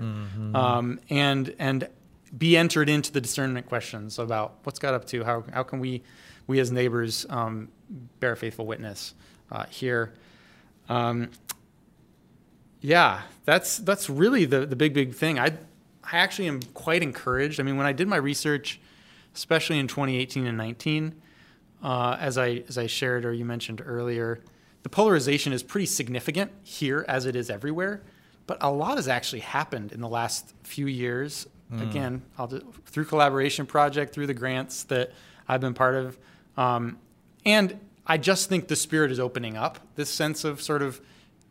um, 0.56 1.00
and 1.10 1.54
and 1.60 1.90
be 2.38 2.56
entered 2.58 2.90
into 2.90 3.12
the 3.12 3.20
discernment 3.22 3.68
questions 3.68 4.20
about 4.20 4.56
what's 4.64 4.80
God 4.80 4.94
up 4.94 5.06
to. 5.06 5.24
How 5.24 5.44
how 5.54 5.64
can 5.64 5.80
we 5.80 6.02
we 6.48 6.60
as 6.60 6.72
neighbors 6.72 7.26
um, 7.30 7.70
bear 8.20 8.36
faithful 8.36 8.66
witness 8.66 9.14
uh, 9.52 9.66
here? 9.66 10.14
Um, 10.90 11.30
yeah, 12.82 13.22
that's 13.46 13.78
that's 13.78 14.10
really 14.10 14.46
the 14.46 14.66
the 14.66 14.76
big 14.76 14.94
big 14.94 15.14
thing. 15.14 15.40
I 15.40 15.58
I 16.12 16.18
actually 16.18 16.48
am 16.48 16.62
quite 16.74 17.04
encouraged. 17.04 17.60
I 17.60 17.64
mean, 17.64 17.78
when 17.78 17.86
I 17.88 17.94
did 17.94 18.08
my 18.08 18.16
research, 18.18 18.80
especially 19.36 19.78
in 19.80 19.88
2018 19.88 20.48
and 20.48 20.58
19, 20.58 21.14
uh, 21.84 22.18
as 22.20 22.38
I 22.38 22.64
as 22.68 22.78
I 22.78 22.88
shared 22.88 23.26
or 23.26 23.34
you 23.34 23.46
mentioned 23.46 23.82
earlier, 23.86 24.40
the 24.84 24.90
polarization 24.90 25.54
is 25.54 25.64
pretty 25.64 25.86
significant 25.86 26.52
here 26.64 27.06
as 27.08 27.26
it 27.26 27.36
is 27.36 27.50
everywhere. 27.50 28.02
but 28.48 28.58
a 28.62 28.72
lot 28.72 28.96
has 28.96 29.10
actually 29.10 29.42
happened 29.42 29.92
in 29.92 30.00
the 30.00 30.08
last 30.08 30.54
few 30.64 30.88
years. 30.88 31.48
Again, 31.82 32.22
I'll 32.38 32.48
do, 32.48 32.74
through 32.86 33.04
collaboration 33.06 33.66
project, 33.66 34.14
through 34.14 34.28
the 34.28 34.34
grants 34.34 34.84
that 34.84 35.12
I've 35.50 35.60
been 35.60 35.74
part 35.74 35.96
of, 35.96 36.18
um, 36.56 36.98
and 37.46 37.78
I 38.06 38.18
just 38.18 38.48
think 38.48 38.70
the 38.70 38.78
spirit 38.78 39.12
is 39.12 39.20
opening 39.20 39.58
up. 39.58 39.80
This 39.96 40.10
sense 40.10 40.46
of 40.46 40.62
sort 40.62 40.82
of 40.82 41.02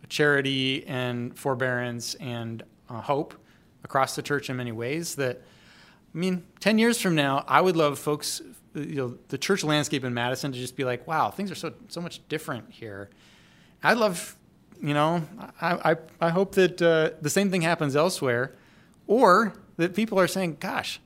charity 0.09 0.86
and 0.86 1.36
forbearance 1.38 2.14
and 2.14 2.62
uh, 2.88 3.02
hope 3.02 3.34
across 3.87 4.16
the 4.16 4.22
church 4.22 4.51
in 4.51 4.57
many 4.57 4.72
ways. 4.72 5.14
That 5.14 5.37
I 6.14 6.18
mean, 6.18 6.43
ten 6.61 6.78
years 6.78 7.01
from 7.01 7.14
now, 7.14 7.45
I 7.49 7.61
would 7.61 7.76
love 7.76 7.99
folks, 7.99 8.43
you 8.74 8.97
know, 9.01 9.18
the 9.28 9.39
church 9.39 9.62
landscape 9.64 10.05
in 10.05 10.12
Madison 10.12 10.53
to 10.53 10.59
just 10.59 10.76
be 10.76 10.84
like, 10.84 11.07
"Wow, 11.07 11.30
things 11.30 11.51
are 11.51 11.55
so 11.64 11.72
so 11.89 12.01
much 12.01 12.20
different 12.28 12.64
here." 12.70 13.09
I'd 13.82 13.97
love, 13.99 14.37
you 14.82 14.93
know, 14.95 15.22
I 15.61 15.93
I, 15.93 15.97
I 16.20 16.30
hope 16.30 16.55
that 16.57 16.82
uh, 16.82 17.11
the 17.22 17.30
same 17.30 17.51
thing 17.51 17.62
happens 17.62 17.95
elsewhere, 17.97 18.53
or 19.07 19.55
that 19.76 19.95
people 19.95 20.18
are 20.18 20.28
saying, 20.28 20.57
"Gosh, 20.61 21.01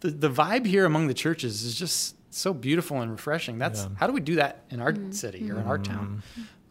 the 0.00 0.10
the 0.10 0.30
vibe 0.30 0.66
here 0.66 0.84
among 0.84 1.06
the 1.08 1.14
churches 1.14 1.62
is 1.64 1.74
just 1.74 2.16
so 2.30 2.52
beautiful 2.52 3.00
and 3.00 3.10
refreshing." 3.10 3.58
That's 3.58 3.80
Yeah. 3.82 3.88
how 3.98 4.06
do 4.06 4.12
we 4.12 4.20
do 4.20 4.34
that 4.36 4.64
in 4.70 4.80
our 4.80 4.94
city 5.10 5.50
or 5.50 5.58
in 5.58 5.66
our 5.66 5.78
town? 5.78 6.22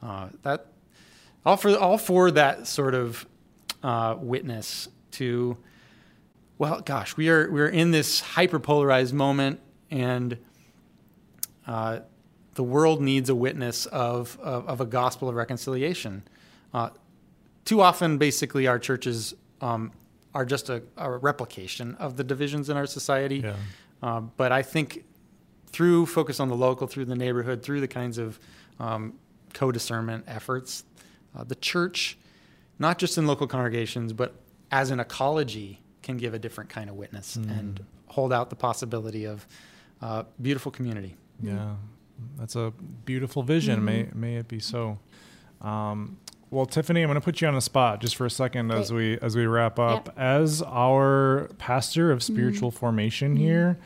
Uh, 0.02 0.30
that 0.44 0.68
all 1.46 1.58
for 1.58 1.76
all 1.78 1.98
for 1.98 2.30
that 2.32 2.68
sort 2.68 2.94
of 2.94 3.26
uh, 3.84 4.16
witness 4.20 4.88
to. 5.12 5.58
Well, 6.58 6.82
gosh, 6.82 7.18
we 7.18 7.30
are 7.30 7.50
we're 7.52 7.68
in 7.68 7.92
this 7.92 8.20
hyper 8.20 8.60
polarized 8.60 9.14
moment, 9.14 9.60
and 9.90 10.38
uh, 11.66 12.02
the 12.56 12.64
world 12.64 13.02
needs 13.02 13.30
a 13.30 13.36
witness 13.36 13.86
of, 13.88 14.38
of, 14.42 14.68
of 14.68 14.82
a 14.82 14.86
gospel 14.86 15.30
of 15.30 15.36
reconciliation. 15.36 16.24
Uh, 16.74 16.90
too 17.66 17.82
often, 17.82 18.18
basically, 18.18 18.68
our 18.68 18.80
churches 18.80 19.34
um, 19.62 19.92
are 20.34 20.46
just 20.46 20.70
a, 20.70 20.84
a 20.98 21.10
replication 21.10 21.96
of 21.96 22.18
the 22.18 22.24
divisions 22.24 22.70
in 22.70 22.78
our 22.78 22.86
society. 22.86 23.38
Yeah. 23.38 23.56
Uh, 24.02 24.22
but 24.22 24.52
I 24.52 24.62
think 24.62 25.06
through 25.68 26.06
focus 26.06 26.40
on 26.40 26.50
the 26.50 26.56
local, 26.56 26.88
through 26.88 27.06
the 27.06 27.16
neighborhood, 27.16 27.64
through 27.64 27.82
the 27.82 27.88
kinds 27.88 28.18
of 28.18 28.40
um, 28.80 29.14
co 29.54 29.72
discernment 29.72 30.26
efforts, 30.28 30.84
uh, 31.38 31.44
the 31.44 31.56
church, 31.56 32.18
not 32.82 32.98
just 32.98 33.18
in 33.18 33.28
local 33.28 33.48
congregations, 33.48 34.12
but 34.12 34.34
as 34.72 34.90
an 34.90 35.00
ecology, 35.00 35.80
can 36.02 36.18
give 36.18 36.34
a 36.34 36.40
different 36.40 36.70
kind 36.70 36.90
of 36.90 36.96
witness 36.96 37.36
and 37.36 37.86
hold 38.08 38.34
out 38.34 38.50
the 38.50 38.56
possibility 38.56 39.26
of 39.26 39.48
uh, 40.02 40.24
beautiful 40.42 40.72
community. 40.72 41.16
Yeah, 41.42 41.76
that's 42.38 42.56
a 42.56 42.74
beautiful 43.06 43.44
vision. 43.44 43.86
May 43.86 44.10
may 44.14 44.36
it 44.36 44.48
be 44.48 44.60
so. 44.60 44.98
Um, 45.62 46.18
well, 46.50 46.66
Tiffany, 46.66 47.02
I'm 47.02 47.08
going 47.08 47.16
to 47.16 47.24
put 47.24 47.40
you 47.40 47.48
on 47.48 47.54
the 47.56 47.62
spot 47.62 48.02
just 48.02 48.16
for 48.16 48.26
a 48.26 48.30
second 48.32 48.72
as 48.72 48.92
we 48.92 49.18
as 49.20 49.36
we 49.36 49.46
wrap 49.46 49.78
up. 49.78 50.10
As 50.18 50.62
our 50.64 51.50
pastor 51.60 52.12
of 52.12 52.24
spiritual 52.24 52.72
formation 52.72 53.36
here, 53.36 53.78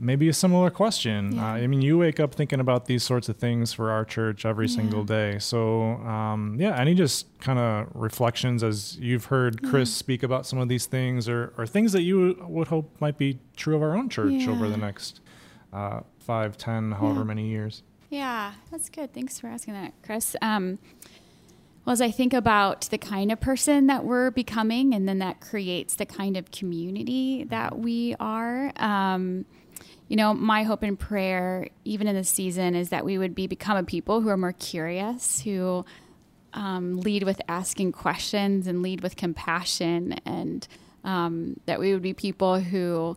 maybe 0.00 0.28
a 0.28 0.32
similar 0.32 0.70
question. 0.70 1.36
Yeah. 1.36 1.44
Uh, 1.44 1.54
I 1.54 1.66
mean, 1.66 1.82
you 1.82 1.98
wake 1.98 2.18
up 2.18 2.34
thinking 2.34 2.58
about 2.58 2.86
these 2.86 3.02
sorts 3.04 3.28
of 3.28 3.36
things 3.36 3.72
for 3.72 3.90
our 3.90 4.04
church 4.04 4.44
every 4.44 4.68
single 4.68 5.04
day. 5.04 5.38
So, 5.38 5.82
um, 6.06 6.56
yeah, 6.58 6.76
any 6.78 6.94
just 6.94 7.26
kind 7.40 7.58
of 7.58 7.88
reflections 7.94 8.62
as 8.64 8.96
you've 8.98 9.26
heard 9.26 9.62
Chris 9.62 9.94
speak 9.94 10.22
about 10.22 10.46
some 10.46 10.58
of 10.58 10.68
these 10.68 10.86
things, 10.86 11.28
or 11.28 11.52
or 11.58 11.66
things 11.66 11.92
that 11.92 12.02
you 12.02 12.36
would 12.48 12.68
hope 12.68 12.90
might 13.00 13.18
be 13.18 13.38
true 13.56 13.76
of 13.76 13.82
our 13.82 13.94
own 13.96 14.08
church 14.08 14.48
over 14.48 14.68
the 14.68 14.76
next 14.78 15.20
uh, 15.72 16.00
five, 16.18 16.56
ten, 16.56 16.92
however 16.92 17.20
Yeah. 17.20 17.24
many 17.24 17.48
years. 17.48 17.82
Yeah, 18.08 18.52
that's 18.72 18.88
good. 18.88 19.12
Thanks 19.14 19.38
for 19.38 19.46
asking 19.46 19.74
that, 19.74 19.92
Chris. 20.02 20.34
Um, 20.42 20.78
well, 21.84 21.92
as 21.92 22.00
I 22.02 22.10
think 22.10 22.34
about 22.34 22.82
the 22.90 22.98
kind 22.98 23.30
of 23.32 23.40
person 23.40 23.86
that 23.86 24.04
we're 24.04 24.30
becoming, 24.30 24.92
and 24.94 25.08
then 25.08 25.18
that 25.20 25.40
creates 25.40 25.94
the 25.94 26.06
kind 26.06 26.36
of 26.36 26.50
community 26.50 27.44
that 27.44 27.78
we 27.78 28.16
are. 28.18 28.72
Um, 28.76 29.46
you 30.10 30.16
know, 30.16 30.34
my 30.34 30.64
hope 30.64 30.82
and 30.82 30.98
prayer, 30.98 31.68
even 31.84 32.08
in 32.08 32.16
this 32.16 32.28
season, 32.28 32.74
is 32.74 32.88
that 32.88 33.04
we 33.04 33.16
would 33.16 33.32
be 33.32 33.46
become 33.46 33.76
a 33.76 33.84
people 33.84 34.20
who 34.20 34.28
are 34.28 34.36
more 34.36 34.52
curious, 34.52 35.40
who 35.40 35.84
um, 36.52 36.96
lead 36.96 37.22
with 37.22 37.40
asking 37.48 37.92
questions 37.92 38.66
and 38.66 38.82
lead 38.82 39.02
with 39.02 39.14
compassion, 39.14 40.14
and 40.26 40.66
um, 41.04 41.60
that 41.66 41.78
we 41.78 41.92
would 41.92 42.02
be 42.02 42.12
people 42.12 42.58
who 42.58 43.16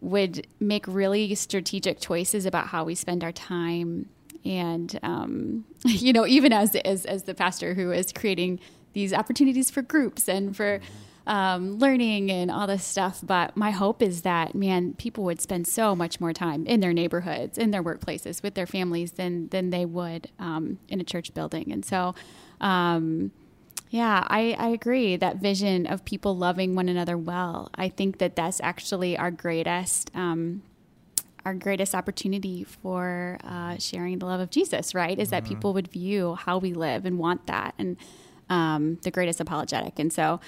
would 0.00 0.46
make 0.60 0.86
really 0.88 1.34
strategic 1.34 2.00
choices 2.00 2.46
about 2.46 2.68
how 2.68 2.84
we 2.84 2.94
spend 2.94 3.22
our 3.22 3.32
time. 3.32 4.08
And 4.46 4.98
um, 5.02 5.66
you 5.84 6.14
know 6.14 6.26
even 6.26 6.54
as, 6.54 6.74
as 6.74 7.04
as 7.04 7.24
the 7.24 7.34
pastor 7.34 7.74
who 7.74 7.92
is 7.92 8.14
creating 8.14 8.60
these 8.94 9.12
opportunities 9.12 9.70
for 9.70 9.82
groups 9.82 10.26
and 10.26 10.56
for 10.56 10.80
um, 11.28 11.78
learning 11.78 12.30
and 12.30 12.50
all 12.50 12.66
this 12.66 12.84
stuff 12.84 13.20
but 13.22 13.56
my 13.56 13.70
hope 13.70 14.02
is 14.02 14.22
that 14.22 14.54
man 14.54 14.94
people 14.94 15.22
would 15.24 15.40
spend 15.40 15.66
so 15.66 15.94
much 15.94 16.20
more 16.20 16.32
time 16.32 16.66
in 16.66 16.80
their 16.80 16.92
neighborhoods 16.92 17.56
in 17.56 17.70
their 17.70 17.82
workplaces 17.82 18.42
with 18.42 18.54
their 18.54 18.66
families 18.66 19.12
than 19.12 19.48
than 19.48 19.70
they 19.70 19.84
would 19.84 20.30
um, 20.38 20.78
in 20.88 21.00
a 21.00 21.04
church 21.04 21.32
building 21.34 21.70
and 21.70 21.84
so 21.84 22.14
um, 22.60 23.30
yeah, 23.90 24.26
I, 24.28 24.54
I 24.58 24.68
agree. 24.68 25.16
That 25.16 25.36
vision 25.36 25.86
of 25.86 26.04
people 26.04 26.36
loving 26.36 26.74
one 26.74 26.88
another 26.88 27.16
well. 27.16 27.70
I 27.74 27.88
think 27.88 28.18
that 28.18 28.36
that's 28.36 28.60
actually 28.62 29.16
our 29.16 29.30
greatest, 29.30 30.10
um, 30.14 30.62
our 31.44 31.54
greatest 31.54 31.94
opportunity 31.94 32.64
for 32.64 33.38
uh, 33.44 33.78
sharing 33.78 34.18
the 34.18 34.26
love 34.26 34.40
of 34.40 34.50
Jesus. 34.50 34.94
Right? 34.94 35.18
Is 35.18 35.30
that 35.30 35.44
people 35.44 35.72
would 35.72 35.88
view 35.88 36.34
how 36.34 36.58
we 36.58 36.74
live 36.74 37.06
and 37.06 37.18
want 37.18 37.46
that, 37.46 37.74
and 37.78 37.96
um, 38.50 38.98
the 39.02 39.10
greatest 39.10 39.40
apologetic. 39.40 39.98
And 39.98 40.12
so, 40.12 40.40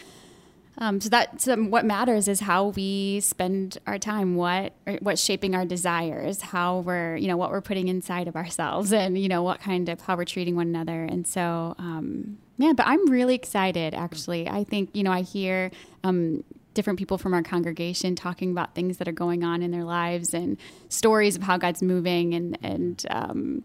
um, 0.80 0.98
so 1.00 1.10
that 1.10 1.42
so 1.42 1.56
what 1.56 1.84
matters 1.84 2.26
is 2.26 2.40
how 2.40 2.68
we 2.68 3.20
spend 3.20 3.76
our 3.86 3.98
time, 3.98 4.34
what 4.34 4.72
what's 5.00 5.22
shaping 5.22 5.54
our 5.54 5.66
desires, 5.66 6.40
how 6.40 6.78
we're 6.80 7.16
you 7.16 7.28
know 7.28 7.36
what 7.36 7.50
we're 7.50 7.60
putting 7.60 7.88
inside 7.88 8.28
of 8.28 8.34
ourselves, 8.34 8.90
and 8.92 9.18
you 9.18 9.28
know 9.28 9.42
what 9.42 9.60
kind 9.60 9.90
of 9.90 10.00
how 10.00 10.16
we're 10.16 10.24
treating 10.24 10.56
one 10.56 10.68
another. 10.68 11.04
And 11.04 11.26
so, 11.26 11.74
um, 11.78 12.38
yeah, 12.56 12.72
but 12.72 12.86
I'm 12.86 13.10
really 13.10 13.34
excited. 13.34 13.94
Actually, 13.94 14.48
I 14.48 14.64
think 14.64 14.90
you 14.94 15.02
know 15.02 15.12
I 15.12 15.22
hear. 15.22 15.70
Um, 16.02 16.44
different 16.72 17.00
people 17.00 17.18
from 17.18 17.34
our 17.34 17.42
congregation 17.42 18.14
talking 18.14 18.52
about 18.52 18.76
things 18.76 18.98
that 18.98 19.08
are 19.08 19.12
going 19.12 19.42
on 19.42 19.60
in 19.60 19.72
their 19.72 19.82
lives 19.82 20.32
and 20.32 20.56
stories 20.88 21.34
of 21.34 21.42
how 21.42 21.58
God's 21.58 21.82
moving 21.82 22.32
and 22.32 22.56
and 22.62 23.04
um, 23.10 23.64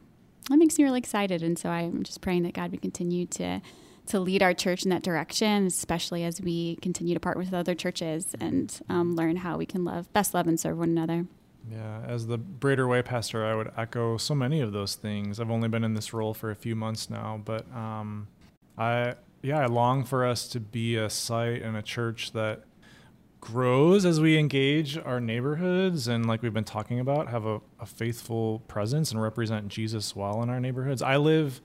that 0.50 0.58
makes 0.58 0.78
me 0.78 0.84
really 0.84 1.00
excited. 1.00 1.44
And 1.44 1.58
so 1.58 1.70
I'm 1.70 2.02
just 2.02 2.22
praying 2.22 2.44
that 2.44 2.54
God 2.54 2.72
would 2.72 2.82
continue 2.82 3.28
to 3.28 3.62
to 4.08 4.20
lead 4.20 4.44
our 4.44 4.54
church 4.54 4.84
in 4.84 4.90
that 4.90 5.04
direction, 5.04 5.66
especially 5.66 6.24
as 6.24 6.42
we 6.42 6.78
continue 6.78 7.14
to 7.14 7.20
partner 7.20 7.44
with 7.44 7.54
other 7.54 7.76
churches 7.76 8.36
and 8.40 8.80
um, 8.90 9.16
learn 9.16 9.38
how 9.38 9.58
we 9.58 9.66
can 9.66 9.84
love, 9.84 10.12
best 10.14 10.34
love 10.34 10.48
and 10.48 10.60
serve 10.60 10.78
one 10.78 10.90
another. 10.90 11.26
Yeah, 11.72 12.02
as 12.06 12.28
the 12.28 12.38
Brader 12.38 12.88
Way 12.88 13.02
pastor, 13.02 13.44
I 13.44 13.56
would 13.56 13.72
echo 13.76 14.18
so 14.18 14.36
many 14.36 14.62
of 14.62 14.72
those 14.72 14.96
things. 14.96 15.40
I've 15.40 15.50
only 15.50 15.68
been 15.68 15.84
in 15.84 15.96
this 15.96 16.14
role 16.14 16.34
for 16.34 16.52
a 16.52 16.56
few 16.56 16.76
months 16.76 17.10
now, 17.10 17.42
but 17.44 17.66
um, 17.74 18.28
I 18.78 19.16
yeah, 19.42 19.60
I 19.60 19.66
long 19.66 20.04
for 20.04 20.26
us 20.26 20.48
to 20.50 20.60
be 20.60 20.96
a 20.96 21.10
site 21.10 21.62
and 21.62 21.76
a 21.76 21.82
church 21.82 22.34
that 22.34 22.64
grows 23.40 24.06
as 24.06 24.20
we 24.20 24.40
engage 24.40 24.98
our 24.98 25.20
neighborhoods 25.20 26.08
and 26.08 26.26
like 26.26 26.42
we've 26.42 26.54
been 26.54 26.64
talking 26.64 27.00
about 27.00 27.30
have 27.30 27.46
a, 27.46 27.62
a 27.80 27.86
faithful 27.86 28.58
presence 28.68 29.12
and 29.12 29.22
represent 29.22 29.68
jesus 29.68 30.16
well 30.16 30.42
in 30.42 30.50
our 30.50 30.60
neighborhoods 30.60 31.04
i 31.04 31.16
live 31.16 31.62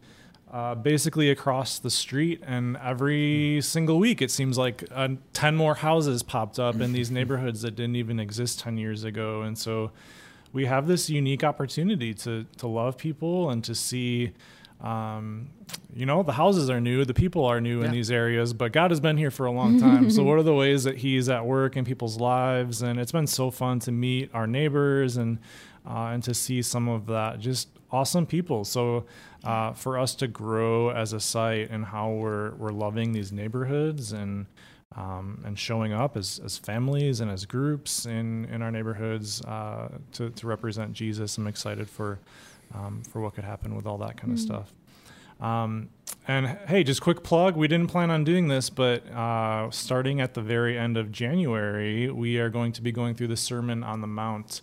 uh, 0.53 0.75
basically 0.75 1.31
across 1.31 1.79
the 1.79 1.91
street 1.91 2.43
and 2.45 2.77
every 2.79 3.61
single 3.63 3.99
week 3.99 4.21
it 4.21 4.31
seems 4.33 4.59
like 4.59 4.83
uh, 4.91 5.09
10 5.33 5.55
more 5.55 5.77
houses 5.77 6.25
popped 6.25 6.59
up 6.59 6.81
in 6.81 6.93
these 6.93 7.11
neighborhoods 7.19 7.63
that 7.63 7.77
didn't 7.77 7.97
even 7.97 8.19
exist 8.19 8.59
10 8.61 8.77
years 8.77 9.05
ago. 9.05 9.43
And 9.43 9.57
so 9.57 9.93
we 10.53 10.67
have 10.67 10.87
this 10.89 11.09
unique 11.09 11.45
opportunity 11.45 12.13
to 12.15 12.45
to 12.59 12.67
love 12.67 12.97
people 12.97 13.51
and 13.51 13.63
to 13.65 13.75
see 13.75 14.33
um, 14.81 15.51
you 15.95 16.07
know 16.07 16.23
the 16.23 16.33
houses 16.33 16.71
are 16.71 16.81
new 16.81 17.05
the 17.05 17.15
people 17.15 17.45
are 17.45 17.61
new 17.61 17.83
in 17.83 17.93
these 17.93 18.11
areas 18.11 18.55
but 18.55 18.73
god 18.73 18.91
has 18.91 18.99
been 18.99 19.17
here 19.19 19.31
for 19.31 19.47
a 19.47 19.53
long 19.53 19.79
time. 19.79 20.11
So 20.11 20.25
what 20.25 20.39
are 20.39 20.43
the 20.43 20.55
ways 20.55 20.85
that 20.85 20.97
he's 20.97 21.29
at 21.29 21.47
work 21.47 21.77
in 21.77 21.85
people's 21.85 22.19
lives? 22.19 22.83
And 22.83 22.99
it's 22.99 23.13
been 23.13 23.27
so 23.27 23.51
fun 23.51 23.79
to 23.81 23.93
meet 23.93 24.31
our 24.35 24.47
neighbors 24.47 25.17
and 25.17 25.39
uh, 25.87 26.11
and 26.13 26.23
to 26.23 26.35
see 26.35 26.63
some 26.63 26.89
of 26.89 27.07
that 27.07 27.39
just 27.39 27.69
awesome 27.91 28.27
people 28.27 28.65
so 28.65 29.05
uh, 29.45 29.73
for 29.73 29.99
us 29.99 30.15
to 30.15 30.29
grow 30.29 30.91
as 30.91 31.13
a 31.13 31.21
site 31.21 31.71
and 31.71 31.85
how 31.85 32.11
we're 32.11 32.53
we're 32.55 32.71
loving 32.71 33.13
these 33.13 33.33
neighborhoods 33.33 34.13
and 34.13 34.47
um, 34.97 35.41
and 35.45 35.59
showing 35.59 35.93
up 35.93 36.17
as, 36.17 36.41
as 36.45 36.59
families 36.59 37.21
and 37.21 37.31
as 37.31 37.45
groups 37.47 38.07
in, 38.07 38.47
in 38.47 38.61
our 38.61 38.73
neighborhoods 38.73 39.41
uh, 39.43 39.89
to, 40.13 40.31
to 40.31 40.47
represent 40.49 40.93
Jesus. 40.93 41.39
I'm 41.39 41.47
excited 41.47 41.89
for 41.89 42.19
um, 42.75 43.03
for 43.03 43.21
what 43.21 43.35
could 43.35 43.45
happen 43.45 43.75
with 43.75 43.87
all 43.87 43.99
that 43.99 44.17
kind 44.17 44.33
of 44.33 44.39
stuff. 44.39 44.73
Um, 45.41 45.89
and 46.29 46.47
hey, 46.69 46.85
just 46.85 47.01
quick 47.01 47.23
plug. 47.23 47.57
We 47.57 47.67
didn't 47.67 47.89
plan 47.89 48.11
on 48.11 48.25
doing 48.25 48.49
this, 48.49 48.71
but 48.71 49.09
uh, 49.11 49.71
starting 49.71 50.21
at 50.21 50.35
the 50.35 50.43
very 50.43 50.79
end 50.79 50.97
of 50.97 51.11
January, 51.11 52.11
we 52.11 52.39
are 52.39 52.51
going 52.51 52.73
to 52.73 52.83
be 52.83 52.93
going 52.93 53.15
through 53.15 53.29
the 53.29 53.37
Sermon 53.37 53.83
on 53.83 54.01
the 54.01 54.07
Mount 54.07 54.61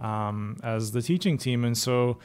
um, 0.00 0.56
as 0.62 0.92
the 0.92 1.02
teaching 1.02 1.38
team. 1.38 1.64
And 1.64 1.76
so, 1.76 2.18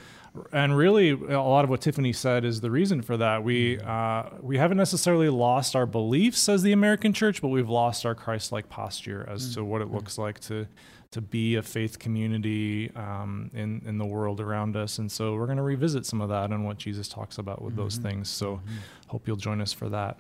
and 0.52 0.76
really, 0.76 1.12
a 1.12 1.42
lot 1.42 1.64
of 1.64 1.70
what 1.70 1.82
Tiffany 1.82 2.12
said 2.12 2.44
is 2.44 2.60
the 2.60 2.72
reason 2.72 3.02
for 3.02 3.16
that. 3.18 3.44
We 3.44 3.80
uh, 3.80 4.24
we 4.42 4.58
haven't 4.58 4.78
necessarily 4.78 5.30
lost 5.30 5.76
our 5.76 5.86
beliefs 5.86 6.50
as 6.50 6.62
the 6.62 6.72
American 6.72 7.14
church, 7.14 7.42
but 7.42 7.50
we've 7.50 7.70
lost 7.70 8.06
our 8.06 8.16
Christ-like 8.16 8.68
posture 8.68 9.26
as 9.30 9.56
to 9.56 9.64
what 9.64 9.82
it 9.82 9.92
looks 9.92 10.18
like 10.18 10.40
to 10.42 10.68
to 11.12 11.22
be 11.22 11.56
a 11.56 11.62
faith 11.62 12.00
community 12.00 12.92
um, 12.96 13.50
in 13.54 13.82
in 13.86 13.98
the 13.98 14.06
world 14.06 14.42
around 14.42 14.76
us. 14.76 14.98
And 14.98 15.10
so, 15.10 15.36
we're 15.36 15.46
going 15.46 15.58
to 15.58 15.64
revisit 15.64 16.06
some 16.06 16.20
of 16.20 16.28
that 16.30 16.52
and 16.52 16.66
what 16.66 16.78
Jesus 16.78 17.08
talks 17.08 17.38
about 17.38 17.62
with 17.62 17.78
those 17.78 17.96
things. 17.96 18.30
So, 18.30 18.60
hope 19.08 19.28
you'll 19.28 19.38
join 19.38 19.62
us 19.62 19.72
for 19.72 19.88
that. 19.90 20.18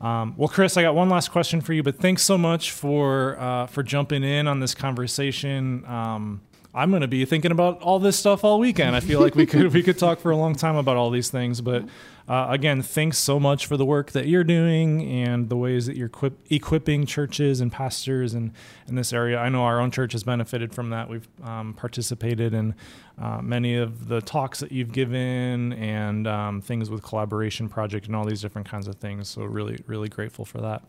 Um, 0.00 0.34
well, 0.36 0.48
Chris, 0.48 0.76
I 0.76 0.82
got 0.82 0.94
one 0.94 1.08
last 1.10 1.30
question 1.30 1.60
for 1.60 1.72
you, 1.72 1.82
but 1.82 1.98
thanks 1.98 2.22
so 2.22 2.38
much 2.38 2.70
for 2.70 3.38
uh, 3.38 3.66
for 3.66 3.82
jumping 3.82 4.22
in 4.22 4.46
on 4.46 4.60
this 4.60 4.74
conversation. 4.74 5.84
Um, 5.86 6.40
I'm 6.72 6.90
going 6.90 7.02
to 7.02 7.08
be 7.08 7.24
thinking 7.24 7.50
about 7.50 7.82
all 7.82 7.98
this 7.98 8.16
stuff 8.16 8.44
all 8.44 8.60
weekend. 8.60 8.94
I 8.94 9.00
feel 9.00 9.20
like 9.20 9.34
we 9.34 9.44
could 9.44 9.72
we 9.74 9.82
could 9.82 9.98
talk 9.98 10.20
for 10.20 10.30
a 10.30 10.36
long 10.36 10.54
time 10.54 10.76
about 10.76 10.96
all 10.96 11.10
these 11.10 11.28
things, 11.28 11.60
but 11.60 11.84
uh, 12.28 12.46
again, 12.48 12.80
thanks 12.80 13.18
so 13.18 13.40
much 13.40 13.66
for 13.66 13.76
the 13.76 13.84
work 13.84 14.12
that 14.12 14.28
you're 14.28 14.44
doing 14.44 15.02
and 15.02 15.48
the 15.48 15.56
ways 15.56 15.86
that 15.86 15.96
you're 15.96 16.06
equip, 16.06 16.38
equipping 16.48 17.04
churches 17.06 17.60
and 17.60 17.72
pastors 17.72 18.34
and 18.34 18.52
in 18.86 18.94
this 18.94 19.12
area. 19.12 19.36
I 19.36 19.48
know 19.48 19.62
our 19.64 19.80
own 19.80 19.90
church 19.90 20.12
has 20.12 20.22
benefited 20.22 20.72
from 20.72 20.90
that. 20.90 21.08
We've 21.08 21.26
um, 21.42 21.74
participated 21.74 22.54
in 22.54 22.76
uh, 23.20 23.42
many 23.42 23.74
of 23.74 24.06
the 24.06 24.20
talks 24.20 24.60
that 24.60 24.70
you've 24.70 24.92
given 24.92 25.72
and 25.72 26.28
um, 26.28 26.60
things 26.60 26.88
with 26.88 27.02
Collaboration 27.02 27.68
Project 27.68 28.06
and 28.06 28.14
all 28.14 28.24
these 28.24 28.40
different 28.40 28.68
kinds 28.68 28.86
of 28.86 28.94
things. 28.94 29.28
So, 29.28 29.42
really, 29.42 29.82
really 29.88 30.08
grateful 30.08 30.44
for 30.44 30.60
that. 30.60 30.84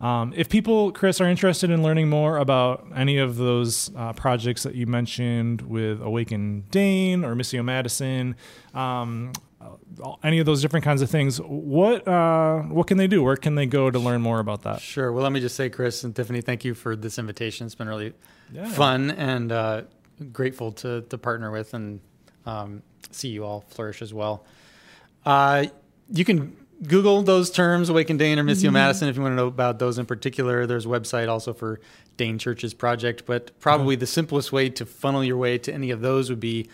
Um, 0.00 0.32
if 0.36 0.48
people, 0.48 0.92
Chris, 0.92 1.20
are 1.20 1.26
interested 1.28 1.70
in 1.70 1.82
learning 1.82 2.08
more 2.08 2.38
about 2.38 2.86
any 2.94 3.18
of 3.18 3.36
those 3.36 3.90
uh, 3.96 4.12
projects 4.12 4.62
that 4.62 4.74
you 4.76 4.86
mentioned 4.86 5.62
with 5.62 6.00
Awaken 6.00 6.64
Dane 6.70 7.24
or 7.24 7.34
Missio 7.34 7.64
Madison, 7.64 8.36
um, 8.74 9.32
uh, 9.60 10.12
any 10.22 10.38
of 10.38 10.46
those 10.46 10.62
different 10.62 10.84
kinds 10.84 11.02
of 11.02 11.10
things, 11.10 11.38
what 11.40 12.06
uh, 12.06 12.60
what 12.60 12.86
can 12.86 12.96
they 12.96 13.08
do? 13.08 13.24
Where 13.24 13.34
can 13.36 13.56
they 13.56 13.66
go 13.66 13.90
to 13.90 13.98
learn 13.98 14.20
more 14.22 14.38
about 14.38 14.62
that? 14.62 14.80
Sure. 14.80 15.10
Well, 15.10 15.24
let 15.24 15.32
me 15.32 15.40
just 15.40 15.56
say, 15.56 15.68
Chris 15.68 16.04
and 16.04 16.14
Tiffany, 16.14 16.42
thank 16.42 16.64
you 16.64 16.74
for 16.74 16.94
this 16.94 17.18
invitation. 17.18 17.66
It's 17.66 17.74
been 17.74 17.88
really 17.88 18.12
Yeah. 18.52 18.68
fun 18.68 19.10
and 19.10 19.50
uh, 19.50 19.82
grateful 20.32 20.70
to, 20.72 21.02
to 21.02 21.18
partner 21.18 21.50
with 21.50 21.74
and 21.74 22.00
um, 22.46 22.82
see 23.10 23.30
you 23.30 23.44
all 23.44 23.62
flourish 23.68 24.00
as 24.00 24.14
well. 24.14 24.44
Uh, 25.26 25.66
you 26.12 26.24
can 26.24 26.56
Google 26.86 27.22
those 27.22 27.50
terms, 27.50 27.88
Awaken 27.88 28.16
Dane 28.16 28.38
or 28.38 28.44
Missio 28.44 28.72
Madison, 28.72 29.08
if 29.08 29.16
you 29.16 29.22
want 29.22 29.32
to 29.32 29.36
know 29.36 29.48
about 29.48 29.78
those 29.78 29.98
in 29.98 30.06
particular. 30.06 30.66
There's 30.66 30.86
a 30.86 30.88
website 30.88 31.28
also 31.28 31.52
for 31.52 31.80
Dane 32.16 32.38
Church's 32.38 32.72
project, 32.72 33.24
but 33.26 33.58
probably 33.58 33.96
the 33.96 34.06
simplest 34.06 34.52
way 34.52 34.68
to 34.70 34.86
funnel 34.86 35.24
your 35.24 35.36
way 35.36 35.58
to 35.58 35.72
any 35.72 35.90
of 35.90 36.00
those 36.00 36.30
would 36.30 36.40
be 36.40 36.68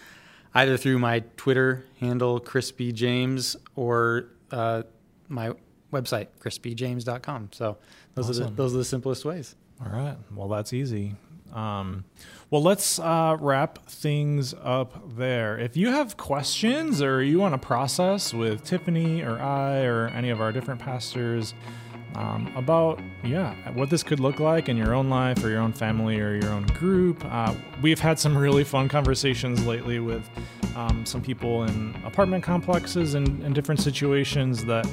either 0.54 0.76
through 0.76 0.98
my 0.98 1.20
Twitter 1.36 1.84
handle, 2.00 2.38
Chris 2.38 2.70
B 2.70 2.92
James, 2.92 3.56
or 3.76 4.26
uh, 4.50 4.82
my 5.28 5.52
website, 5.92 6.28
chrisbjames.com. 6.40 7.50
So 7.52 7.78
those, 8.14 8.38
are 8.38 8.44
the, 8.44 8.50
those 8.50 8.74
are 8.74 8.78
the 8.78 8.84
simplest 8.84 9.24
ways. 9.24 9.56
All 9.80 9.90
right. 9.90 10.16
Well, 10.34 10.48
that's 10.48 10.72
easy. 10.72 11.16
Um, 11.54 12.04
well, 12.50 12.62
let's 12.62 12.98
uh, 12.98 13.36
wrap 13.40 13.86
things 13.86 14.54
up 14.62 15.16
there. 15.16 15.58
If 15.58 15.76
you 15.76 15.88
have 15.88 16.16
questions 16.16 17.00
or 17.00 17.22
you 17.22 17.38
want 17.38 17.54
to 17.54 17.64
process 17.64 18.34
with 18.34 18.64
Tiffany 18.64 19.22
or 19.22 19.40
I 19.40 19.84
or 19.84 20.08
any 20.08 20.30
of 20.30 20.40
our 20.40 20.52
different 20.52 20.80
pastors 20.80 21.54
um, 22.14 22.52
about, 22.56 23.00
yeah, 23.24 23.54
what 23.72 23.90
this 23.90 24.02
could 24.02 24.20
look 24.20 24.38
like 24.40 24.68
in 24.68 24.76
your 24.76 24.94
own 24.94 25.10
life 25.10 25.42
or 25.42 25.48
your 25.48 25.60
own 25.60 25.72
family 25.72 26.20
or 26.20 26.34
your 26.36 26.50
own 26.50 26.66
group, 26.66 27.24
uh, 27.24 27.54
we've 27.82 27.98
had 27.98 28.18
some 28.18 28.36
really 28.36 28.62
fun 28.62 28.88
conversations 28.88 29.66
lately 29.66 29.98
with 29.98 30.28
um, 30.76 31.04
some 31.06 31.22
people 31.22 31.64
in 31.64 31.94
apartment 32.04 32.44
complexes 32.44 33.14
and, 33.14 33.42
and 33.42 33.54
different 33.54 33.80
situations 33.80 34.64
that 34.64 34.86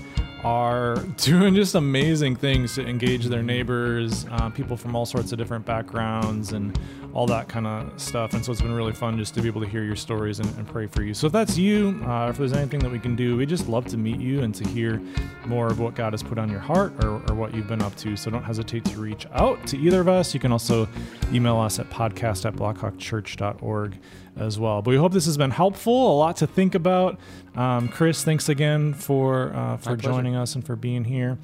are 0.43 0.95
doing 1.17 1.55
just 1.55 1.75
amazing 1.75 2.35
things 2.35 2.75
to 2.75 2.85
engage 2.85 3.25
their 3.25 3.43
neighbors, 3.43 4.25
uh, 4.31 4.49
people 4.49 4.77
from 4.77 4.95
all 4.95 5.05
sorts 5.05 5.31
of 5.31 5.37
different 5.37 5.65
backgrounds, 5.65 6.53
and 6.53 6.77
all 7.13 7.27
that 7.27 7.47
kind 7.47 7.67
of 7.67 7.99
stuff. 7.99 8.33
And 8.33 8.43
so 8.43 8.51
it's 8.51 8.61
been 8.61 8.73
really 8.73 8.93
fun 8.93 9.17
just 9.17 9.33
to 9.35 9.41
be 9.41 9.47
able 9.47 9.61
to 9.61 9.67
hear 9.67 9.83
your 9.83 9.95
stories 9.95 10.39
and, 10.39 10.49
and 10.57 10.67
pray 10.67 10.87
for 10.87 11.03
you. 11.03 11.13
So 11.13 11.27
if 11.27 11.33
that's 11.33 11.57
you, 11.57 12.01
uh, 12.05 12.29
if 12.29 12.37
there's 12.37 12.53
anything 12.53 12.79
that 12.79 12.91
we 12.91 12.99
can 12.99 13.15
do, 13.15 13.35
we 13.35 13.45
just 13.45 13.67
love 13.67 13.85
to 13.87 13.97
meet 13.97 14.19
you 14.19 14.41
and 14.41 14.55
to 14.55 14.67
hear 14.69 15.01
more 15.45 15.67
of 15.67 15.79
what 15.79 15.95
God 15.95 16.13
has 16.13 16.23
put 16.23 16.37
on 16.37 16.49
your 16.49 16.59
heart 16.59 17.03
or, 17.03 17.21
or 17.29 17.35
what 17.35 17.53
you've 17.53 17.67
been 17.67 17.81
up 17.81 17.95
to. 17.97 18.15
So 18.15 18.31
don't 18.31 18.43
hesitate 18.43 18.85
to 18.85 18.99
reach 18.99 19.25
out 19.33 19.65
to 19.67 19.77
either 19.77 20.01
of 20.01 20.07
us. 20.07 20.33
You 20.33 20.39
can 20.39 20.51
also 20.51 20.87
email 21.33 21.57
us 21.57 21.79
at 21.79 21.89
podcast 21.89 22.45
at 22.45 22.55
blackhawkchurch.org 22.55 23.97
as 24.37 24.59
well. 24.59 24.81
But 24.81 24.91
we 24.91 24.97
hope 24.97 25.11
this 25.11 25.25
has 25.25 25.37
been 25.37 25.51
helpful, 25.51 26.13
a 26.13 26.17
lot 26.17 26.37
to 26.37 26.47
think 26.47 26.75
about. 26.75 27.19
Um, 27.55 27.87
Chris, 27.89 28.23
thanks 28.23 28.49
again 28.49 28.93
for 28.93 29.53
uh, 29.53 29.77
for 29.77 29.91
My 29.91 29.95
pleasure. 29.95 30.01
joining 30.01 30.35
us 30.35 30.55
and 30.55 30.65
for 30.65 30.75
being 30.75 31.03
here. 31.03 31.37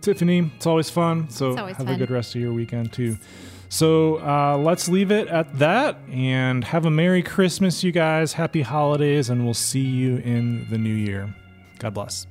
Tiffany, 0.00 0.50
it's 0.56 0.66
always 0.66 0.90
fun. 0.90 1.30
So 1.30 1.56
always 1.56 1.76
have 1.76 1.88
a 1.88 1.96
good 1.96 2.10
rest 2.10 2.34
of 2.34 2.40
your 2.40 2.52
weekend 2.52 2.92
too. 2.92 3.16
So 3.70 4.16
uh, 4.20 4.56
let's 4.58 4.88
leave 4.88 5.10
it 5.10 5.26
at 5.28 5.58
that 5.58 5.98
and 6.12 6.62
have 6.64 6.84
a 6.86 6.90
Merry 6.90 7.22
Christmas, 7.22 7.82
you 7.82 7.90
guys. 7.90 8.34
Happy 8.34 8.62
holidays, 8.62 9.30
and 9.30 9.44
we'll 9.44 9.54
see 9.54 9.80
you 9.80 10.18
in 10.18 10.68
the 10.70 10.78
new 10.78 10.94
year. 10.94 11.34
God 11.78 11.94
bless. 11.94 12.26